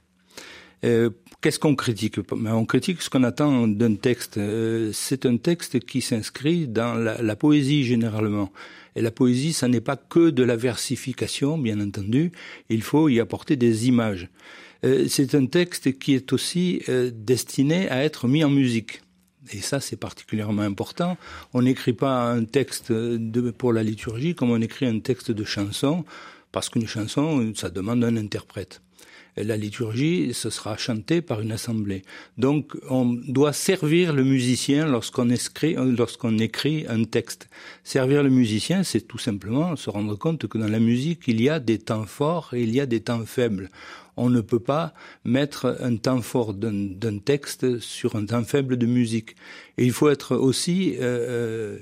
Euh, 0.83 1.09
Qu'est-ce 1.45 1.59
qu'on 1.59 1.75
critique? 1.75 2.19
Ben, 2.31 2.55
On 2.55 2.65
critique 2.65 3.03
ce 3.03 3.09
qu'on 3.11 3.21
attend 3.21 3.67
d'un 3.67 3.93
texte. 3.93 4.39
Euh, 4.39 4.89
c'est 4.93 5.27
un 5.27 5.37
texte 5.37 5.79
qui 5.79 6.01
s'inscrit 6.01 6.67
dans 6.67 6.95
la, 6.95 7.35
poésie 7.35 7.83
généralement. 7.83 8.51
Et 8.95 9.01
la 9.03 9.11
poésie, 9.11 9.53
ça 9.53 9.67
n'est 9.67 9.79
pas 9.79 9.95
que 9.95 10.31
de 10.31 10.41
la 10.41 10.55
versification, 10.55 11.59
bien 11.59 11.79
entendu. 11.79 12.31
Il 12.69 12.81
faut 12.81 13.09
y 13.09 13.19
apporter 13.19 13.57
des 13.57 13.87
images. 13.87 14.27
Euh, 14.83 15.05
c'est 15.07 15.35
un 15.35 15.45
texte 15.45 15.99
qui 15.99 16.15
est 16.15 16.33
aussi 16.33 16.81
euh, 16.89 17.11
destiné 17.13 17.89
à 17.91 18.03
être 18.03 18.27
mis 18.27 18.43
en 18.43 18.49
musique. 18.49 19.03
Et 19.51 19.61
ça, 19.61 19.79
c'est 19.79 19.95
particulièrement 19.97 20.63
important. 20.63 21.17
On 21.53 21.61
n'écrit 21.61 21.93
pas 21.93 22.31
un 22.31 22.45
texte 22.45 22.93
pour 23.57 23.73
la 23.73 23.83
liturgie 23.83 24.35
comme 24.35 24.51
on 24.51 24.61
écrit 24.61 24.85
un 24.85 24.99
texte 24.99 25.31
de 25.31 25.43
chanson, 25.43 26.05
parce 26.51 26.69
qu'une 26.69 26.87
chanson, 26.87 27.53
ça 27.55 27.69
demande 27.69 28.03
un 28.03 28.17
interprète 28.17 28.81
la 29.37 29.57
liturgie, 29.57 30.33
ce 30.33 30.49
sera 30.49 30.77
chanté 30.77 31.21
par 31.21 31.41
une 31.41 31.51
assemblée. 31.51 32.03
Donc, 32.37 32.73
on 32.89 33.05
doit 33.05 33.53
servir 33.53 34.13
le 34.13 34.23
musicien 34.23 34.87
lorsqu'on 34.87 35.27
lorsqu'on 35.75 36.37
écrit 36.37 36.85
un 36.87 37.03
texte. 37.03 37.49
Servir 37.83 38.23
le 38.23 38.29
musicien, 38.29 38.83
c'est 38.83 39.01
tout 39.01 39.17
simplement 39.17 39.75
se 39.75 39.89
rendre 39.89 40.15
compte 40.15 40.47
que 40.47 40.57
dans 40.57 40.67
la 40.67 40.79
musique, 40.79 41.23
il 41.27 41.41
y 41.41 41.49
a 41.49 41.59
des 41.59 41.79
temps 41.79 42.05
forts 42.05 42.53
et 42.53 42.63
il 42.63 42.73
y 42.73 42.79
a 42.79 42.85
des 42.85 43.01
temps 43.01 43.25
faibles 43.25 43.69
on 44.17 44.29
ne 44.29 44.41
peut 44.41 44.59
pas 44.59 44.93
mettre 45.23 45.77
un 45.81 45.95
temps 45.97 46.21
fort 46.21 46.53
d'un 46.53 47.17
texte 47.19 47.79
sur 47.79 48.15
un 48.15 48.25
temps 48.25 48.43
faible 48.43 48.77
de 48.77 48.85
musique. 48.85 49.35
Et 49.77 49.85
il 49.85 49.91
faut 49.91 50.09
être 50.09 50.35
aussi 50.35 50.95
euh, 50.99 51.79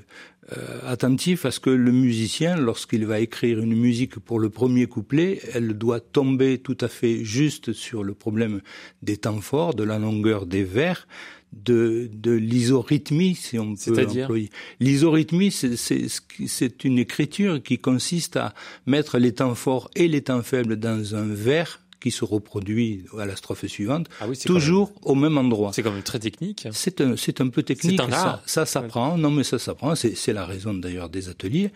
euh, 0.51 0.79
attentif 0.85 1.45
à 1.45 1.51
ce 1.51 1.59
que 1.59 1.69
le 1.69 1.91
musicien, 1.91 2.57
lorsqu'il 2.57 3.05
va 3.05 3.19
écrire 3.19 3.59
une 3.59 3.75
musique 3.75 4.19
pour 4.19 4.39
le 4.39 4.49
premier 4.49 4.87
couplet, 4.87 5.39
elle 5.53 5.73
doit 5.77 6.01
tomber 6.01 6.57
tout 6.57 6.77
à 6.81 6.89
fait 6.89 7.23
juste 7.23 7.71
sur 7.71 8.03
le 8.03 8.13
problème 8.13 8.61
des 9.01 9.17
temps 9.17 9.39
forts, 9.39 9.73
de 9.73 9.83
la 9.83 9.99
longueur 9.99 10.45
des 10.45 10.63
vers, 10.63 11.07
de, 11.53 12.09
de 12.11 12.31
l'isorhythmie, 12.31 13.35
si 13.35 13.57
on 13.57 13.75
peut 13.75 14.05
employer. 14.05 14.49
L'isorhythmie, 14.79 15.51
c'est 15.51 16.83
une 16.83 16.99
écriture 16.99 17.61
qui 17.61 17.77
consiste 17.77 18.35
à 18.35 18.53
mettre 18.85 19.19
les 19.19 19.33
temps 19.33 19.55
forts 19.55 19.89
et 19.95 20.07
les 20.07 20.23
temps 20.23 20.43
faibles 20.43 20.77
dans 20.77 21.15
un 21.15 21.27
vers 21.27 21.82
qui 22.03 22.11
se 22.11 22.25
reproduit 22.25 23.05
à 23.17 23.25
la 23.25 23.37
strophe 23.37 23.65
suivante, 23.65 24.09
ah 24.19 24.25
toujours 24.45 24.91
au 25.03 25.15
même 25.15 25.37
endroit. 25.37 25.71
C'est 25.73 25.83
quand 25.83 25.93
même 25.93 26.03
très 26.03 26.19
technique. 26.19 26.67
C'est 26.71 26.99
un, 26.99 27.15
c'est 27.15 27.39
un 27.39 27.47
peu 27.47 27.63
technique. 27.63 27.99
Un 28.01 28.11
ça, 28.11 28.43
ça 28.45 28.65
s'apprend. 28.65 29.17
Non, 29.17 29.31
mais 29.31 29.45
ça 29.45 29.57
s'apprend. 29.57 29.95
C'est, 29.95 30.33
la 30.33 30.45
raison 30.45 30.73
d'ailleurs 30.73 31.09
des 31.09 31.29
ateliers. 31.29 31.71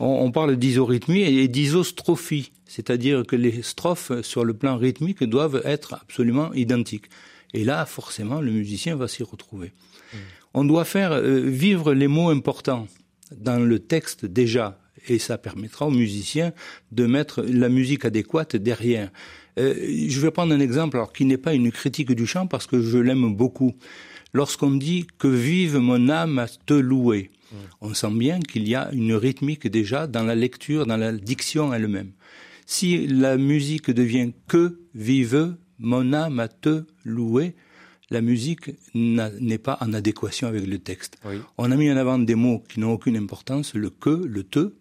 On, 0.00 0.06
on, 0.06 0.32
parle 0.32 0.56
d'isorhythmie 0.56 1.22
et 1.22 1.46
d'isostrophie, 1.46 2.50
c'est-à-dire 2.66 3.22
que 3.24 3.36
les 3.36 3.62
strophes 3.62 4.12
sur 4.22 4.44
le 4.44 4.52
plan 4.52 4.76
rythmique 4.76 5.22
doivent 5.22 5.62
être 5.64 5.94
absolument 5.94 6.52
identiques. 6.54 7.06
Et 7.54 7.62
là, 7.62 7.86
forcément, 7.86 8.40
le 8.40 8.50
musicien 8.50 8.96
va 8.96 9.06
s'y 9.06 9.22
retrouver. 9.22 9.72
Hmm. 10.12 10.16
On 10.54 10.64
doit 10.64 10.84
faire 10.84 11.12
euh, 11.12 11.40
vivre 11.40 11.94
les 11.94 12.08
mots 12.08 12.30
importants 12.30 12.88
dans 13.36 13.62
le 13.62 13.78
texte 13.78 14.26
déjà, 14.26 14.80
et 15.06 15.18
ça 15.20 15.38
permettra 15.38 15.86
aux 15.86 15.92
musiciens 15.92 16.52
de 16.90 17.06
mettre 17.06 17.42
la 17.42 17.68
musique 17.68 18.04
adéquate 18.04 18.56
derrière. 18.56 19.10
Euh, 19.58 19.74
je 20.08 20.20
vais 20.20 20.30
prendre 20.30 20.54
un 20.54 20.60
exemple, 20.60 20.96
alors 20.96 21.12
qui 21.12 21.24
n'est 21.24 21.38
pas 21.38 21.54
une 21.54 21.70
critique 21.72 22.12
du 22.12 22.26
chant, 22.26 22.46
parce 22.46 22.66
que 22.66 22.80
je 22.80 22.98
l'aime 22.98 23.34
beaucoup. 23.34 23.74
Lorsqu'on 24.32 24.70
dit 24.70 25.06
que 25.18 25.28
vive 25.28 25.78
mon 25.78 26.08
âme 26.08 26.38
à 26.38 26.46
te 26.48 26.74
louer, 26.74 27.30
hmm. 27.50 27.56
on 27.80 27.94
sent 27.94 28.12
bien 28.12 28.40
qu'il 28.40 28.68
y 28.68 28.74
a 28.74 28.90
une 28.92 29.14
rythmique 29.14 29.66
déjà 29.66 30.06
dans 30.06 30.22
la 30.22 30.34
lecture, 30.34 30.86
dans 30.86 30.96
la 30.96 31.12
diction 31.12 31.72
elle-même. 31.72 32.12
Si 32.66 33.06
la 33.06 33.36
musique 33.38 33.90
devient 33.90 34.32
que 34.46 34.80
vive 34.94 35.56
mon 35.78 36.12
âme 36.12 36.38
à 36.40 36.48
te 36.48 36.84
louer, 37.04 37.54
la 38.10 38.20
musique 38.20 38.70
n'est 38.94 39.58
pas 39.58 39.78
en 39.80 39.92
adéquation 39.92 40.48
avec 40.48 40.66
le 40.66 40.78
texte. 40.78 41.18
On 41.56 41.70
a 41.70 41.76
mis 41.76 41.90
en 41.90 41.96
avant 41.96 42.18
des 42.18 42.34
mots 42.34 42.62
qui 42.68 42.80
n'ont 42.80 42.92
aucune 42.92 43.16
importance, 43.16 43.74
le 43.74 43.90
que, 43.90 44.10
le 44.10 44.44
te, 44.44 44.74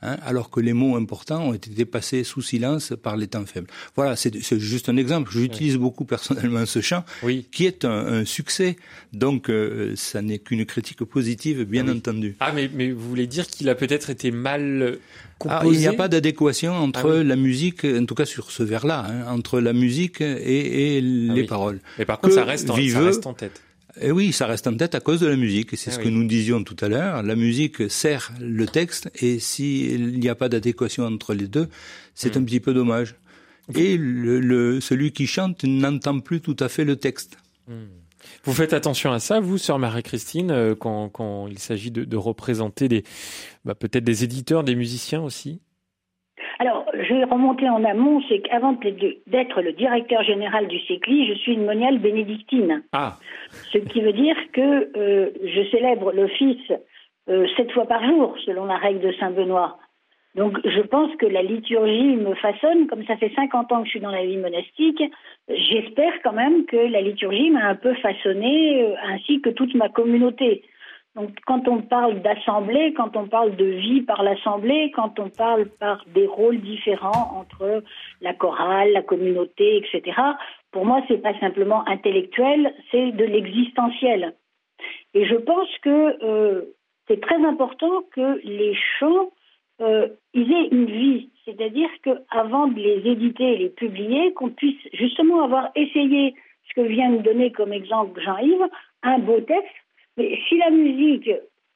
Hein, 0.00 0.16
alors 0.24 0.50
que 0.50 0.60
les 0.60 0.74
mots 0.74 0.94
importants 0.94 1.48
ont 1.48 1.54
été 1.54 1.84
passés 1.84 2.22
sous 2.22 2.40
silence 2.40 2.92
par 3.02 3.16
les 3.16 3.26
temps 3.26 3.44
faibles. 3.44 3.66
Voilà, 3.96 4.14
c'est 4.14 4.58
juste 4.58 4.88
un 4.88 4.96
exemple. 4.96 5.32
J'utilise 5.32 5.76
beaucoup 5.76 6.04
personnellement 6.04 6.66
ce 6.66 6.80
chant, 6.80 7.04
qui 7.50 7.66
est 7.66 7.84
un, 7.84 8.24
succès. 8.24 8.76
Donc, 9.12 9.50
euh, 9.50 9.94
ça 9.96 10.22
n'est 10.22 10.38
qu'une 10.38 10.64
critique 10.66 11.02
positive, 11.04 11.64
bien 11.64 11.88
ah 11.88 11.92
entendu. 11.92 12.36
Ah, 12.38 12.52
mais, 12.54 12.70
mais 12.72 12.92
vous 12.92 13.08
voulez 13.08 13.26
dire 13.26 13.46
qu'il 13.48 13.68
a 13.68 13.74
peut-être 13.74 14.10
été 14.10 14.30
mal 14.30 14.98
composé 15.38 15.60
ah, 15.62 15.72
Il 15.72 15.78
n'y 15.78 15.86
a 15.88 15.92
pas 15.92 16.08
d'adéquation 16.08 16.74
entre 16.74 17.18
ah 17.20 17.24
la 17.24 17.36
musique, 17.36 17.84
en 17.84 18.04
tout 18.04 18.14
cas 18.14 18.24
sur 18.24 18.52
ce 18.52 18.62
vers-là, 18.62 19.06
hein, 19.08 19.32
entre 19.32 19.60
la 19.60 19.72
musique 19.72 20.20
et, 20.20 21.00
les 21.00 21.44
paroles. 21.44 21.80
Mais 21.98 22.04
par 22.04 22.20
contre, 22.20 22.34
ça 22.34 22.44
reste, 22.44 22.70
en, 22.70 22.76
ça 22.76 23.00
reste 23.00 23.26
en 23.26 23.34
tête. 23.34 23.62
Et 23.96 24.08
eh 24.08 24.10
oui, 24.12 24.32
ça 24.32 24.46
reste 24.46 24.66
en 24.66 24.76
tête 24.76 24.94
à 24.94 25.00
cause 25.00 25.20
de 25.20 25.26
la 25.26 25.36
musique. 25.36 25.76
C'est 25.76 25.90
ah 25.90 25.94
ce 25.94 25.98
que 25.98 26.08
nous 26.08 26.26
disions 26.26 26.62
tout 26.62 26.76
à 26.80 26.88
l'heure. 26.88 27.22
La 27.22 27.34
musique 27.34 27.90
sert 27.90 28.32
le 28.40 28.66
texte 28.66 29.10
et 29.16 29.38
s'il 29.38 30.20
n'y 30.20 30.28
a 30.28 30.34
pas 30.34 30.48
d'adéquation 30.48 31.04
entre 31.04 31.34
les 31.34 31.48
deux, 31.48 31.68
c'est 32.14 32.36
hmm. 32.36 32.40
un 32.40 32.44
petit 32.44 32.60
peu 32.60 32.74
dommage. 32.74 33.16
Et 33.74 33.96
le, 33.98 34.80
celui 34.80 35.12
qui 35.12 35.26
chante 35.26 35.64
n'entend 35.64 36.20
plus 36.20 36.40
tout 36.40 36.56
à 36.60 36.68
fait 36.68 36.84
le 36.84 36.96
texte. 36.96 37.38
Hmm. 37.66 37.86
Vous 38.44 38.52
faites 38.52 38.72
attention 38.72 39.12
à 39.12 39.20
ça, 39.20 39.40
vous, 39.40 39.58
sœur 39.58 39.78
Marie-Christine, 39.78 40.50
euh, 40.50 40.74
quand, 40.74 41.08
quand, 41.08 41.46
il 41.48 41.58
s'agit 41.58 41.90
de, 41.90 42.04
de, 42.04 42.16
représenter 42.16 42.88
des, 42.88 43.04
bah, 43.64 43.74
peut-être 43.74 44.04
des 44.04 44.24
éditeurs, 44.24 44.64
des 44.64 44.74
musiciens 44.74 45.22
aussi? 45.22 45.60
Je 47.08 47.14
vais 47.14 47.24
remonter 47.24 47.68
en 47.68 47.84
amont, 47.84 48.20
c'est 48.28 48.40
qu'avant 48.40 48.72
d'être 48.72 49.62
le 49.62 49.72
directeur 49.72 50.22
général 50.22 50.68
du 50.68 50.78
CECLI, 50.80 51.28
je 51.28 51.34
suis 51.34 51.52
une 51.52 51.64
moniale 51.64 51.98
bénédictine. 51.98 52.82
Ah. 52.92 53.16
Ce 53.72 53.78
qui 53.78 54.00
veut 54.00 54.12
dire 54.12 54.36
que 54.52 54.90
euh, 54.96 55.30
je 55.42 55.70
célèbre 55.70 56.12
l'office 56.12 56.72
euh, 57.28 57.46
sept 57.56 57.70
fois 57.72 57.86
par 57.86 58.04
jour, 58.04 58.36
selon 58.44 58.64
la 58.66 58.76
règle 58.76 59.00
de 59.00 59.12
Saint-Benoît. 59.12 59.78
Donc, 60.34 60.58
je 60.64 60.80
pense 60.82 61.14
que 61.16 61.26
la 61.26 61.42
liturgie 61.42 62.16
me 62.16 62.34
façonne, 62.34 62.86
comme 62.86 63.04
ça 63.06 63.16
fait 63.16 63.32
50 63.34 63.72
ans 63.72 63.80
que 63.80 63.86
je 63.86 63.90
suis 63.90 64.00
dans 64.00 64.10
la 64.10 64.24
vie 64.24 64.36
monastique, 64.36 65.02
j'espère 65.48 66.12
quand 66.22 66.32
même 66.32 66.64
que 66.66 66.76
la 66.76 67.00
liturgie 67.00 67.50
m'a 67.50 67.66
un 67.66 67.74
peu 67.74 67.94
façonné, 67.94 68.82
euh, 68.82 68.94
ainsi 69.06 69.40
que 69.40 69.50
toute 69.50 69.74
ma 69.74 69.88
communauté. 69.88 70.62
Donc, 71.18 71.30
quand 71.46 71.66
on 71.66 71.82
parle 71.82 72.22
d'assemblée, 72.22 72.94
quand 72.96 73.16
on 73.16 73.26
parle 73.26 73.56
de 73.56 73.64
vie 73.64 74.02
par 74.02 74.22
l'assemblée, 74.22 74.92
quand 74.94 75.18
on 75.18 75.28
parle 75.30 75.66
par 75.66 76.04
des 76.14 76.28
rôles 76.28 76.60
différents 76.60 77.40
entre 77.40 77.82
la 78.20 78.34
chorale, 78.34 78.92
la 78.92 79.02
communauté, 79.02 79.78
etc., 79.78 80.16
pour 80.70 80.86
moi, 80.86 81.02
c'est 81.08 81.20
pas 81.20 81.36
simplement 81.40 81.82
intellectuel, 81.88 82.72
c'est 82.92 83.10
de 83.10 83.24
l'existentiel. 83.24 84.36
Et 85.12 85.26
je 85.26 85.34
pense 85.34 85.68
que 85.82 86.24
euh, 86.24 86.76
c'est 87.08 87.20
très 87.20 87.44
important 87.44 88.04
que 88.14 88.40
les 88.44 88.76
chants 89.00 89.32
euh, 89.80 90.06
aient 90.34 90.68
une 90.70 90.86
vie, 90.86 91.30
c'est-à-dire 91.44 91.90
qu'avant 92.04 92.68
de 92.68 92.78
les 92.78 93.10
éditer 93.10 93.54
et 93.54 93.58
les 93.58 93.70
publier, 93.70 94.32
qu'on 94.34 94.50
puisse 94.50 94.78
justement 94.92 95.42
avoir 95.42 95.70
essayé 95.74 96.36
ce 96.68 96.80
que 96.80 96.86
vient 96.86 97.10
de 97.10 97.22
donner 97.22 97.50
comme 97.50 97.72
exemple 97.72 98.20
Jean-Yves, 98.20 98.68
un 99.02 99.18
beau 99.18 99.40
texte 99.40 99.74
mais 100.18 100.36
si 100.48 100.58
la 100.58 100.70
musique 100.70 101.30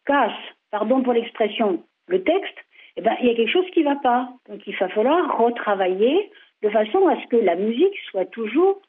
casse, 0.05 0.32
pardon 0.70 1.01
pour 1.03 1.12
l'expression, 1.12 1.82
le 2.09 2.22
texte, 2.24 2.59
eh 2.97 3.01
ben, 3.01 3.16
il 3.20 3.28
y 3.28 3.30
a 3.30 3.34
quelque 3.34 3.53
chose 3.53 3.70
qui 3.72 3.80
ne 3.80 3.84
va 3.84 3.97
pas. 3.97 4.28
Donc 4.49 4.66
il 4.66 4.76
va 4.76 4.88
falloir 4.88 5.38
retravailler 5.38 6.30
de 6.62 6.68
façon 6.68 7.07
à 7.07 7.20
ce 7.22 7.26
que 7.28 7.36
la 7.36 7.55
musique 7.55 7.97
soit 8.11 8.26
toujours 8.26 8.82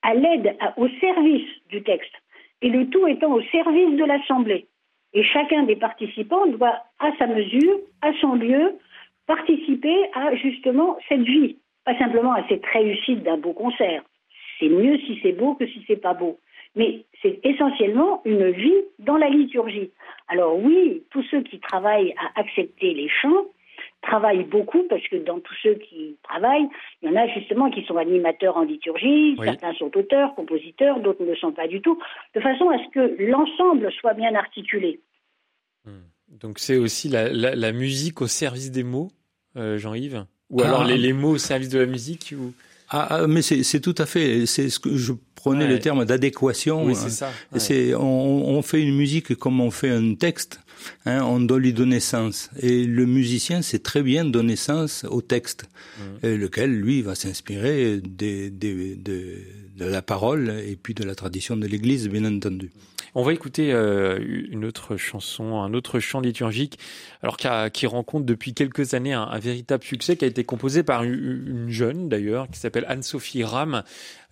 à 0.00 0.14
l'aide, 0.14 0.56
au 0.78 0.88
service 1.00 1.48
du 1.68 1.82
texte. 1.82 2.12
Et 2.62 2.70
le 2.70 2.88
tout 2.88 3.06
étant 3.06 3.32
au 3.32 3.42
service 3.42 3.96
de 3.96 4.04
l'Assemblée. 4.04 4.66
Et 5.12 5.22
chacun 5.22 5.64
des 5.64 5.76
participants 5.76 6.46
doit, 6.46 6.82
à 6.98 7.14
sa 7.18 7.26
mesure, 7.26 7.78
à 8.00 8.12
son 8.20 8.34
lieu, 8.34 8.78
participer 9.26 9.96
à 10.14 10.34
justement 10.34 10.96
cette 11.08 11.22
vie. 11.22 11.58
Pas 11.84 11.96
simplement 11.98 12.32
à 12.32 12.46
cette 12.48 12.64
réussite 12.64 13.22
d'un 13.22 13.36
beau 13.36 13.52
concert. 13.52 14.02
C'est 14.58 14.68
mieux 14.68 14.96
si 15.00 15.18
c'est 15.22 15.32
beau 15.32 15.54
que 15.54 15.66
si 15.66 15.84
c'est 15.86 16.00
pas 16.00 16.14
beau 16.14 16.38
mais 16.74 17.04
c'est 17.20 17.40
essentiellement 17.44 18.22
une 18.24 18.50
vie 18.50 18.82
dans 18.98 19.16
la 19.16 19.28
liturgie. 19.28 19.90
Alors 20.28 20.58
oui, 20.58 21.02
tous 21.10 21.22
ceux 21.30 21.42
qui 21.42 21.60
travaillent 21.60 22.14
à 22.18 22.40
accepter 22.40 22.94
les 22.94 23.08
chants 23.08 23.46
travaillent 24.02 24.44
beaucoup 24.44 24.82
parce 24.88 25.06
que 25.08 25.16
dans 25.16 25.38
tous 25.38 25.54
ceux 25.62 25.74
qui 25.74 26.16
travaillent, 26.24 26.68
il 27.02 27.10
y 27.10 27.12
en 27.12 27.16
a 27.16 27.28
justement 27.28 27.70
qui 27.70 27.84
sont 27.84 27.96
animateurs 27.96 28.56
en 28.56 28.62
liturgie, 28.62 29.36
certains 29.42 29.74
sont 29.74 29.96
auteurs, 29.96 30.34
compositeurs, 30.34 31.00
d'autres 31.00 31.22
ne 31.22 31.30
le 31.30 31.36
sont 31.36 31.52
pas 31.52 31.68
du 31.68 31.80
tout, 31.80 31.98
de 32.34 32.40
façon 32.40 32.68
à 32.70 32.78
ce 32.78 32.90
que 32.90 33.22
l'ensemble 33.22 33.90
soit 33.92 34.14
bien 34.14 34.34
articulé. 34.34 35.00
Hmm. 35.84 36.02
Donc 36.40 36.58
c'est 36.58 36.78
aussi 36.78 37.08
la, 37.08 37.72
musique 37.72 38.22
au 38.22 38.26
service 38.26 38.72
des 38.72 38.82
mots, 38.82 39.10
euh, 39.56 39.78
Jean-Yves? 39.78 40.26
Ou 40.50 40.62
alors 40.62 40.82
ah. 40.82 40.86
les, 40.86 40.98
les, 40.98 41.12
mots 41.12 41.32
au 41.32 41.38
service 41.38 41.68
de 41.68 41.78
la 41.78 41.86
musique 41.86 42.34
ou... 42.36 42.52
Ah, 42.94 43.06
ah, 43.08 43.26
mais 43.26 43.40
c'est 43.40 43.80
tout 43.80 43.94
à 43.96 44.04
fait. 44.04 44.44
C'est 44.44 44.68
ce 44.68 44.78
que 44.78 44.96
je 44.96 45.14
prenais 45.42 45.66
le 45.66 45.78
terme 45.78 46.04
d'adéquation. 46.04 46.84
Oui, 46.84 46.94
c'est 46.94 47.10
ça. 47.10 47.30
C'est 47.56 47.94
on, 47.94 48.48
on, 48.48 48.62
fait 48.62 48.80
une 48.80 48.94
musique 48.94 49.34
comme 49.34 49.60
on 49.60 49.70
fait 49.70 49.90
un 49.90 50.14
texte. 50.14 50.60
Hein, 51.06 51.22
on 51.22 51.40
doit 51.40 51.58
lui 51.58 51.72
donner 51.72 52.00
sens. 52.00 52.50
Et 52.60 52.84
le 52.84 53.06
musicien 53.06 53.62
sait 53.62 53.78
très 53.78 54.02
bien 54.02 54.24
donner 54.24 54.56
sens 54.56 55.04
au 55.08 55.20
texte, 55.20 55.64
mmh. 56.22 56.28
lequel 56.28 56.72
lui 56.72 57.02
va 57.02 57.14
s'inspirer 57.14 58.00
des, 58.00 58.50
des, 58.50 58.96
de, 58.96 59.38
de 59.76 59.84
la 59.84 60.02
parole 60.02 60.52
et 60.66 60.76
puis 60.76 60.94
de 60.94 61.04
la 61.04 61.14
tradition 61.14 61.56
de 61.56 61.66
l'Église, 61.66 62.08
bien 62.08 62.24
entendu. 62.24 62.70
On 63.14 63.22
va 63.22 63.34
écouter 63.34 63.72
euh, 63.72 64.18
une 64.50 64.64
autre 64.64 64.96
chanson, 64.96 65.60
un 65.60 65.74
autre 65.74 66.00
chant 66.00 66.20
liturgique, 66.20 66.78
alors 67.22 67.36
qui, 67.36 67.86
rencontre 67.86 68.24
depuis 68.24 68.54
quelques 68.54 68.94
années 68.94 69.12
un, 69.12 69.38
véritable 69.38 69.84
succès, 69.84 70.16
qui 70.16 70.24
a 70.24 70.28
été 70.28 70.44
composé 70.44 70.82
par 70.82 71.02
une, 71.02 71.66
jeune 71.68 72.08
d'ailleurs, 72.08 72.48
qui 72.48 72.58
s'appelle 72.58 72.86
Anne-Sophie 72.88 73.44
Ram, 73.44 73.82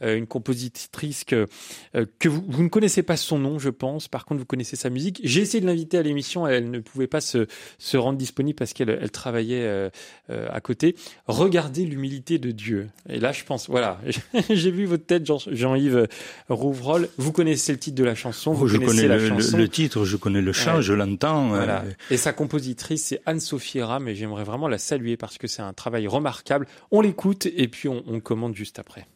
euh, 0.03 0.16
une 0.16 0.26
compositrice 0.26 1.24
que, 1.24 1.47
euh, 1.95 2.07
que 2.18 2.31
vous, 2.31 2.43
vous, 2.49 2.62
ne 2.62 2.68
connaissez 2.68 3.03
pas 3.03 3.18
son 3.18 3.39
nom, 3.39 3.59
je 3.59 3.68
pense. 3.68 4.09
Par 4.09 4.24
contre, 4.24 4.41
vous 4.41 4.47
connaissez 4.47 4.76
sa 4.76 4.89
musique. 4.89 5.20
J'ai 5.24 5.43
essayé 5.43 5.61
de 5.61 5.66
l'inviter 5.66 5.99
à 5.99 6.03
l'émission, 6.03 6.47
elle 6.47 6.70
ne 6.70 6.78
pouvait 6.78 7.07
pas 7.07 7.20
se, 7.20 7.47
se 7.78 7.99
rendre 7.99 8.16
disponible 8.16 8.57
parce 8.57 8.72
qu'elle 8.72 8.89
elle 8.89 9.11
travaillait 9.11 9.91
à 10.28 10.61
côté. 10.61 10.97
Regardez 11.26 11.85
l'humilité 11.85 12.39
de 12.39 12.51
Dieu. 12.51 12.89
Et 13.11 13.20
là, 13.20 13.33
je 13.33 13.45
pense, 13.45 13.68
voilà, 13.68 14.01
j'ai 14.51 14.70
vu 14.70 14.87
votre 14.87 15.05
tête, 15.05 15.26
Jean-Yves 15.26 16.09
Rouvroll. 16.49 17.09
Vous 17.18 17.33
connaissez 17.33 17.72
le 17.72 17.78
titre 17.78 17.97
de 17.97 18.05
la 18.05 18.14
chanson. 18.14 18.55
Je 18.73 18.79
connais 18.79 19.09
le, 19.09 19.68
titre, 19.68 20.05
je 20.05 20.16
connais 20.16 20.43
le 20.43 20.53
chant, 20.53 20.81
je 20.81 20.93
l'entends. 20.93 21.55
Euh, 21.55 21.81
et 22.11 22.16
sa 22.16 22.33
compositrice, 22.33 23.05
c'est 23.05 23.21
Anne-Sophie 23.27 23.83
Ram, 23.83 24.09
et 24.09 24.14
j'aimerais 24.14 24.45
vraiment 24.45 24.68
la 24.68 24.79
saluer 24.79 25.16
parce 25.16 25.39
que 25.39 25.47
c'est 25.47 25.62
un 25.62 25.73
travail 25.73 26.07
remarquable. 26.07 26.66
On 26.91 27.01
l'écoute 27.01 27.47
et 27.47 27.68
puis 27.68 27.89
on, 27.89 28.03
on 28.07 28.21
commande 28.21 28.55
juste 28.55 28.79
après. 28.79 29.07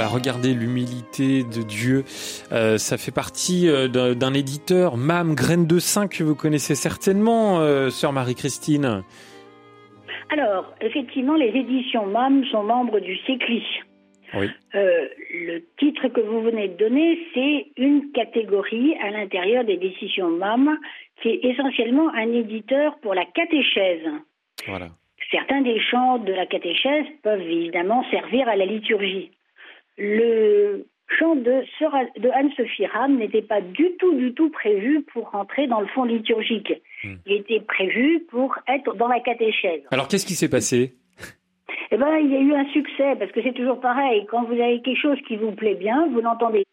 Voilà, 0.00 0.14
regardez 0.14 0.54
l'humilité 0.54 1.42
de 1.42 1.62
Dieu. 1.62 2.04
Euh, 2.52 2.78
ça 2.78 2.96
fait 2.96 3.12
partie 3.12 3.68
euh, 3.68 3.86
d'un 3.86 4.32
éditeur, 4.32 4.96
MAM, 4.96 5.34
Graine 5.34 5.66
de 5.66 5.78
Saint, 5.78 6.08
que 6.08 6.24
vous 6.24 6.34
connaissez 6.34 6.74
certainement, 6.74 7.60
euh, 7.60 7.90
sœur 7.90 8.14
Marie-Christine. 8.14 9.02
Alors, 10.30 10.72
effectivement, 10.80 11.34
les 11.34 11.48
éditions 11.48 12.06
MAM 12.06 12.46
sont 12.46 12.62
membres 12.62 12.98
du 13.00 13.14
CECLI. 13.26 13.62
Oui. 14.32 14.48
le 14.72 15.58
titre 15.78 16.08
que 16.08 16.22
vous 16.22 16.40
venez 16.40 16.68
de 16.68 16.78
donner, 16.78 17.18
c'est 17.34 17.66
une 17.76 18.10
catégorie 18.12 18.94
à 19.04 19.10
l'intérieur 19.10 19.64
des 19.64 19.76
décisions 19.76 20.30
MAM 20.30 20.78
qui 21.20 21.28
est 21.28 21.44
essentiellement 21.44 22.08
un 22.14 22.32
éditeur 22.32 22.96
pour 23.02 23.12
la 23.12 23.26
catéchèse. 23.26 24.08
Voilà. 24.66 24.86
Certains 25.30 25.60
des 25.60 25.78
chants 25.78 26.16
de 26.16 26.32
la 26.32 26.46
catéchèse 26.46 27.04
peuvent 27.22 27.42
évidemment 27.42 28.02
servir 28.10 28.48
à 28.48 28.56
la 28.56 28.64
liturgie. 28.64 29.30
Le 30.00 30.86
chant 31.18 31.36
de, 31.36 31.62
de 32.18 32.28
Anne-Sophie 32.30 32.86
Ram 32.86 33.18
n'était 33.18 33.42
pas 33.42 33.60
du 33.60 33.96
tout, 33.98 34.14
du 34.14 34.32
tout 34.32 34.48
prévu 34.48 35.02
pour 35.12 35.30
rentrer 35.30 35.66
dans 35.66 35.80
le 35.80 35.86
fond 35.88 36.04
liturgique. 36.04 36.72
Hmm. 37.04 37.16
Il 37.26 37.34
était 37.34 37.60
prévu 37.60 38.20
pour 38.30 38.56
être 38.66 38.94
dans 38.94 39.08
la 39.08 39.20
catéchèse. 39.20 39.82
Alors 39.90 40.08
qu'est-ce 40.08 40.24
qui 40.24 40.34
s'est 40.34 40.48
passé? 40.48 40.94
Eh 41.92 41.96
bien, 41.96 42.16
il 42.18 42.32
y 42.32 42.36
a 42.36 42.40
eu 42.40 42.54
un 42.54 42.66
succès, 42.70 43.16
parce 43.18 43.30
que 43.32 43.42
c'est 43.42 43.52
toujours 43.52 43.80
pareil. 43.80 44.24
Quand 44.30 44.44
vous 44.44 44.54
avez 44.54 44.80
quelque 44.80 45.00
chose 45.00 45.18
qui 45.28 45.36
vous 45.36 45.52
plaît 45.52 45.74
bien, 45.74 46.08
vous 46.08 46.20
l'entendez. 46.20 46.64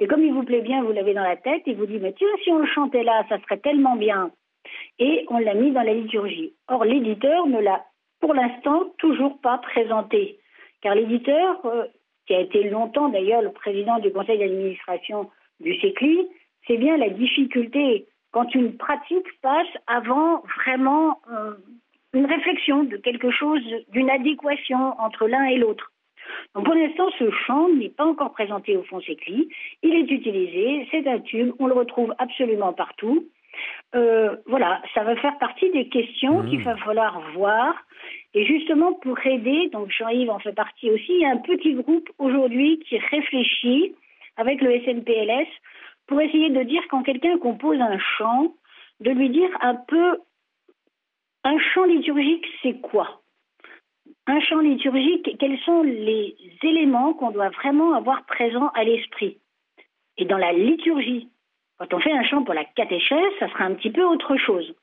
Et 0.00 0.06
comme 0.06 0.22
il 0.22 0.32
vous 0.32 0.44
plaît 0.44 0.60
bien, 0.60 0.82
vous 0.84 0.92
l'avez 0.92 1.14
dans 1.14 1.24
la 1.24 1.36
tête, 1.36 1.62
et 1.66 1.74
vous 1.74 1.86
dites, 1.86 2.02
mais 2.02 2.12
tiens, 2.12 2.28
si 2.44 2.50
on 2.52 2.58
le 2.58 2.66
chantait 2.66 3.02
là, 3.02 3.24
ça 3.28 3.38
serait 3.40 3.58
tellement 3.58 3.96
bien 3.96 4.30
et 4.98 5.24
on 5.28 5.38
l'a 5.38 5.54
mis 5.54 5.70
dans 5.70 5.82
la 5.82 5.94
liturgie. 5.94 6.54
Or, 6.68 6.84
l'éditeur 6.84 7.46
ne 7.46 7.60
l'a 7.60 7.84
pour 8.20 8.34
l'instant 8.34 8.92
toujours 8.98 9.40
pas 9.40 9.58
présenté, 9.58 10.38
car 10.82 10.94
l'éditeur, 10.94 11.64
euh, 11.66 11.84
qui 12.28 12.34
a 12.34 12.40
été 12.40 12.62
longtemps 12.68 13.08
d'ailleurs 13.08 13.42
le 13.42 13.50
président 13.50 13.98
du 13.98 14.12
conseil 14.12 14.38
d'administration 14.38 15.30
du 15.60 15.74
CECLI, 15.80 16.28
c'est 16.66 16.76
bien 16.76 16.98
la 16.98 17.08
difficulté 17.08 18.06
quand 18.32 18.54
une 18.54 18.76
pratique 18.76 19.26
passe 19.40 19.66
avant 19.86 20.42
vraiment 20.58 21.20
euh, 21.32 21.54
une 22.12 22.26
réflexion 22.26 22.84
de 22.84 22.98
quelque 22.98 23.30
chose, 23.30 23.62
d'une 23.88 24.10
adéquation 24.10 24.94
entre 25.00 25.26
l'un 25.26 25.44
et 25.44 25.56
l'autre. 25.56 25.90
Donc 26.54 26.66
pour 26.66 26.74
l'instant, 26.74 27.08
ce 27.18 27.30
chant 27.46 27.70
n'est 27.70 27.88
pas 27.88 28.04
encore 28.04 28.32
présenté 28.32 28.76
au 28.76 28.82
fond 28.82 29.00
CECLI. 29.00 29.48
Il 29.82 29.94
est 29.94 30.10
utilisé, 30.10 30.86
c'est 30.90 31.06
un 31.08 31.20
tube, 31.20 31.54
on 31.58 31.66
le 31.66 31.72
retrouve 31.72 32.14
absolument 32.18 32.74
partout. 32.74 33.26
Euh, 33.94 34.36
voilà, 34.46 34.82
ça 34.94 35.02
va 35.02 35.16
faire 35.16 35.38
partie 35.38 35.70
des 35.70 35.88
questions 35.88 36.42
mmh. 36.42 36.50
qu'il 36.50 36.62
va 36.62 36.76
falloir 36.76 37.20
voir. 37.32 37.74
Et 38.34 38.44
justement, 38.44 38.92
pour 38.94 39.18
aider, 39.24 39.68
donc 39.72 39.90
Jean-Yves 39.90 40.30
en 40.30 40.38
fait 40.38 40.52
partie 40.52 40.90
aussi, 40.90 41.06
il 41.08 41.20
y 41.20 41.24
a 41.24 41.30
un 41.30 41.38
petit 41.38 41.74
groupe 41.74 42.08
aujourd'hui 42.18 42.78
qui 42.80 42.98
réfléchit 42.98 43.94
avec 44.36 44.60
le 44.60 44.78
SNPLS 44.80 45.48
pour 46.06 46.20
essayer 46.20 46.50
de 46.50 46.62
dire 46.62 46.82
quand 46.90 47.02
quelqu'un 47.02 47.38
compose 47.38 47.80
un 47.80 47.98
chant, 47.98 48.54
de 49.00 49.10
lui 49.10 49.30
dire 49.30 49.50
un 49.60 49.74
peu 49.74 50.18
un 51.44 51.58
chant 51.58 51.84
liturgique, 51.84 52.46
c'est 52.62 52.80
quoi? 52.80 53.20
Un 54.26 54.40
chant 54.40 54.58
liturgique, 54.58 55.36
quels 55.38 55.58
sont 55.60 55.82
les 55.82 56.36
éléments 56.62 57.14
qu'on 57.14 57.30
doit 57.30 57.50
vraiment 57.50 57.94
avoir 57.94 58.26
présents 58.26 58.68
à 58.74 58.84
l'esprit? 58.84 59.38
Et 60.18 60.24
dans 60.24 60.36
la 60.36 60.52
liturgie, 60.52 61.28
quand 61.78 61.94
on 61.94 62.00
fait 62.00 62.12
un 62.12 62.24
chant 62.24 62.42
pour 62.42 62.54
la 62.54 62.64
catéchèse, 62.64 63.32
ça 63.38 63.48
sera 63.48 63.64
un 63.64 63.74
petit 63.74 63.90
peu 63.90 64.02
autre 64.02 64.36
chose. 64.36 64.74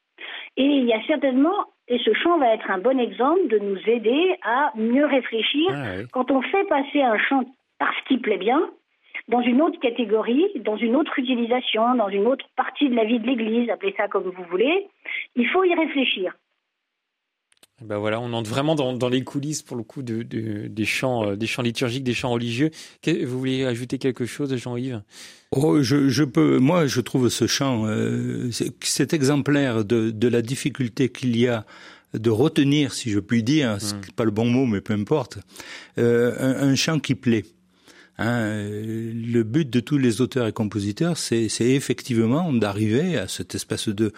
Et 0.58 0.64
il 0.64 0.86
y 0.86 0.94
a 0.94 1.02
certainement, 1.08 1.66
et 1.88 2.00
ce 2.00 2.14
chant 2.14 2.38
va 2.38 2.54
être 2.54 2.72
un 2.72 2.80
bon 2.80 3.00
exemple 3.00 3.48
de 3.50 3.60
nous 3.60 3.78
aider 3.86 4.36
à 4.44 4.72
mieux 4.76 5.06
réfléchir 5.06 5.70
ah 5.72 6.04
quand 6.12 6.32
on 6.32 6.42
fait 6.42 6.64
passer 6.66 7.02
un 7.02 7.18
chant 7.18 7.44
parce 7.80 8.00
qu'il 8.08 8.22
plaît 8.22 8.38
bien, 8.38 8.70
dans 9.28 9.42
une 9.42 9.62
autre 9.62 9.80
catégorie, 9.80 10.48
dans 10.62 10.78
une 10.78 10.96
autre 10.96 11.18
utilisation, 11.20 11.96
dans 11.96 12.10
une 12.10 12.28
autre 12.28 12.46
partie 12.56 12.90
de 12.90 12.96
la 12.96 13.04
vie 13.04 13.20
de 13.20 13.28
l'Église, 13.28 13.70
appelez 13.70 13.94
ça 13.98 14.08
comme 14.08 14.30
vous 14.30 14.44
voulez, 14.50 14.88
il 15.36 15.48
faut 15.50 15.64
y 15.64 15.74
réfléchir. 15.74 16.34
Ben 17.82 17.98
voilà, 17.98 18.22
on 18.22 18.32
entre 18.32 18.50
vraiment 18.50 18.74
dans, 18.74 19.10
les 19.10 19.26
coulisses 19.26 19.62
pour 19.62 19.76
le 19.76 19.84
coup 19.84 20.02
de, 20.02 20.24
des 20.24 20.86
chants, 20.86 21.32
euh, 21.32 21.36
des 21.36 21.46
chants 21.46 21.62
liturgiques, 21.62 22.06
des 22.06 22.14
chants 22.14 22.32
religieux. 22.32 22.72
Vous 23.06 23.38
voulez 23.38 23.66
ajouter 23.66 23.98
quelque 23.98 24.26
chose, 24.26 24.56
Jean-Yves? 24.56 25.02
Oh, 25.52 25.82
je, 25.82 26.24
peux. 26.24 26.60
Moi, 26.60 26.88
je 26.88 27.02
trouve 27.02 27.28
ce 27.28 27.48
chant, 27.48 27.86
euh, 27.86 28.50
c'est 28.82 29.14
exemplaire 29.14 29.84
de, 29.84 30.28
la 30.28 30.42
difficulté 30.42 31.10
qu'il 31.10 31.38
y 31.38 31.48
a 31.48 31.66
de 32.14 32.30
retenir, 32.30 32.94
si 32.94 33.12
je 33.12 33.20
puis 33.20 33.44
dire, 33.44 33.76
mmh. 33.76 33.80
c'est 33.80 34.12
pas 34.14 34.24
le 34.24 34.32
bon 34.32 34.46
mot, 34.46 34.66
mais 34.66 34.80
peu 34.80 34.94
importe, 34.94 35.40
euh, 35.98 36.34
un, 36.62 36.76
chant 36.76 37.00
qui 37.00 37.14
plaît. 37.14 37.44
Hein, 38.18 38.48
le 38.70 39.44
but 39.44 39.70
de 39.70 39.82
tous 39.82 39.98
les 39.98 40.22
auteurs 40.22 40.48
et 40.48 40.54
compositeurs, 40.54 41.18
c'est 41.18 41.50
effectivement 41.60 42.54
d'arriver 42.54 43.18
à 43.18 43.28
cette 43.28 43.54
espèce 43.54 43.90
de 43.90 44.14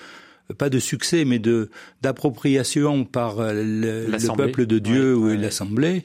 pas 0.53 0.69
de 0.69 0.79
succès, 0.79 1.25
mais 1.25 1.39
de 1.39 1.69
d'appropriation 2.01 3.03
par 3.05 3.39
euh, 3.39 3.53
le, 3.53 4.35
peuple 4.35 4.65
de 4.65 4.79
Dieu 4.79 5.15
ou 5.15 5.27
l'assemblée 5.35 6.03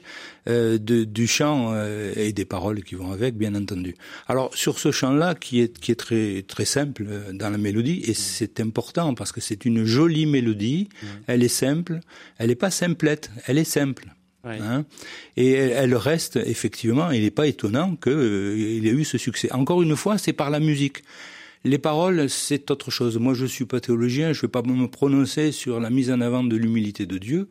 euh, 0.49 0.77
du 0.77 1.27
chant 1.27 1.71
euh, 1.73 2.13
et 2.15 2.33
des 2.33 2.45
paroles 2.45 2.83
qui 2.83 2.95
vont 2.95 3.11
avec, 3.11 3.35
bien 3.35 3.55
entendu. 3.55 3.95
Alors 4.27 4.53
sur 4.55 4.79
ce 4.79 4.91
chant-là, 4.91 5.35
qui 5.35 5.61
est 5.61 5.79
qui 5.79 5.91
est 5.91 5.95
très 5.95 6.43
très 6.47 6.65
simple 6.65 7.05
dans 7.33 7.49
la 7.49 7.57
mélodie, 7.57 8.01
et 8.05 8.13
c'est 8.13 8.59
important 8.59 9.13
parce 9.13 9.31
que 9.31 9.41
c'est 9.41 9.65
une 9.65 9.85
jolie 9.85 10.25
mélodie. 10.25 10.89
Elle 11.27 11.43
est 11.43 11.47
simple, 11.47 11.99
elle 12.37 12.47
n'est 12.47 12.55
pas 12.55 12.71
simplette, 12.71 13.31
elle 13.47 13.57
est 13.57 13.63
simple. 13.63 14.05
Hein 14.45 14.83
et 15.37 15.53
elle, 15.53 15.95
reste 15.95 16.35
effectivement. 16.35 17.11
Il 17.11 17.21
n'est 17.21 17.31
pas 17.31 17.47
étonnant 17.47 17.95
qu'il 17.95 18.11
ait 18.85 18.91
eu 18.91 19.05
ce 19.05 19.17
succès. 19.17 19.49
Encore 19.53 19.81
une 19.81 19.95
fois, 19.95 20.17
c'est 20.17 20.33
par 20.33 20.49
la 20.49 20.59
musique. 20.59 21.03
Les 21.65 21.77
paroles, 21.77 22.29
c'est 22.29 22.71
autre 22.71 22.91
chose. 22.91 23.17
Moi, 23.17 23.33
je 23.33 23.45
suis 23.45 23.65
pas 23.65 23.79
théologien, 23.79 24.33
je 24.33 24.39
ne 24.39 24.41
vais 24.43 24.47
pas 24.49 24.61
me 24.61 24.87
prononcer 24.87 25.51
sur 25.51 25.79
la 25.79 25.89
mise 25.89 26.11
en 26.11 26.19
avant 26.19 26.43
de 26.43 26.55
l'humilité 26.55 27.05
de 27.05 27.17
Dieu 27.17 27.47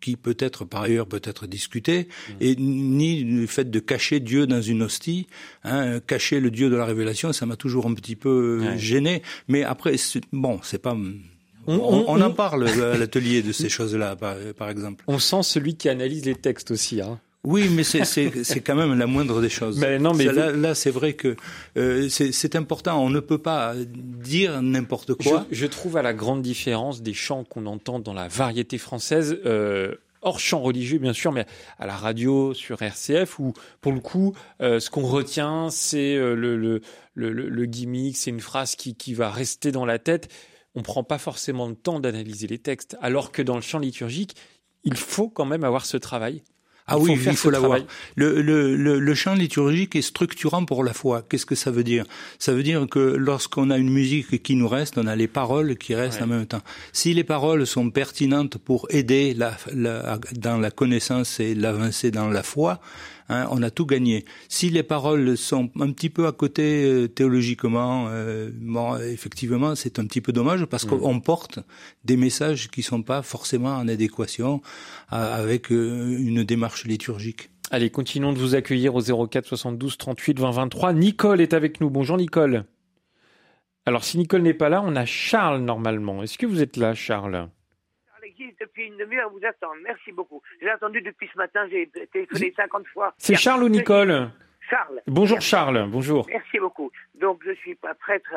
qui 0.00 0.16
peut 0.16 0.36
être 0.38 0.66
par 0.66 0.82
ailleurs 0.82 1.06
peut 1.06 1.22
être 1.24 1.46
discuté, 1.46 2.08
mmh. 2.08 2.32
et 2.40 2.56
ni 2.56 3.24
le 3.24 3.46
fait 3.46 3.70
de 3.70 3.78
cacher 3.78 4.20
Dieu 4.20 4.46
dans 4.46 4.60
une 4.60 4.82
hostie, 4.82 5.26
hein, 5.62 5.98
cacher 6.00 6.40
le 6.40 6.50
Dieu 6.50 6.68
de 6.68 6.76
la 6.76 6.84
révélation, 6.84 7.32
ça 7.32 7.46
m'a 7.46 7.56
toujours 7.56 7.86
un 7.86 7.94
petit 7.94 8.16
peu 8.16 8.76
gêné. 8.76 9.22
Mais 9.48 9.62
après, 9.62 9.94
bon, 10.30 10.60
c'est 10.62 10.82
pas 10.82 10.94
on, 11.66 12.20
en 12.20 12.30
parle 12.30 12.68
à 12.68 12.98
l'atelier 12.98 13.42
de 13.42 13.52
ces 13.52 13.68
choses-là, 13.68 14.16
par, 14.16 14.36
par, 14.56 14.68
exemple. 14.68 15.04
On 15.06 15.18
sent 15.18 15.42
celui 15.42 15.76
qui 15.76 15.88
analyse 15.88 16.26
les 16.26 16.34
textes 16.34 16.70
aussi. 16.70 17.00
Hein. 17.00 17.18
Oui, 17.44 17.68
mais 17.68 17.84
c'est 17.84 18.60
quand 18.60 18.74
même 18.74 18.98
la 18.98 19.06
moindre 19.06 19.40
des 19.40 19.50
choses. 19.50 19.78
Mais 19.78 19.98
non, 19.98 20.14
mais 20.14 20.24
là, 20.24 20.74
c'est 20.74 20.90
vrai 20.90 21.12
que 21.12 21.36
euh, 21.76 22.08
c'est 22.08 22.56
important. 22.56 23.02
On 23.02 23.10
ne 23.10 23.20
peut 23.20 23.38
pas 23.38 23.74
dire 23.76 24.62
n'importe 24.62 25.14
quoi. 25.14 25.46
Je, 25.50 25.66
trouve 25.66 25.96
à 25.96 26.02
la 26.02 26.14
grande 26.14 26.42
différence 26.42 27.02
des 27.02 27.14
chants 27.14 27.44
qu'on 27.44 27.66
entend 27.66 27.98
dans 27.98 28.14
la 28.14 28.28
variété 28.28 28.78
française. 28.78 29.38
Euh, 29.44 29.94
hors 30.24 30.40
chant 30.40 30.60
religieux 30.60 30.98
bien 30.98 31.12
sûr, 31.12 31.30
mais 31.30 31.46
à 31.78 31.86
la 31.86 31.96
radio 31.96 32.54
sur 32.54 32.82
RCF 32.82 33.38
où 33.38 33.52
pour 33.80 33.92
le 33.92 34.00
coup, 34.00 34.34
euh, 34.60 34.80
ce 34.80 34.90
qu'on 34.90 35.06
retient, 35.06 35.68
c'est 35.70 36.16
euh, 36.16 36.34
le, 36.34 36.56
le, 36.56 36.80
le, 37.14 37.30
le, 37.30 37.64
gimmick, 37.66 38.16
c'est 38.16 38.30
une 38.30 38.40
phrase 38.40 38.74
qui, 38.74 38.94
qui 38.94 39.14
va 39.14 39.30
rester 39.30 39.70
dans 39.70 39.84
la 39.84 39.98
tête. 39.98 40.28
On 40.74 40.82
prend 40.82 41.04
pas 41.04 41.18
forcément 41.18 41.68
le 41.68 41.76
temps 41.76 42.00
d'analyser 42.00 42.48
les 42.48 42.58
textes, 42.58 42.96
alors 43.00 43.30
que 43.30 43.42
dans 43.42 43.54
le 43.54 43.60
chant 43.60 43.78
liturgique, 43.78 44.34
il 44.82 44.96
faut 44.96 45.28
quand 45.28 45.44
même 45.44 45.62
avoir 45.62 45.86
ce 45.86 45.96
travail. 45.96 46.42
Ah 46.86 46.98
oui, 46.98 47.12
il 47.12 47.36
faut 47.36 47.48
l'avoir. 47.48 47.78
Le, 48.14 48.42
le, 48.42 48.76
le, 48.76 48.98
le, 48.98 49.14
chant 49.14 49.34
liturgique 49.34 49.96
est 49.96 50.02
structurant 50.02 50.66
pour 50.66 50.84
la 50.84 50.92
foi. 50.92 51.22
Qu'est-ce 51.22 51.46
que 51.46 51.54
ça 51.54 51.70
veut 51.70 51.82
dire? 51.84 52.04
Ça 52.38 52.52
veut 52.52 52.62
dire 52.62 52.86
que 52.90 52.98
lorsqu'on 52.98 53.70
a 53.70 53.78
une 53.78 53.88
musique 53.88 54.42
qui 54.42 54.54
nous 54.54 54.68
reste, 54.68 54.98
on 54.98 55.06
a 55.06 55.16
les 55.16 55.26
paroles 55.26 55.78
qui 55.78 55.94
restent 55.94 56.20
en 56.20 56.26
même 56.26 56.44
temps. 56.44 56.60
Si 56.92 57.14
les 57.14 57.24
paroles 57.24 57.66
sont 57.66 57.90
pertinentes 57.90 58.58
pour 58.58 58.86
aider 58.90 59.32
la, 59.32 59.56
la, 59.74 60.18
dans 60.34 60.58
la 60.58 60.70
connaissance 60.70 61.40
et 61.40 61.54
l'avancée 61.54 62.10
dans 62.10 62.28
la 62.28 62.42
foi, 62.42 62.80
Hein, 63.28 63.46
on 63.50 63.62
a 63.62 63.70
tout 63.70 63.86
gagné. 63.86 64.24
Si 64.48 64.68
les 64.68 64.82
paroles 64.82 65.36
sont 65.36 65.70
un 65.80 65.90
petit 65.92 66.10
peu 66.10 66.26
à 66.26 66.32
côté 66.32 66.84
euh, 66.84 67.08
théologiquement, 67.08 68.06
euh, 68.10 68.50
bon, 68.54 68.96
effectivement, 68.98 69.74
c'est 69.74 69.98
un 69.98 70.04
petit 70.04 70.20
peu 70.20 70.32
dommage 70.32 70.66
parce 70.66 70.84
mm. 70.84 70.98
qu'on 70.98 71.20
porte 71.20 71.60
des 72.04 72.16
messages 72.16 72.70
qui 72.70 72.82
sont 72.82 73.02
pas 73.02 73.22
forcément 73.22 73.76
en 73.76 73.88
adéquation 73.88 74.60
avec 75.08 75.72
euh, 75.72 76.18
une 76.18 76.44
démarche 76.44 76.84
liturgique. 76.84 77.50
Allez, 77.70 77.88
continuons 77.88 78.32
de 78.32 78.38
vous 78.38 78.54
accueillir 78.54 78.94
au 78.94 79.00
04 79.00 79.46
72 79.46 79.96
38 79.96 80.38
20 80.38 80.50
23. 80.50 80.92
Nicole 80.92 81.40
est 81.40 81.54
avec 81.54 81.80
nous. 81.80 81.88
Bonjour 81.88 82.18
Nicole. 82.18 82.64
Alors 83.86 84.04
si 84.04 84.18
Nicole 84.18 84.42
n'est 84.42 84.54
pas 84.54 84.68
là, 84.68 84.82
on 84.84 84.96
a 84.96 85.06
Charles 85.06 85.62
normalement. 85.62 86.22
Est-ce 86.22 86.36
que 86.36 86.46
vous 86.46 86.62
êtes 86.62 86.76
là, 86.76 86.94
Charles? 86.94 87.48
Depuis 88.60 88.86
une 88.86 88.96
demi-heure 88.96 89.30
vous 89.30 89.44
attendre. 89.44 89.76
Merci 89.82 90.12
beaucoup. 90.12 90.42
J'ai 90.60 90.70
attendu 90.70 91.00
depuis 91.00 91.28
ce 91.32 91.38
matin, 91.38 91.66
j'ai 91.70 91.88
téléphoné 92.12 92.52
50 92.56 92.86
fois. 92.88 93.14
C'est 93.18 93.36
Charles 93.36 93.64
ou 93.64 93.68
Nicole? 93.68 94.30
Charles. 94.68 95.02
Bonjour 95.06 95.40
Charles, 95.40 95.86
bonjour. 95.88 96.26
Merci 96.28 96.58
beaucoup. 96.58 96.90
Donc 97.14 97.42
je 97.44 97.52
suis 97.52 97.74
pas 97.74 97.94
prêtre 97.94 98.32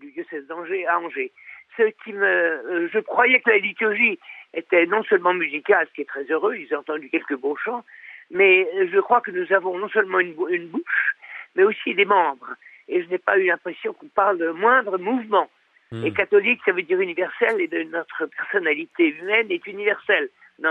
du 0.00 0.12
diocèse 0.12 0.46
d'Angers 0.46 0.86
à 0.86 0.98
Angers. 0.98 1.32
Ce 1.76 1.84
qui 2.04 2.12
me, 2.12 2.26
euh, 2.26 2.88
je 2.92 2.98
croyais 2.98 3.40
que 3.40 3.50
la 3.50 3.58
liturgie 3.58 4.18
était 4.54 4.86
non 4.86 5.02
seulement 5.04 5.34
musicale, 5.34 5.86
ce 5.88 5.94
qui 5.94 6.00
est 6.02 6.08
très 6.08 6.24
heureux, 6.24 6.56
ils 6.56 6.74
ont 6.74 6.80
entendu 6.80 7.08
quelques 7.08 7.36
beaux 7.36 7.56
chants, 7.56 7.84
Mais 8.30 8.68
je 8.92 9.00
crois 9.00 9.20
que 9.20 9.30
nous 9.30 9.52
avons 9.52 9.78
non 9.78 9.88
seulement 9.88 10.20
une, 10.20 10.34
une 10.50 10.68
bouche, 10.68 11.16
mais 11.54 11.64
aussi 11.64 11.94
des 11.94 12.04
membres. 12.04 12.54
Et 12.88 13.02
je 13.02 13.08
n'ai 13.08 13.18
pas 13.18 13.38
eu 13.38 13.46
l'impression 13.46 13.92
qu'on 13.92 14.08
parle 14.08 14.38
de 14.38 14.50
moindre 14.50 14.98
mouvement. 14.98 15.48
Hmm. 15.92 16.04
Et 16.04 16.12
catholique, 16.12 16.60
ça 16.64 16.72
veut 16.72 16.82
dire 16.82 17.00
universel, 17.00 17.60
et 17.60 17.68
de 17.68 17.82
notre 17.84 18.26
personnalité 18.26 19.08
humaine 19.08 19.50
est 19.50 19.66
universelle. 19.66 20.28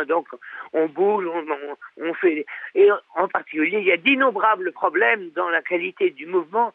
Donc, 0.07 0.27
on 0.73 0.85
bouge, 0.85 1.25
on, 1.25 1.45
on, 1.97 2.13
fait. 2.13 2.45
Et 2.75 2.89
en 3.15 3.27
particulier, 3.27 3.79
il 3.79 3.85
y 3.85 3.91
a 3.91 3.97
d'innombrables 3.97 4.71
problèmes 4.71 5.31
dans 5.31 5.49
la 5.49 5.61
qualité 5.61 6.11
du 6.11 6.25
mouvement. 6.25 6.73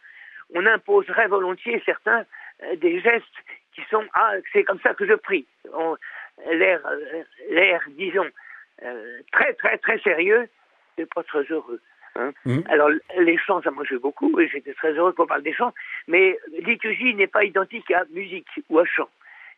On 0.55 0.67
imposerait 0.67 1.29
volontiers 1.29 1.81
certains 1.87 2.25
euh, 2.65 2.77
des 2.77 3.01
gestes 3.01 3.25
qui 3.73 3.83
sont 3.91 4.05
ah 4.15 4.35
c'est 4.53 4.65
comme 4.65 4.81
ça 4.81 4.95
que 4.95 5.07
je 5.07 5.15
prie. 5.15 5.47
L'air, 6.51 6.85
euh, 6.87 7.23
l'air, 7.51 7.83
disons, 7.91 8.29
euh, 8.83 9.21
très 9.33 9.55
très 9.55 9.79
très 9.79 9.99
sérieux, 10.01 10.49
c'est 10.97 11.13
pas 11.13 11.23
très 11.23 11.45
heureux. 11.45 11.81
Hein. 12.17 12.33
Mmh. 12.45 12.61
Alors 12.69 12.91
les 13.19 13.39
chants, 13.39 13.61
ça 13.63 13.71
joué 13.85 13.99
beaucoup 13.99 14.39
et 14.39 14.49
j'étais 14.49 14.75
très 14.75 14.93
heureux 14.93 15.13
qu'on 15.13 15.27
parle 15.27 15.43
des 15.43 15.53
chants, 15.53 15.73
mais 16.09 16.39
liturgie 16.65 17.15
n'est 17.15 17.27
pas 17.27 17.45
identique 17.45 17.91
à 17.91 18.05
musique 18.13 18.47
ou 18.71 18.79
à 18.79 18.85
chant. 18.85 19.09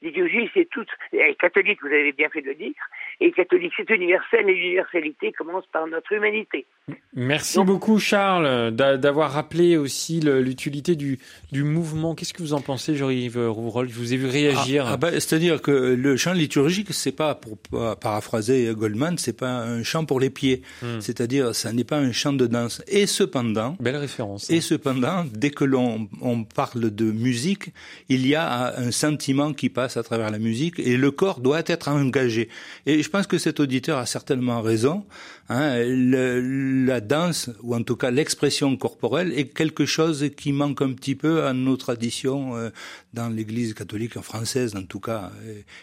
L'idéologie, 0.03 0.51
c'est 0.55 0.69
toute, 0.71 0.89
et 1.13 1.35
catholique, 1.41 1.79
vous 1.83 1.89
avez 1.89 2.13
bien 2.13 2.29
fait 2.29 2.43
de 2.43 2.49
le 2.49 2.55
dire, 2.55 2.73
et 3.21 3.33
catholique, 3.33 3.73
c'est 3.77 3.89
universel, 3.91 4.49
et 4.49 4.55
l'universalité 4.55 5.33
commence 5.33 5.65
par 5.73 5.87
notre 5.87 6.13
humanité. 6.13 6.67
Merci 7.15 7.65
beaucoup, 7.65 7.99
Charles, 7.99 8.73
d'avoir 8.73 9.33
rappelé 9.33 9.77
aussi 9.77 10.21
l'utilité 10.21 10.97
du, 10.97 11.19
du 11.51 11.65
mouvement. 11.65 12.15
Qu'est-ce 12.15 12.35
que 12.35 12.43
vous 12.43 12.53
en 12.53 12.61
pensez, 12.61 12.95
Jean-Yves 12.95 13.39
Rouvrol 13.49 13.89
Je 13.89 13.95
vous 13.95 14.13
ai 14.13 14.17
vu 14.17 14.27
réagir. 14.27 14.85
Ah, 14.87 14.91
ah 14.93 14.97
bah, 14.99 15.13
C'est-à-dire 15.13 15.63
que 15.63 15.71
le 15.71 16.17
chant 16.17 16.35
liturgique, 16.35 16.93
c'est 16.93 17.17
pas, 17.17 17.35
pour 17.35 17.57
paraphraser 17.97 18.73
Goldman, 18.77 19.17
c'est 19.17 19.37
pas 19.39 19.63
un 19.63 19.83
chant 19.83 20.05
pour 20.05 20.21
les 20.21 20.31
pieds. 20.31 20.63
Hmm. 20.83 21.01
C'est-à-dire, 21.01 21.55
ça 21.55 21.73
n'est 21.73 21.85
pas 21.85 21.99
un 21.99 22.13
chant 22.13 22.35
de 22.35 22.47
danse. 22.47 22.83
Et 22.87 23.07
cependant. 23.07 23.77
Belle 23.81 23.97
référence. 23.97 24.51
Et 24.51 24.61
cependant, 24.61 25.25
dès 25.33 25.51
que 25.51 25.65
l'on 25.65 26.09
on 26.21 26.45
parle 26.45 26.95
de 26.95 27.11
musique, 27.11 27.73
il 28.09 28.27
y 28.27 28.35
a 28.35 28.79
un 28.79 28.91
sentiment 28.91 29.53
qui 29.53 29.71
passe 29.71 29.86
à 29.95 30.03
travers 30.03 30.31
la 30.31 30.39
musique 30.39 30.79
et 30.79 30.97
le 30.97 31.11
corps 31.11 31.41
doit 31.41 31.63
être 31.67 31.89
engagé. 31.89 32.49
Et 32.87 33.03
je 33.03 33.09
pense 33.09 33.27
que 33.27 33.39
cet 33.39 33.61
auditeur 33.61 33.99
a 33.99 34.07
certainement 34.07 34.63
raison. 34.63 35.05
Hein, 35.49 35.85
la 35.85 37.01
danse, 37.01 37.51
ou 37.63 37.75
en 37.75 37.83
tout 37.83 37.97
cas 37.97 38.11
l'expression 38.11 38.77
corporelle, 38.77 39.33
est 39.39 39.47
quelque 39.47 39.87
chose 39.87 40.31
qui 40.37 40.53
manque 40.53 40.83
un 40.83 40.93
petit 40.93 41.15
peu 41.15 41.45
à 41.45 41.53
nos 41.53 41.77
traditions 41.77 42.57
euh, 42.57 42.71
dans 43.15 43.29
l'Église 43.29 43.75
catholique 43.75 44.19
française, 44.21 44.75
en 44.75 44.83
tout 44.83 45.01
cas, 45.01 45.31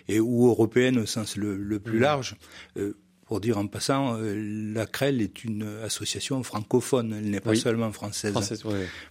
et, 0.09 0.19
ou 0.19 0.47
européenne 0.47 0.97
au 0.97 1.05
sens 1.05 1.37
le, 1.37 1.79
plus 1.79 1.99
mmh. 1.99 2.01
large. 2.01 2.35
Euh, 2.77 2.97
pour 3.25 3.39
dire 3.39 3.57
en 3.57 3.67
passant, 3.67 4.17
euh, 4.17 4.71
la 4.73 4.85
CREL 4.85 5.21
est 5.21 5.43
une 5.43 5.65
association 5.83 6.43
francophone, 6.43 7.15
elle 7.17 7.29
n'est 7.29 7.39
pas 7.39 7.55
seulement 7.55 7.91
française. 7.91 8.33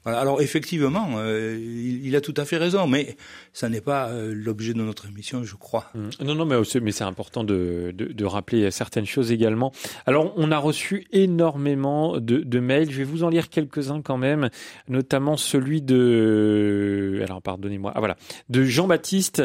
voilà. 0.04 0.20
Alors 0.20 0.42
effectivement, 0.42 1.14
euh, 1.16 1.58
il, 1.58 2.14
a 2.14 2.20
tout 2.20 2.34
à 2.36 2.44
fait 2.44 2.58
raison, 2.58 2.86
mais 2.86 3.16
ça 3.52 3.68
n'est 3.68 3.80
pas 3.80 4.08
euh, 4.08 4.34
l'objet 4.34 4.74
de 4.74 4.82
notre 4.82 5.06
émission, 5.08 5.44
je 5.44 5.56
crois. 5.56 5.90
Mmh. 5.94 6.24
Non, 6.24 6.34
non, 6.34 6.44
mais, 6.44 6.56
mais 6.82 6.92
c'est 6.92 7.04
important 7.04 7.44
de, 7.44 7.92
de, 7.94 8.06
de, 8.06 8.24
rappeler 8.24 8.70
certaines 8.70 9.06
choses 9.06 9.32
également. 9.32 9.72
Alors, 10.06 10.32
on 10.36 10.52
a 10.52 10.58
reçu 10.58 11.06
énormément 11.12 12.18
de, 12.18 12.38
de 12.38 12.60
mails, 12.60 12.90
je 12.90 12.98
vais 12.98 13.04
vous 13.04 13.24
en 13.24 13.28
lire 13.28 13.48
quelques-uns 13.48 14.02
quand 14.02 14.18
même, 14.18 14.50
notamment 14.88 15.36
celui 15.36 15.80
de... 15.80 17.20
Alors, 17.24 17.40
pardonnez-moi, 17.40 17.92
ah 17.94 17.98
voilà, 17.98 18.16
de 18.50 18.64
Jean-Baptiste, 18.64 19.42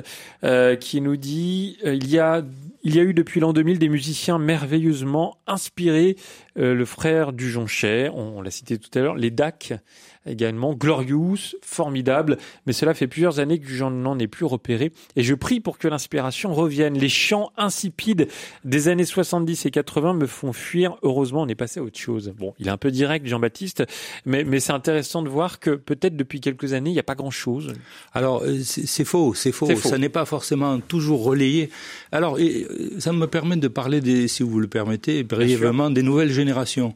qui 0.79 1.01
nous 1.01 1.17
dit, 1.17 1.77
il 1.83 2.09
y 2.09 2.19
a 2.19 2.43
il 2.87 2.95
y 2.95 2.99
a 2.99 3.03
eu 3.03 3.13
depuis 3.13 3.41
l'an 3.41 3.51
2000 3.51 3.79
des 3.79 3.89
musiciens 3.89 4.37
merveilleusement 4.57 5.37
inspirés. 5.45 6.15
Euh, 6.57 6.73
le 6.73 6.85
frère 6.85 7.31
du 7.31 7.51
Jonchet, 7.51 8.09
on, 8.09 8.37
on 8.37 8.41
l'a 8.41 8.49
cité 8.49 8.79
tout 8.79 8.89
à 8.97 9.01
l'heure, 9.01 9.15
les 9.15 9.29
DAC, 9.29 9.73
également, 10.27 10.73
Glorious, 10.73 11.55
formidable, 11.61 12.37
mais 12.65 12.73
cela 12.73 12.93
fait 12.93 13.07
plusieurs 13.07 13.39
années 13.39 13.59
que 13.59 13.67
je 13.67 13.83
n'en 13.83 14.17
ai 14.19 14.27
plus 14.27 14.45
repéré, 14.45 14.91
et 15.15 15.23
je 15.23 15.33
prie 15.33 15.59
pour 15.59 15.77
que 15.77 15.87
l'inspiration 15.87 16.53
revienne. 16.53 16.97
Les 16.97 17.09
chants 17.09 17.51
insipides 17.57 18.27
des 18.63 18.87
années 18.87 19.05
70 19.05 19.65
et 19.65 19.71
80 19.71 20.13
me 20.13 20.25
font 20.27 20.53
fuir, 20.53 20.97
heureusement 21.03 21.43
on 21.43 21.47
est 21.47 21.55
passé 21.55 21.79
à 21.79 21.83
autre 21.83 21.99
chose. 21.99 22.33
Bon, 22.37 22.53
il 22.59 22.67
est 22.67 22.71
un 22.71 22.77
peu 22.77 22.91
direct 22.91 23.25
Jean-Baptiste, 23.25 23.83
mais, 24.25 24.43
mais 24.43 24.59
c'est 24.59 24.73
intéressant 24.73 25.21
de 25.21 25.29
voir 25.29 25.59
que 25.59 25.71
peut-être 25.71 26.15
depuis 26.15 26.41
quelques 26.41 26.73
années, 26.73 26.89
il 26.89 26.93
n'y 26.93 26.99
a 26.99 27.03
pas 27.03 27.15
grand-chose. 27.15 27.73
Alors, 28.13 28.43
euh, 28.43 28.59
c'est 28.63 29.05
faux, 29.05 29.33
c'est 29.33 29.51
faux, 29.51 29.73
ça 29.75 29.97
n'est 29.97 30.09
pas 30.09 30.25
forcément 30.25 30.79
toujours 30.79 31.23
relayé. 31.23 31.69
Alors, 32.11 32.37
euh, 32.37 32.99
ça 32.99 33.13
me 33.13 33.27
permet 33.27 33.57
de 33.57 33.67
parler, 33.67 34.01
des, 34.01 34.27
si 34.27 34.43
vous 34.43 34.59
le 34.59 34.67
permettez, 34.67 35.23
brièvement, 35.23 35.89
des 35.89 36.03
nouvelles 36.03 36.31
générations. 36.31 36.93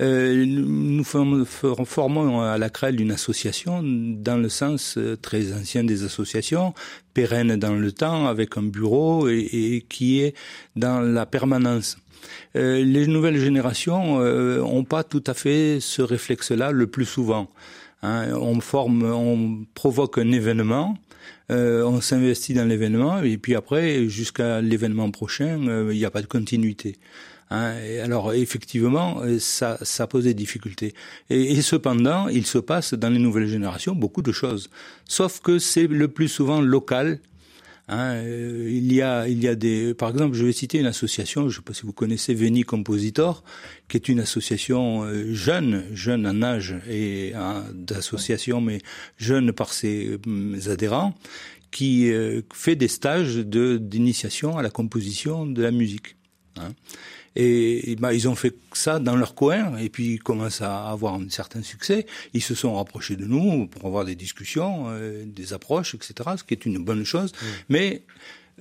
Euh, 0.00 0.44
nous 0.46 1.04
formons 1.04 2.40
à 2.40 2.58
la 2.58 2.63
la 2.64 2.70
CREL 2.70 2.96
d'une 2.96 3.12
association 3.12 3.82
dans 3.84 4.38
le 4.38 4.48
sens 4.48 4.96
euh, 4.96 5.18
très 5.20 5.52
ancien 5.52 5.84
des 5.84 6.02
associations, 6.02 6.72
pérenne 7.12 7.56
dans 7.56 7.74
le 7.74 7.92
temps, 7.92 8.26
avec 8.26 8.56
un 8.56 8.62
bureau 8.62 9.28
et, 9.28 9.84
qui 9.90 10.20
est 10.20 10.34
dans 10.74 11.00
la 11.00 11.26
permanence. 11.26 11.98
Euh, 12.56 12.82
les 12.82 13.06
nouvelles 13.06 13.38
générations 13.38 14.16
n'ont 14.16 14.80
euh, 14.80 14.94
pas 14.94 15.04
tout 15.04 15.22
à 15.26 15.34
fait 15.34 15.78
ce 15.80 16.00
réflexe-là 16.00 16.72
le 16.72 16.86
plus 16.86 17.04
souvent. 17.04 17.50
Hein. 18.02 18.28
on 18.32 18.60
forme, 18.60 19.02
on 19.04 19.66
provoque 19.74 20.16
un 20.16 20.32
événement, 20.32 20.96
on 21.50 22.00
s'investit 22.00 22.54
dans 22.54 22.66
l'événement 22.66 23.22
et 23.22 23.36
puis 23.36 23.54
après, 23.54 24.08
jusqu'à 24.08 24.62
l'événement 24.62 25.10
prochain, 25.10 25.58
il 25.90 25.98
n'y 25.98 26.04
a 26.06 26.10
pas 26.10 26.22
de 26.22 26.26
continuité. 26.26 26.96
Hein, 27.54 27.76
alors 28.02 28.32
effectivement, 28.32 29.20
euh, 29.20 29.38
ça, 29.38 29.78
ça 29.82 30.08
pose 30.08 30.24
des 30.24 30.34
difficultés. 30.34 30.92
Et, 31.30 31.62
cependant, 31.62 32.26
il 32.26 32.46
se 32.46 32.58
passe 32.58 32.94
dans 32.94 33.10
les 33.10 33.20
nouvelles 33.20 33.46
générations 33.46 33.94
beaucoup 33.94 34.22
de 34.22 34.32
choses. 34.32 34.70
Sauf 35.04 35.40
que 35.40 35.60
c'est 35.60 35.86
le 35.86 36.08
plus 36.08 36.28
souvent 36.28 36.60
local. 36.60 37.20
Hein, 37.86 38.14
euh, 38.14 38.68
il 38.72 38.92
y 38.92 39.02
a, 39.02 39.28
il 39.28 39.40
y 39.40 39.46
a 39.46 39.54
des, 39.54 39.94
par 39.94 40.10
exemple, 40.10 40.34
je 40.34 40.44
vais 40.44 40.52
citer 40.52 40.78
une 40.78 40.86
association, 40.86 41.42
je 41.42 41.46
ne 41.46 41.52
sais 41.52 41.62
pas 41.62 41.74
si 41.74 41.82
vous 41.82 41.92
connaissez 41.92 42.34
Veni 42.34 42.62
Compositor, 42.62 43.44
qui 43.88 43.98
est 43.98 44.08
une 44.08 44.20
association 44.20 45.04
euh, 45.04 45.32
jeune, 45.32 45.84
jeune 45.92 46.26
en 46.26 46.42
âge 46.42 46.74
et 46.88 47.34
hein, 47.36 47.62
d'association, 47.72 48.60
mais 48.60 48.80
jeune 49.16 49.52
par 49.52 49.72
ses 49.72 50.18
adhérents, 50.66 51.14
qui 51.70 52.10
fait 52.52 52.76
des 52.76 52.88
stages 52.88 53.36
d'initiation 53.36 54.56
à 54.56 54.62
la 54.62 54.70
composition 54.70 55.44
de 55.44 55.60
la 55.60 55.72
musique. 55.72 56.16
Et, 57.36 57.96
bah, 57.98 58.14
ils 58.14 58.28
ont 58.28 58.34
fait 58.34 58.54
ça 58.72 58.98
dans 58.98 59.16
leur 59.16 59.34
coin, 59.34 59.76
et 59.78 59.88
puis 59.88 60.14
ils 60.14 60.22
commencent 60.22 60.62
à 60.62 60.90
avoir 60.90 61.14
un 61.14 61.28
certain 61.28 61.62
succès. 61.62 62.06
Ils 62.32 62.42
se 62.42 62.54
sont 62.54 62.74
rapprochés 62.74 63.16
de 63.16 63.24
nous 63.24 63.66
pour 63.66 63.86
avoir 63.86 64.04
des 64.04 64.14
discussions, 64.14 64.86
euh, 64.88 65.24
des 65.26 65.52
approches, 65.52 65.94
etc., 65.94 66.14
ce 66.36 66.44
qui 66.44 66.54
est 66.54 66.64
une 66.64 66.78
bonne 66.78 67.04
chose. 67.04 67.32
Mais 67.68 68.02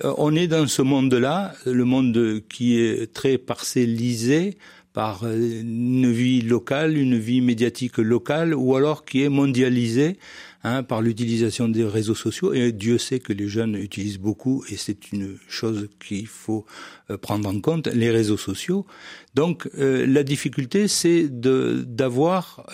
euh, 0.04 0.14
on 0.18 0.36
est 0.36 0.48
dans 0.48 0.68
ce 0.68 0.82
monde-là, 0.82 1.54
le 1.66 1.86
monde 1.86 2.42
qui 2.50 2.80
est 2.80 3.14
très 3.14 3.38
parcellisé 3.38 4.58
par 4.94 5.24
euh, 5.24 5.62
une 5.62 6.12
vie 6.12 6.42
locale, 6.42 6.98
une 6.98 7.18
vie 7.18 7.42
médiatique 7.42 7.98
locale, 7.98 8.56
ou 8.56 8.76
alors 8.76 9.06
qui 9.06 9.24
est 9.24 9.30
mondialisé 9.30 10.18
hein, 10.64 10.84
par 10.84 11.02
l'utilisation 11.02 11.70
des 11.70 11.84
réseaux 11.84 12.16
sociaux. 12.16 12.54
Et 12.54 12.72
Dieu 12.72 12.98
sait 12.98 13.20
que 13.20 13.34
les 13.34 13.48
jeunes 13.48 13.76
utilisent 13.76 14.20
beaucoup, 14.20 14.64
et 14.70 14.78
c'est 14.78 15.12
une 15.12 15.38
chose 15.48 15.90
qu'il 16.06 16.28
faut 16.28 16.66
euh, 17.10 17.18
prendre 17.18 17.48
en 17.50 17.60
compte, 17.60 17.88
les 17.88 18.12
réseaux 18.12 18.38
sociaux. 18.38 18.86
Donc 19.34 19.70
euh, 19.78 20.06
la 20.06 20.24
difficulté, 20.24 20.88
c'est 20.88 21.28
d'avoir 21.30 22.66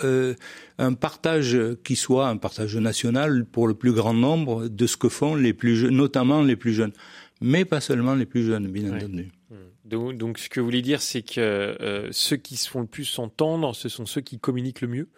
un 0.78 0.94
partage 0.94 1.58
qui 1.84 1.96
soit 1.96 2.28
un 2.28 2.36
partage 2.36 2.76
national 2.76 3.44
pour 3.44 3.68
le 3.68 3.74
plus 3.74 3.92
grand 3.92 4.14
nombre 4.14 4.68
de 4.68 4.86
ce 4.86 4.96
que 4.96 5.08
font 5.08 5.34
les 5.34 5.52
plus 5.52 5.76
jeunes, 5.76 5.96
notamment 5.96 6.42
les 6.42 6.56
plus 6.56 6.72
jeunes, 6.72 6.92
mais 7.40 7.64
pas 7.64 7.80
seulement 7.80 8.14
les 8.14 8.26
plus 8.26 8.44
jeunes, 8.44 8.68
bien 8.68 8.94
entendu. 8.94 9.30
Mmh. 9.50 9.56
Donc, 9.90 10.38
ce 10.38 10.48
que 10.48 10.60
vous 10.60 10.66
voulez 10.66 10.82
dire, 10.82 11.02
c'est 11.02 11.22
que 11.22 11.40
euh, 11.40 12.08
ceux 12.12 12.36
qui 12.36 12.56
se 12.56 12.68
font 12.68 12.80
le 12.80 12.86
plus 12.86 13.18
entendre, 13.18 13.74
ce 13.74 13.88
sont 13.88 14.06
ceux 14.06 14.20
qui 14.20 14.38
communiquent 14.38 14.82
le 14.82 14.88
mieux? 14.88 15.08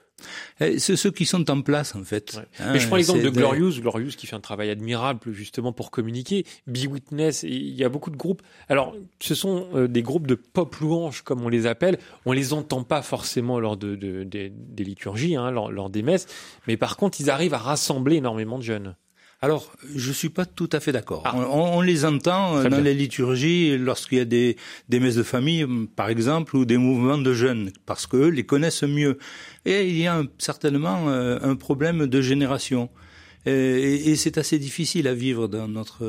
C'est 0.58 0.96
ceux 0.96 1.10
qui 1.10 1.26
sont 1.26 1.50
en 1.50 1.62
place 1.62 1.94
en 1.94 2.04
fait. 2.04 2.40
Mais 2.60 2.78
je 2.78 2.86
prends 2.86 2.96
l'exemple 2.96 3.22
de 3.22 3.30
Glorious, 3.30 3.80
Glorious 3.80 4.10
qui 4.16 4.26
fait 4.26 4.36
un 4.36 4.40
travail 4.40 4.70
admirable 4.70 5.32
justement 5.32 5.72
pour 5.72 5.90
communiquer. 5.90 6.44
Be 6.66 6.86
Witness, 6.86 7.42
il 7.42 7.74
y 7.74 7.84
a 7.84 7.88
beaucoup 7.88 8.10
de 8.10 8.16
groupes. 8.16 8.42
Alors, 8.68 8.94
ce 9.20 9.34
sont 9.34 9.68
euh, 9.74 9.88
des 9.88 10.02
groupes 10.02 10.26
de 10.26 10.34
pop 10.34 10.74
louanges 10.76 11.22
comme 11.22 11.42
on 11.42 11.48
les 11.48 11.66
appelle. 11.66 11.98
On 12.26 12.32
les 12.32 12.52
entend 12.52 12.84
pas 12.84 13.02
forcément 13.02 13.58
lors 13.60 13.76
de, 13.76 13.94
des 14.24 14.84
liturgies, 14.84 15.36
hein, 15.36 15.50
lors 15.50 15.90
des 15.90 16.02
messes, 16.02 16.26
mais 16.66 16.76
par 16.76 16.96
contre, 16.96 17.20
ils 17.20 17.30
arrivent 17.30 17.54
à 17.54 17.58
rassembler 17.58 18.16
énormément 18.16 18.58
de 18.58 18.62
jeunes. 18.62 18.96
Alors, 19.44 19.72
je 19.96 20.12
suis 20.12 20.28
pas 20.28 20.44
tout 20.44 20.68
à 20.70 20.78
fait 20.78 20.92
d'accord. 20.92 21.22
Ah. 21.24 21.34
On, 21.36 21.80
les 21.80 22.04
entend 22.04 22.62
dans 22.62 22.80
les 22.80 22.94
liturgies 22.94 23.76
lorsqu'il 23.76 24.18
y 24.18 24.20
a 24.20 24.24
des, 24.24 24.56
des 24.88 25.00
messes 25.00 25.16
de 25.16 25.24
famille, 25.24 25.66
par 25.96 26.08
exemple, 26.08 26.56
ou 26.56 26.64
des 26.64 26.76
mouvements 26.76 27.18
de 27.18 27.34
jeunes, 27.34 27.72
parce 27.84 28.06
qu'eux 28.06 28.28
les 28.28 28.46
connaissent 28.46 28.84
mieux. 28.84 29.18
Et 29.64 29.88
il 29.88 29.98
y 29.98 30.06
a 30.06 30.22
certainement 30.38 31.08
euh, 31.08 31.40
un 31.42 31.56
problème 31.56 32.06
de 32.06 32.20
génération. 32.20 32.88
Et, 33.46 34.14
c'est 34.16 34.38
assez 34.38 34.58
difficile 34.58 35.08
à 35.08 35.14
vivre 35.14 35.48
dans 35.48 35.68
notre 35.68 36.04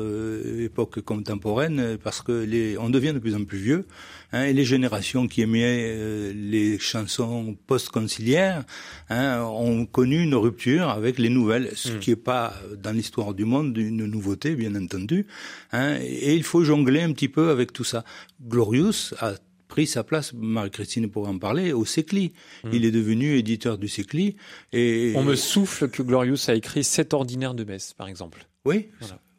époque 0.60 1.00
contemporaine 1.00 1.98
parce 2.02 2.22
que 2.22 2.32
les, 2.32 2.78
on 2.78 2.90
devient 2.90 3.12
de 3.12 3.18
plus 3.18 3.34
en 3.34 3.44
plus 3.44 3.58
vieux. 3.58 3.86
Hein, 4.32 4.44
et 4.44 4.52
les 4.52 4.64
générations 4.64 5.28
qui 5.28 5.42
aimaient 5.42 6.32
les 6.34 6.78
chansons 6.78 7.56
post-conciliaires 7.66 8.64
hein, 9.08 9.42
ont 9.42 9.86
connu 9.86 10.22
une 10.22 10.34
rupture 10.34 10.88
avec 10.88 11.18
les 11.18 11.28
nouvelles, 11.28 11.70
ce 11.74 11.92
hmm. 11.92 11.98
qui 12.00 12.10
n'est 12.10 12.16
pas 12.16 12.54
dans 12.82 12.92
l'histoire 12.92 13.34
du 13.34 13.44
monde 13.44 13.76
une 13.76 14.06
nouveauté, 14.06 14.56
bien 14.56 14.74
entendu. 14.74 15.26
Hein, 15.72 15.98
et 16.02 16.34
il 16.34 16.42
faut 16.42 16.64
jongler 16.64 17.02
un 17.02 17.12
petit 17.12 17.28
peu 17.28 17.50
avec 17.50 17.72
tout 17.72 17.84
ça. 17.84 18.04
Glorious 18.42 19.14
a 19.20 19.34
pris 19.74 19.88
sa 19.88 20.04
place, 20.04 20.32
Marie-Christine 20.34 21.10
pourra 21.10 21.30
en 21.30 21.38
parler, 21.38 21.72
au 21.72 21.84
SECLI. 21.84 22.32
Hmm. 22.62 22.70
Il 22.72 22.84
est 22.84 22.92
devenu 22.92 23.36
éditeur 23.36 23.76
du 23.76 23.88
SECLI. 23.88 24.36
Et... 24.72 25.14
On 25.16 25.24
me 25.24 25.34
souffle 25.34 25.88
que 25.88 26.00
Glorious 26.00 26.48
a 26.48 26.54
écrit 26.54 26.84
Sept 26.84 27.12
ordinaires 27.12 27.54
de 27.54 27.64
Metz, 27.64 27.92
par 27.92 28.06
exemple. 28.06 28.46
Oui, 28.64 28.86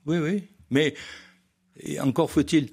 oui, 0.05 0.17
oui. 0.17 0.43
Mais 0.71 0.93
encore 2.01 2.31
faut-il 2.31 2.67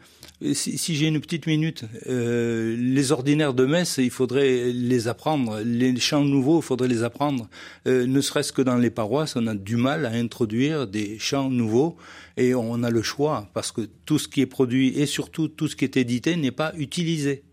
si, 0.55 0.97
j'ai 0.97 1.07
une 1.07 1.21
petite 1.21 1.47
minute, 1.47 1.85
euh, 2.09 2.77
les 2.77 3.13
ordinaires 3.13 3.55
de 3.55 3.65
Metz, 3.65 3.99
il 3.99 4.11
faudrait 4.11 4.73
les 4.73 5.07
apprendre. 5.07 5.61
Les 5.65 5.99
chants 6.01 6.25
nouveaux, 6.25 6.59
il 6.59 6.65
faudrait 6.65 6.89
les 6.89 7.05
apprendre. 7.05 7.49
Euh, 7.87 8.07
ne 8.07 8.21
serait-ce 8.21 8.53
que 8.53 8.63
dans 8.63 8.77
les 8.77 8.91
paroisses, 8.91 9.37
on 9.37 9.47
a 9.47 9.55
du 9.55 9.77
mal 9.77 10.05
à 10.05 10.11
introduire 10.11 10.87
des 10.87 11.19
chants 11.19 11.49
nouveaux 11.49 11.97
et 12.37 12.55
on 12.55 12.83
a 12.83 12.91
le 12.91 13.03
choix 13.03 13.49
parce 13.55 13.71
que 13.71 13.83
tout 14.05 14.19
ce 14.19 14.27
qui 14.27 14.41
est 14.41 14.47
produit 14.47 14.99
et 14.99 15.07
surtout 15.07 15.49
tout 15.49 15.69
ce 15.69 15.77
qui 15.77 15.85
est 15.85 15.97
édité 15.97 16.37
n'est 16.37 16.51
pas 16.51 16.73
utilisé. 16.77 17.45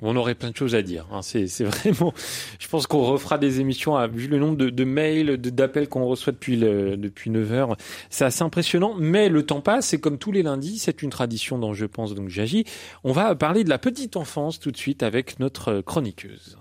On 0.00 0.14
aurait 0.14 0.34
plein 0.34 0.50
de 0.50 0.56
choses 0.56 0.74
à 0.74 0.82
dire. 0.82 1.06
Hein. 1.12 1.22
C'est, 1.22 1.46
vraiment. 1.64 2.12
Je 2.58 2.68
pense 2.68 2.86
qu'on 2.86 3.02
refera 3.02 3.38
des 3.38 3.60
émissions. 3.60 3.96
À, 3.96 4.06
vu 4.06 4.28
le 4.28 4.38
nombre 4.38 4.56
de, 4.56 4.70
de 4.70 4.84
mails, 4.84 5.36
d'appels 5.38 5.88
qu'on 5.88 6.04
reçoit 6.06 6.32
depuis 6.32 6.56
le, 6.56 6.96
depuis 6.96 7.30
9 7.30 7.52
heures, 7.52 7.76
c'est 8.10 8.24
assez 8.24 8.42
impressionnant. 8.42 8.94
Mais 8.98 9.28
le 9.28 9.44
temps 9.44 9.60
passe. 9.60 9.92
Et 9.92 10.00
comme 10.00 10.18
tous 10.18 10.32
les 10.32 10.42
lundis, 10.42 10.78
c'est 10.78 11.02
une 11.02 11.10
tradition 11.10 11.58
dont 11.58 11.74
je 11.74 11.86
pense 11.86 12.14
donc 12.14 12.28
j'agis. 12.28 12.64
On 13.02 13.12
va 13.12 13.34
parler 13.34 13.64
de 13.64 13.70
la 13.70 13.78
petite 13.78 14.16
enfance 14.16 14.60
tout 14.60 14.70
de 14.70 14.76
suite 14.76 15.02
avec 15.02 15.40
notre 15.40 15.80
chroniqueuse. 15.80 16.58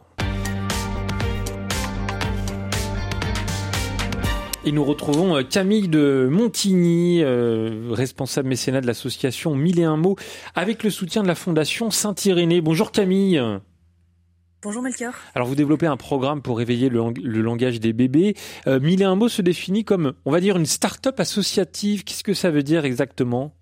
Et 4.68 4.74
nous 4.74 4.84
retrouvons 4.84 5.38
euh, 5.38 5.44
Camille 5.44 5.88
de 5.88 6.28
Montigny, 6.30 7.24
euh, 7.24 7.88
responsable 7.92 8.50
mécénat 8.50 8.82
de 8.82 8.86
l'association 8.86 9.56
Mille 9.56 9.80
et 9.80 9.86
un 9.86 9.96
mots, 9.96 10.18
avec 10.56 10.84
le 10.84 10.90
soutien 10.90 11.24
de 11.24 11.28
la 11.30 11.36
Fondation 11.36 11.90
Saint-Irénée. 11.90 12.60
Bonjour 12.60 12.92
Camille. 12.92 13.42
Bonjour 14.62 14.82
Melchior. 14.82 15.14
Alors 15.36 15.48
vous 15.48 15.56
développez 15.56 15.88
un 15.88 15.96
programme 15.96 16.42
pour 16.42 16.58
réveiller 16.58 16.90
le, 16.90 17.42
langage 17.42 17.80
des 17.80 17.94
bébés. 17.94 18.36
Euh, 18.68 18.82
Mille 18.82 19.02
et 19.02 19.06
un 19.06 19.16
mots 19.16 19.30
se 19.30 19.42
définit 19.42 19.86
comme, 19.86 20.16
on 20.26 20.32
va 20.32 20.42
dire, 20.42 20.58
une 20.58 20.66
start-up 20.66 21.18
associative. 21.18 22.04
Qu'est-ce 22.04 22.26
que 22.26 22.34
ça 22.34 22.52
veut 22.52 22.64
dire 22.64 22.84
exactement? 22.84 23.56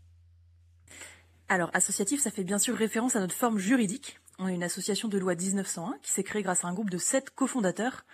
Alors 1.50 1.70
associatif, 1.74 2.20
ça 2.20 2.32
fait 2.32 2.44
bien 2.44 2.58
sûr 2.58 2.76
référence 2.76 3.16
à 3.16 3.20
notre 3.20 3.36
forme 3.36 3.60
juridique. 3.60 4.20
On 4.40 4.48
est 4.48 4.56
une 4.56 4.64
association 4.64 5.08
de 5.08 5.20
loi 5.20 5.36
1901 5.36 5.98
qui 6.02 6.10
s'est 6.10 6.24
créée 6.24 6.42
grâce 6.42 6.66
à 6.66 6.68
un 6.68 6.74
groupe 6.74 6.90
de 6.90 6.98
sept 6.98 7.30
cofondateurs 7.30 8.06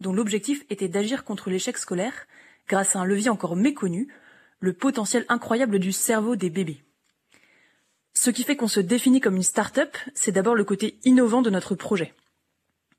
dont 0.00 0.12
l'objectif 0.12 0.64
était 0.70 0.88
d'agir 0.88 1.24
contre 1.24 1.50
l'échec 1.50 1.78
scolaire 1.78 2.26
grâce 2.68 2.96
à 2.96 3.00
un 3.00 3.04
levier 3.04 3.30
encore 3.30 3.56
méconnu, 3.56 4.08
le 4.60 4.72
potentiel 4.72 5.24
incroyable 5.28 5.78
du 5.78 5.92
cerveau 5.92 6.36
des 6.36 6.50
bébés. 6.50 6.82
Ce 8.14 8.30
qui 8.30 8.44
fait 8.44 8.56
qu'on 8.56 8.68
se 8.68 8.80
définit 8.80 9.20
comme 9.20 9.36
une 9.36 9.42
start-up, 9.42 9.96
c'est 10.14 10.32
d'abord 10.32 10.54
le 10.54 10.64
côté 10.64 10.98
innovant 11.04 11.42
de 11.42 11.50
notre 11.50 11.74
projet. 11.74 12.14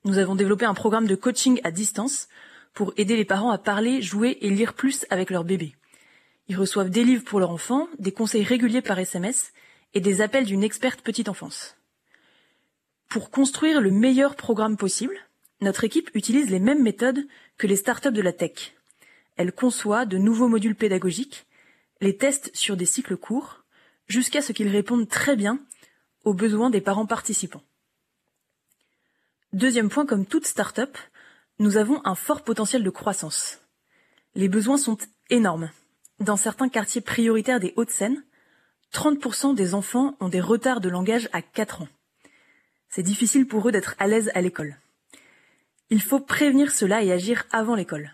Nous 0.05 0.19
avons 0.19 0.35
développé 0.35 0.65
un 0.65 0.75
programme 0.75 1.07
de 1.07 1.15
coaching 1.15 1.59
à 1.63 1.71
distance 1.71 2.27
pour 2.73 2.93
aider 2.97 3.15
les 3.15 3.25
parents 3.25 3.49
à 3.51 3.57
parler, 3.57 4.01
jouer 4.01 4.37
et 4.41 4.49
lire 4.49 4.73
plus 4.73 5.05
avec 5.09 5.31
leur 5.31 5.43
bébé. 5.43 5.75
Ils 6.47 6.55
reçoivent 6.55 6.91
des 6.91 7.03
livres 7.03 7.23
pour 7.25 7.39
leur 7.39 7.49
enfant, 7.49 7.87
des 7.97 8.11
conseils 8.11 8.43
réguliers 8.43 8.83
par 8.83 8.99
SMS 8.99 9.51
et 9.93 9.99
des 9.99 10.21
appels 10.21 10.45
d'une 10.45 10.63
experte 10.63 11.01
petite 11.01 11.29
enfance. 11.29 11.75
Pour 13.09 13.31
construire 13.31 13.81
le 13.81 13.91
meilleur 13.91 14.35
programme 14.35 14.77
possible, 14.77 15.17
notre 15.61 15.83
équipe 15.83 16.11
utilise 16.13 16.49
les 16.49 16.59
mêmes 16.59 16.83
méthodes 16.83 17.27
que 17.57 17.67
les 17.67 17.75
startups 17.75 18.11
de 18.11 18.21
la 18.21 18.33
tech. 18.33 18.75
Elle 19.35 19.51
conçoit 19.51 20.05
de 20.05 20.17
nouveaux 20.17 20.47
modules 20.47 20.75
pédagogiques, 20.75 21.45
les 22.01 22.17
teste 22.17 22.51
sur 22.53 22.77
des 22.77 22.85
cycles 22.85 23.17
courts, 23.17 23.63
jusqu'à 24.07 24.41
ce 24.41 24.51
qu'ils 24.51 24.69
répondent 24.69 25.07
très 25.07 25.35
bien 25.35 25.59
aux 26.23 26.33
besoins 26.33 26.69
des 26.69 26.81
parents 26.81 27.05
participants. 27.05 27.63
Deuxième 29.53 29.89
point, 29.89 30.05
comme 30.05 30.25
toute 30.25 30.45
startup, 30.45 30.97
nous 31.59 31.77
avons 31.77 32.01
un 32.05 32.15
fort 32.15 32.43
potentiel 32.43 32.83
de 32.83 32.89
croissance. 32.89 33.59
Les 34.35 34.49
besoins 34.49 34.77
sont 34.77 34.97
énormes. 35.29 35.71
Dans 36.19 36.37
certains 36.37 36.69
quartiers 36.69 37.01
prioritaires 37.01 37.59
des 37.59 37.73
Hauts-de-Seine, 37.75 38.23
30% 38.93 39.55
des 39.55 39.73
enfants 39.73 40.15
ont 40.19 40.29
des 40.29 40.41
retards 40.41 40.81
de 40.81 40.89
langage 40.89 41.29
à 41.33 41.41
4 41.41 41.81
ans. 41.81 41.87
C'est 42.89 43.03
difficile 43.03 43.47
pour 43.47 43.67
eux 43.67 43.71
d'être 43.71 43.95
à 43.99 44.07
l'aise 44.07 44.31
à 44.33 44.41
l'école. 44.41 44.77
Il 45.89 46.01
faut 46.01 46.19
prévenir 46.19 46.71
cela 46.71 47.01
et 47.01 47.13
agir 47.13 47.45
avant 47.53 47.73
l'école. 47.73 48.11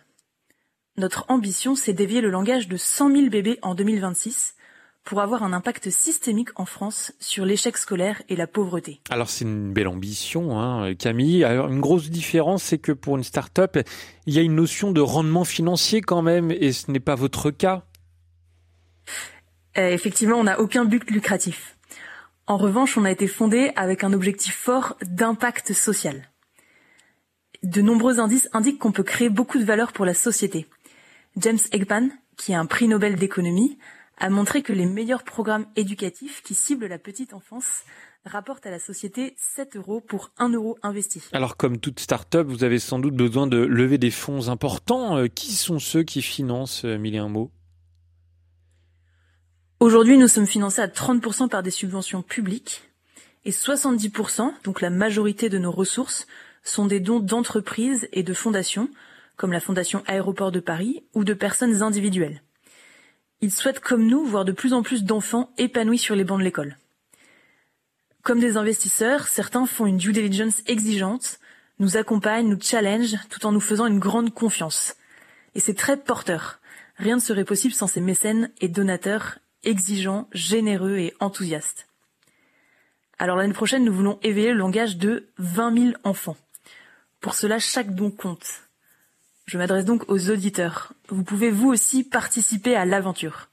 Notre 0.96 1.26
ambition, 1.28 1.76
c'est 1.76 1.94
d'éveiller 1.94 2.22
le 2.22 2.30
langage 2.30 2.68
de 2.68 2.78
100 2.78 3.16
000 3.16 3.30
bébés 3.30 3.58
en 3.64 3.74
2026 3.74 4.54
pour 5.04 5.22
avoir 5.22 5.42
un 5.42 5.54
impact 5.54 5.90
systémique 5.90 6.50
en 6.56 6.66
France 6.66 7.14
sur 7.20 7.46
l'échec 7.46 7.76
scolaire 7.78 8.22
et 8.30 8.36
la 8.36 8.46
pauvreté. 8.46 9.02
Alors 9.10 9.28
c'est 9.28 9.44
une 9.44 9.74
belle 9.74 9.88
ambition, 9.88 10.60
hein, 10.62 10.94
Camille. 10.94 11.44
Alors, 11.44 11.68
une 11.68 11.82
grosse 11.82 12.12
différence, 12.12 12.62
c'est 12.62 12.78
que 12.78 12.92
pour 12.92 13.18
une 13.18 13.24
start-up, 13.24 13.80
il 14.28 14.36
y 14.36 14.38
a 14.38 14.44
une 14.44 14.56
notion 14.56 14.92
de 14.92 15.02
rendement 15.02 15.44
financier 15.44 16.02
quand 16.02 16.22
même, 16.22 16.52
et 16.52 16.74
ce 16.74 16.92
n'est 16.92 17.00
pas 17.00 17.16
votre 17.16 17.50
cas. 17.50 17.86
Euh, 19.80 19.90
effectivement, 19.90 20.38
on 20.38 20.44
n'a 20.44 20.60
aucun 20.60 20.86
but 20.86 21.10
lucratif. 21.10 21.76
En 22.46 22.58
revanche, 22.58 22.98
on 22.98 23.04
a 23.04 23.12
été 23.12 23.26
fondé 23.26 23.72
avec 23.76 24.04
un 24.04 24.14
objectif 24.14 24.56
fort 24.56 24.96
d'impact 25.02 25.74
social 25.74 26.30
de 27.64 27.82
nombreux 27.82 28.20
indices 28.20 28.50
indiquent 28.54 28.80
qu'on 28.80 28.92
peut 28.92 29.04
créer 29.04 29.30
beaucoup 29.30 29.58
de 29.58 29.64
valeur 29.64 29.94
pour 29.94 30.06
la 30.06 30.14
société. 30.14 30.68
James 31.38 31.60
Eggman, 31.72 32.10
qui 32.38 32.52
est 32.52 32.56
un 32.56 32.66
prix 32.66 32.88
Nobel 32.88 33.16
d'économie, 33.16 33.78
a 34.18 34.30
montré 34.30 34.62
que 34.62 34.74
les 34.74 34.86
meilleurs 34.86 35.24
programmes 35.24 35.66
éducatifs 35.76 36.44
qui 36.44 36.54
ciblent 36.54 36.86
la 36.88 37.00
petite 37.00 37.34
enfance 37.34 37.84
rapportent 38.26 38.66
à 38.66 38.72
la 38.72 38.80
société 38.80 39.34
7 39.38 39.76
euros 39.76 40.00
pour 40.00 40.32
1 40.38 40.50
euro 40.50 40.78
investi. 40.82 41.22
Alors 41.34 41.58
comme 41.58 41.80
toute 41.80 42.00
start-up, 42.00 42.48
vous 42.48 42.64
avez 42.64 42.80
sans 42.80 43.00
doute 43.00 43.16
besoin 43.16 43.48
de 43.48 43.58
lever 43.58 43.98
des 43.98 44.12
fonds 44.12 44.50
importants. 44.50 45.18
Euh, 45.18 45.28
qui 45.28 45.54
sont 45.54 45.80
ceux 45.80 46.04
qui 46.04 46.22
financent 46.22 46.86
euh, 46.86 46.98
Mille 46.98 47.16
et 47.16 47.20
un 47.20 47.28
mots? 47.28 47.52
Aujourd'hui, 49.80 50.18
nous 50.18 50.30
sommes 50.30 50.46
financés 50.46 50.82
à 50.82 50.88
30% 50.88 51.50
par 51.50 51.64
des 51.64 51.72
subventions 51.72 52.22
publiques 52.22 52.84
et 53.44 53.52
70%, 53.52 54.54
donc 54.64 54.80
la 54.80 54.90
majorité 54.90 55.50
de 55.50 55.58
nos 55.58 55.72
ressources, 55.72 56.28
sont 56.64 56.86
des 56.86 57.00
dons 57.00 57.20
d'entreprises 57.20 58.08
et 58.12 58.24
de 58.24 58.34
fondations, 58.34 58.90
comme 59.36 59.52
la 59.52 59.60
Fondation 59.60 60.04
Aéroport 60.08 60.52
de 60.52 60.60
Paris, 60.60 61.04
ou 61.14 61.24
de 61.24 61.34
personnes 61.34 61.82
individuelles. 61.82 62.42
Ils 63.42 63.52
souhaitent, 63.52 63.80
comme 63.80 64.08
nous, 64.08 64.26
voir 64.26 64.46
de 64.46 64.52
plus 64.52 64.74
en 64.74 64.84
plus 64.84 65.04
d'enfants 65.04 65.52
épanouis 65.58 65.98
sur 65.98 66.16
les 66.16 66.24
bancs 66.24 66.40
de 66.40 66.46
l'école. 66.46 66.78
Comme 68.22 68.40
des 68.40 68.56
investisseurs, 68.56 69.28
certains 69.28 69.66
font 69.66 69.86
une 69.86 69.98
due 69.98 70.14
diligence 70.14 70.62
exigeante, 70.66 71.40
nous 71.80 71.98
accompagnent, 71.98 72.48
nous 72.48 72.62
challenge, 72.62 73.16
tout 73.30 73.46
en 73.46 73.52
nous 73.52 73.60
faisant 73.60 73.86
une 73.86 74.00
grande 74.00 74.34
confiance. 74.34 74.96
Et 75.56 75.60
c'est 75.60 75.74
très 75.74 75.98
porteur. 75.98 76.60
Rien 76.96 77.16
ne 77.16 77.22
serait 77.22 77.44
possible 77.44 77.74
sans 77.74 77.88
ces 77.88 78.00
mécènes 78.00 78.50
et 78.62 78.70
donateurs 78.70 79.40
exigeants, 79.64 80.30
généreux 80.32 80.98
et 80.98 81.14
enthousiastes. 81.20 81.88
Alors 83.20 83.36
l'année 83.36 83.54
prochaine, 83.54 83.84
nous 83.84 83.94
voulons 83.94 84.20
éveiller 84.24 84.52
le 84.52 84.60
langage 84.60 84.98
de 84.98 85.28
20 85.38 85.78
000 85.78 85.94
enfants. 86.04 86.38
Pour 87.24 87.36
cela, 87.36 87.58
chaque 87.58 87.96
don 87.96 88.12
compte. 88.12 88.46
Je 89.46 89.58
m'adresse 89.58 89.86
donc 89.86 90.04
aux 90.10 90.30
auditeurs. 90.30 90.92
Vous 91.08 91.24
pouvez 91.24 91.52
vous 91.52 91.70
aussi 91.70 92.04
participer 92.04 92.76
à 92.76 92.84
l'aventure. 92.84 93.48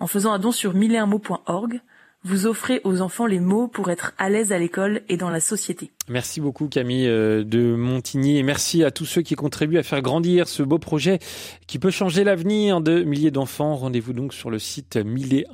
En 0.00 0.08
faisant 0.08 0.32
un 0.32 0.40
don 0.40 0.50
sur 0.50 0.74
milleunmots.org, 0.74 1.80
vous 2.24 2.46
offrez 2.48 2.80
aux 2.82 3.00
enfants 3.00 3.26
les 3.26 3.38
mots 3.38 3.68
pour 3.68 3.92
être 3.92 4.12
à 4.18 4.28
l'aise 4.28 4.50
à 4.50 4.58
l'école 4.58 5.02
et 5.08 5.16
dans 5.16 5.30
la 5.30 5.38
société. 5.38 5.92
Merci 6.08 6.40
beaucoup 6.40 6.66
Camille 6.66 7.06
euh, 7.06 7.44
de 7.44 7.76
Montigny 7.76 8.38
et 8.38 8.42
merci 8.42 8.82
à 8.82 8.90
tous 8.90 9.06
ceux 9.06 9.22
qui 9.22 9.36
contribuent 9.36 9.78
à 9.78 9.84
faire 9.84 10.02
grandir 10.02 10.48
ce 10.48 10.64
beau 10.64 10.80
projet 10.80 11.20
qui 11.68 11.78
peut 11.78 11.92
changer 11.92 12.24
l'avenir 12.24 12.80
de 12.80 13.04
milliers 13.04 13.30
d'enfants. 13.30 13.76
Rendez-vous 13.76 14.14
donc 14.14 14.34
sur 14.34 14.50
le 14.50 14.58
site 14.58 14.96
mille 14.96 15.46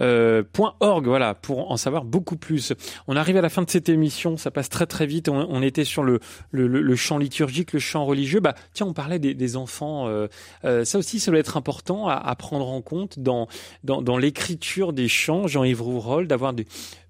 euh, 0.00 0.42
.org, 0.80 1.06
voilà, 1.06 1.34
pour 1.34 1.70
en 1.70 1.76
savoir 1.76 2.04
beaucoup 2.04 2.36
plus. 2.36 2.72
On 3.06 3.16
arrive 3.16 3.36
à 3.36 3.40
la 3.40 3.48
fin 3.48 3.62
de 3.62 3.70
cette 3.70 3.88
émission, 3.88 4.36
ça 4.36 4.50
passe 4.50 4.68
très 4.68 4.86
très 4.86 5.06
vite. 5.06 5.28
On, 5.28 5.62
était 5.62 5.84
sur 5.84 6.02
le, 6.02 6.20
le, 6.52 6.96
chant 6.96 7.18
liturgique, 7.18 7.72
le 7.72 7.78
chant 7.78 8.04
religieux. 8.04 8.40
Bah, 8.40 8.54
tiens, 8.72 8.86
on 8.86 8.92
parlait 8.92 9.18
des, 9.18 9.56
enfants. 9.56 10.08
Euh, 10.08 10.28
euh, 10.64 10.84
ça 10.84 10.98
aussi, 10.98 11.20
ça 11.20 11.30
doit 11.30 11.40
être 11.40 11.56
important 11.56 12.08
à, 12.08 12.14
à 12.14 12.34
prendre 12.34 12.68
en 12.68 12.80
compte 12.82 13.18
dans, 13.18 13.48
dans, 13.84 14.00
dans 14.02 14.16
l'écriture 14.16 14.92
des 14.92 15.08
chants, 15.08 15.46
Jean-Yves 15.46 15.82
Rouvrol, 15.82 16.26
d'avoir 16.26 16.54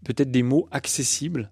peut-être 0.04 0.30
des 0.30 0.42
mots 0.42 0.68
accessibles. 0.70 1.50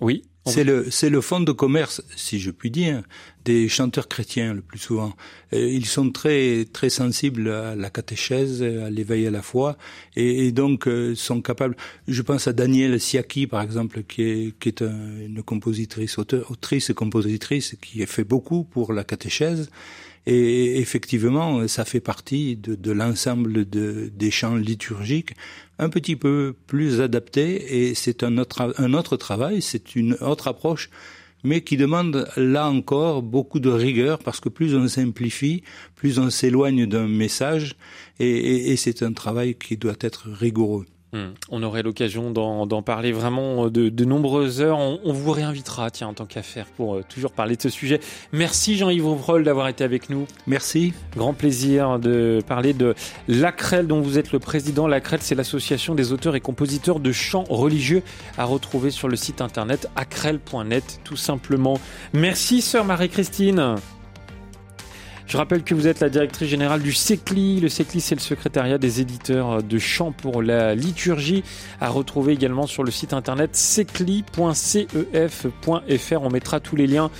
Oui. 0.00 0.22
C'est 0.48 0.64
le, 0.64 0.90
c'est 0.90 1.10
le 1.10 1.20
fond 1.20 1.40
de 1.40 1.52
commerce, 1.52 2.02
si 2.16 2.38
je 2.40 2.50
puis 2.50 2.70
dire, 2.70 3.02
des 3.44 3.68
chanteurs 3.68 4.08
chrétiens 4.08 4.54
le 4.54 4.60
plus 4.60 4.78
souvent. 4.78 5.14
ils 5.52 5.86
sont 5.86 6.10
très, 6.10 6.66
très 6.72 6.90
sensibles 6.90 7.50
à 7.50 7.74
la 7.76 7.90
catéchèse, 7.90 8.62
à 8.62 8.90
l'éveil 8.90 9.26
à 9.26 9.30
la 9.30 9.42
foi, 9.42 9.76
et, 10.16 10.52
donc 10.52 10.86
euh, 10.86 11.14
sont 11.14 11.40
capables. 11.40 11.76
Je 12.06 12.22
pense 12.22 12.48
à 12.48 12.52
Danielle 12.52 13.00
Siaki, 13.00 13.46
par 13.46 13.62
exemple, 13.62 14.02
qui 14.02 14.22
est, 14.22 14.58
qui 14.58 14.68
est 14.68 14.82
une 14.82 15.42
compositrice, 15.42 16.18
autrice 16.18 16.90
et 16.90 16.94
compositrice, 16.94 17.76
qui 17.80 18.02
a 18.02 18.06
fait 18.06 18.24
beaucoup 18.24 18.64
pour 18.64 18.92
la 18.92 19.04
catéchèse. 19.04 19.70
Et 20.26 20.78
effectivement, 20.80 21.66
ça 21.68 21.84
fait 21.84 22.00
partie 22.00 22.56
de, 22.56 22.92
l'ensemble 22.92 23.68
de, 23.68 24.10
des 24.14 24.30
chants 24.30 24.56
liturgiques 24.56 25.32
un 25.78 25.88
petit 25.88 26.16
peu 26.16 26.54
plus 26.66 27.00
adaptés 27.00 27.88
et 27.88 27.94
c'est 27.94 28.22
un 28.22 28.36
autre, 28.38 28.74
un 28.76 28.94
autre 28.94 29.16
travail, 29.16 29.62
c'est 29.62 29.94
une 29.94 30.14
autre 30.20 30.48
approche 30.48 30.90
mais 31.44 31.62
qui 31.62 31.76
demande 31.76 32.28
là 32.36 32.68
encore 32.68 33.22
beaucoup 33.22 33.60
de 33.60 33.70
rigueur 33.70 34.18
parce 34.18 34.40
que 34.40 34.48
plus 34.48 34.74
on 34.74 34.88
simplifie, 34.88 35.62
plus 35.94 36.18
on 36.18 36.30
s'éloigne 36.30 36.86
d'un 36.86 37.06
message 37.06 37.76
et 38.18 38.76
c'est 38.76 39.04
un 39.04 39.12
travail 39.12 39.54
qui 39.54 39.76
doit 39.76 39.96
être 40.00 40.28
rigoureux. 40.28 40.84
Hmm. 41.12 41.28
On 41.50 41.62
aurait 41.62 41.82
l'occasion 41.82 42.30
d'en 42.30 42.82
parler 42.82 43.12
vraiment 43.12 43.66
euh, 43.66 43.70
de, 43.70 44.04
nombreuses 44.04 44.60
heures. 44.60 44.78
On, 44.78 45.12
vous 45.12 45.32
réinvitera, 45.32 45.90
tiens, 45.90 46.08
en 46.08 46.12
tant 46.12 46.26
qu'affaire, 46.26 46.66
pour 46.76 46.96
euh, 46.96 47.04
toujours 47.08 47.32
parler 47.32 47.56
de 47.56 47.62
ce 47.62 47.70
sujet. 47.70 48.00
Merci 48.32 48.76
Jean-Yves 48.76 49.06
Ouvrol 49.06 49.42
d'avoir 49.42 49.68
été 49.68 49.84
avec 49.84 50.10
nous. 50.10 50.26
Merci. 50.46 50.92
Grand 51.16 51.32
plaisir 51.32 51.98
de 51.98 52.40
parler 52.46 52.74
de 52.74 52.94
l'ACREL, 53.26 53.86
dont 53.86 54.02
vous 54.02 54.18
êtes 54.18 54.32
le 54.32 54.38
président. 54.38 54.86
L'ACREL, 54.86 55.20
c'est 55.22 55.34
l'association 55.34 55.94
des 55.94 56.12
auteurs 56.12 56.36
et 56.36 56.40
compositeurs 56.40 57.00
de 57.00 57.12
chants 57.12 57.44
religieux 57.48 58.02
à 58.36 58.44
retrouver 58.44 58.90
sur 58.90 59.08
le 59.08 59.16
site 59.16 59.40
internet 59.40 59.88
acrel.net, 59.96 61.00
tout 61.04 61.16
simplement. 61.16 61.80
Merci, 62.12 62.60
sœur 62.60 62.84
Marie-Christine. 62.84 63.76
Je 65.28 65.36
rappelle 65.36 65.62
que 65.62 65.74
vous 65.74 65.86
êtes 65.86 66.00
la 66.00 66.08
directrice 66.08 66.48
générale 66.48 66.80
du 66.80 66.94
SECLI. 66.94 67.60
Le 67.60 67.68
SECLI, 67.68 68.00
c'est 68.00 68.14
le 68.14 68.20
secrétariat 68.20 68.78
des 68.78 69.02
éditeurs 69.02 69.62
de 69.62 69.78
chants 69.78 70.10
pour 70.10 70.42
la 70.42 70.74
liturgie, 70.74 71.44
à 71.82 71.90
retrouver 71.90 72.32
également 72.32 72.66
sur 72.66 72.82
le 72.82 72.90
site 72.90 73.12
internet 73.12 73.54
secli.cef.fr. 73.54 74.22
On 76.22 76.30
mettra 76.30 76.60
tous 76.60 76.76
les 76.76 76.86
liens 76.86 77.10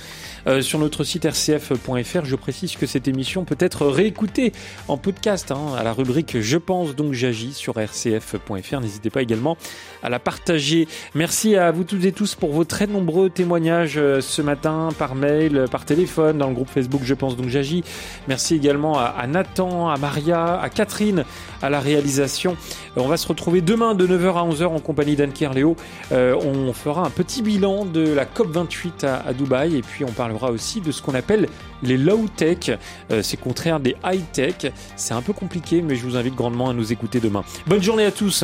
euh, 0.49 0.61
sur 0.61 0.79
notre 0.79 1.03
site 1.03 1.25
rcf.fr. 1.25 2.25
Je 2.25 2.35
précise 2.35 2.75
que 2.75 2.87
cette 2.87 3.07
émission 3.07 3.45
peut 3.45 3.57
être 3.59 3.85
réécoutée 3.85 4.51
en 4.87 4.97
podcast 4.97 5.51
hein, 5.51 5.75
à 5.77 5.83
la 5.83 5.93
rubrique 5.93 6.39
Je 6.39 6.57
pense 6.57 6.95
donc 6.95 7.13
j'agis 7.13 7.53
sur 7.53 7.75
rcf.fr. 7.77 8.81
N'hésitez 8.81 9.11
pas 9.11 9.21
également 9.21 9.57
à 10.01 10.09
la 10.09 10.17
partager. 10.17 10.87
Merci 11.13 11.55
à 11.55 11.71
vous 11.71 11.83
toutes 11.83 12.03
et 12.05 12.11
tous 12.11 12.33
pour 12.33 12.51
vos 12.51 12.63
très 12.63 12.87
nombreux 12.87 13.29
témoignages 13.29 13.97
euh, 13.97 14.21
ce 14.21 14.41
matin 14.41 14.89
par 14.97 15.13
mail, 15.13 15.65
par 15.69 15.85
téléphone, 15.85 16.39
dans 16.39 16.47
le 16.47 16.55
groupe 16.55 16.69
Facebook 16.69 17.01
Je 17.03 17.13
pense 17.13 17.37
donc 17.37 17.49
j'agis. 17.49 17.83
Merci 18.27 18.55
également 18.55 18.97
à, 18.97 19.27
Nathan, 19.27 19.89
à 19.89 19.97
Maria, 19.97 20.59
à 20.59 20.69
Catherine 20.69 21.25
à 21.61 21.69
la 21.69 21.79
réalisation. 21.79 22.57
Euh, 22.97 23.01
on 23.01 23.07
va 23.07 23.17
se 23.17 23.27
retrouver 23.27 23.61
demain 23.61 23.93
de 23.93 24.07
9h 24.07 24.33
à 24.35 24.49
11h 24.49 24.65
en 24.65 24.79
compagnie 24.79 25.15
d'Anne 25.15 25.33
Kerléo. 25.33 25.75
on 26.11 26.73
fera 26.73 27.05
un 27.05 27.09
petit 27.11 27.43
bilan 27.43 27.85
de 27.85 28.13
la 28.13 28.25
COP28 28.25 29.05
à, 29.05 29.27
à 29.27 29.33
Dubaï 29.33 29.75
et 29.75 29.81
puis 29.81 30.05
on 30.05 30.11
aussi 30.47 30.81
de 30.81 30.91
ce 30.91 31.01
qu'on 31.01 31.15
appelle 31.15 31.47
les 31.83 31.97
low-tech. 31.97 32.71
Euh, 33.11 33.21
c'est 33.21 33.37
contraire 33.37 33.79
des 33.79 33.95
high-tech. 34.03 34.71
C'est 34.95 35.13
un 35.13 35.21
peu 35.21 35.33
compliqué, 35.33 35.81
mais 35.81 35.95
je 35.95 36.03
vous 36.03 36.15
invite 36.15 36.35
grandement 36.35 36.69
à 36.69 36.73
nous 36.73 36.91
écouter 36.91 37.19
demain. 37.19 37.43
Bonne 37.67 37.83
journée 37.83 38.05
à 38.05 38.11
tous 38.11 38.43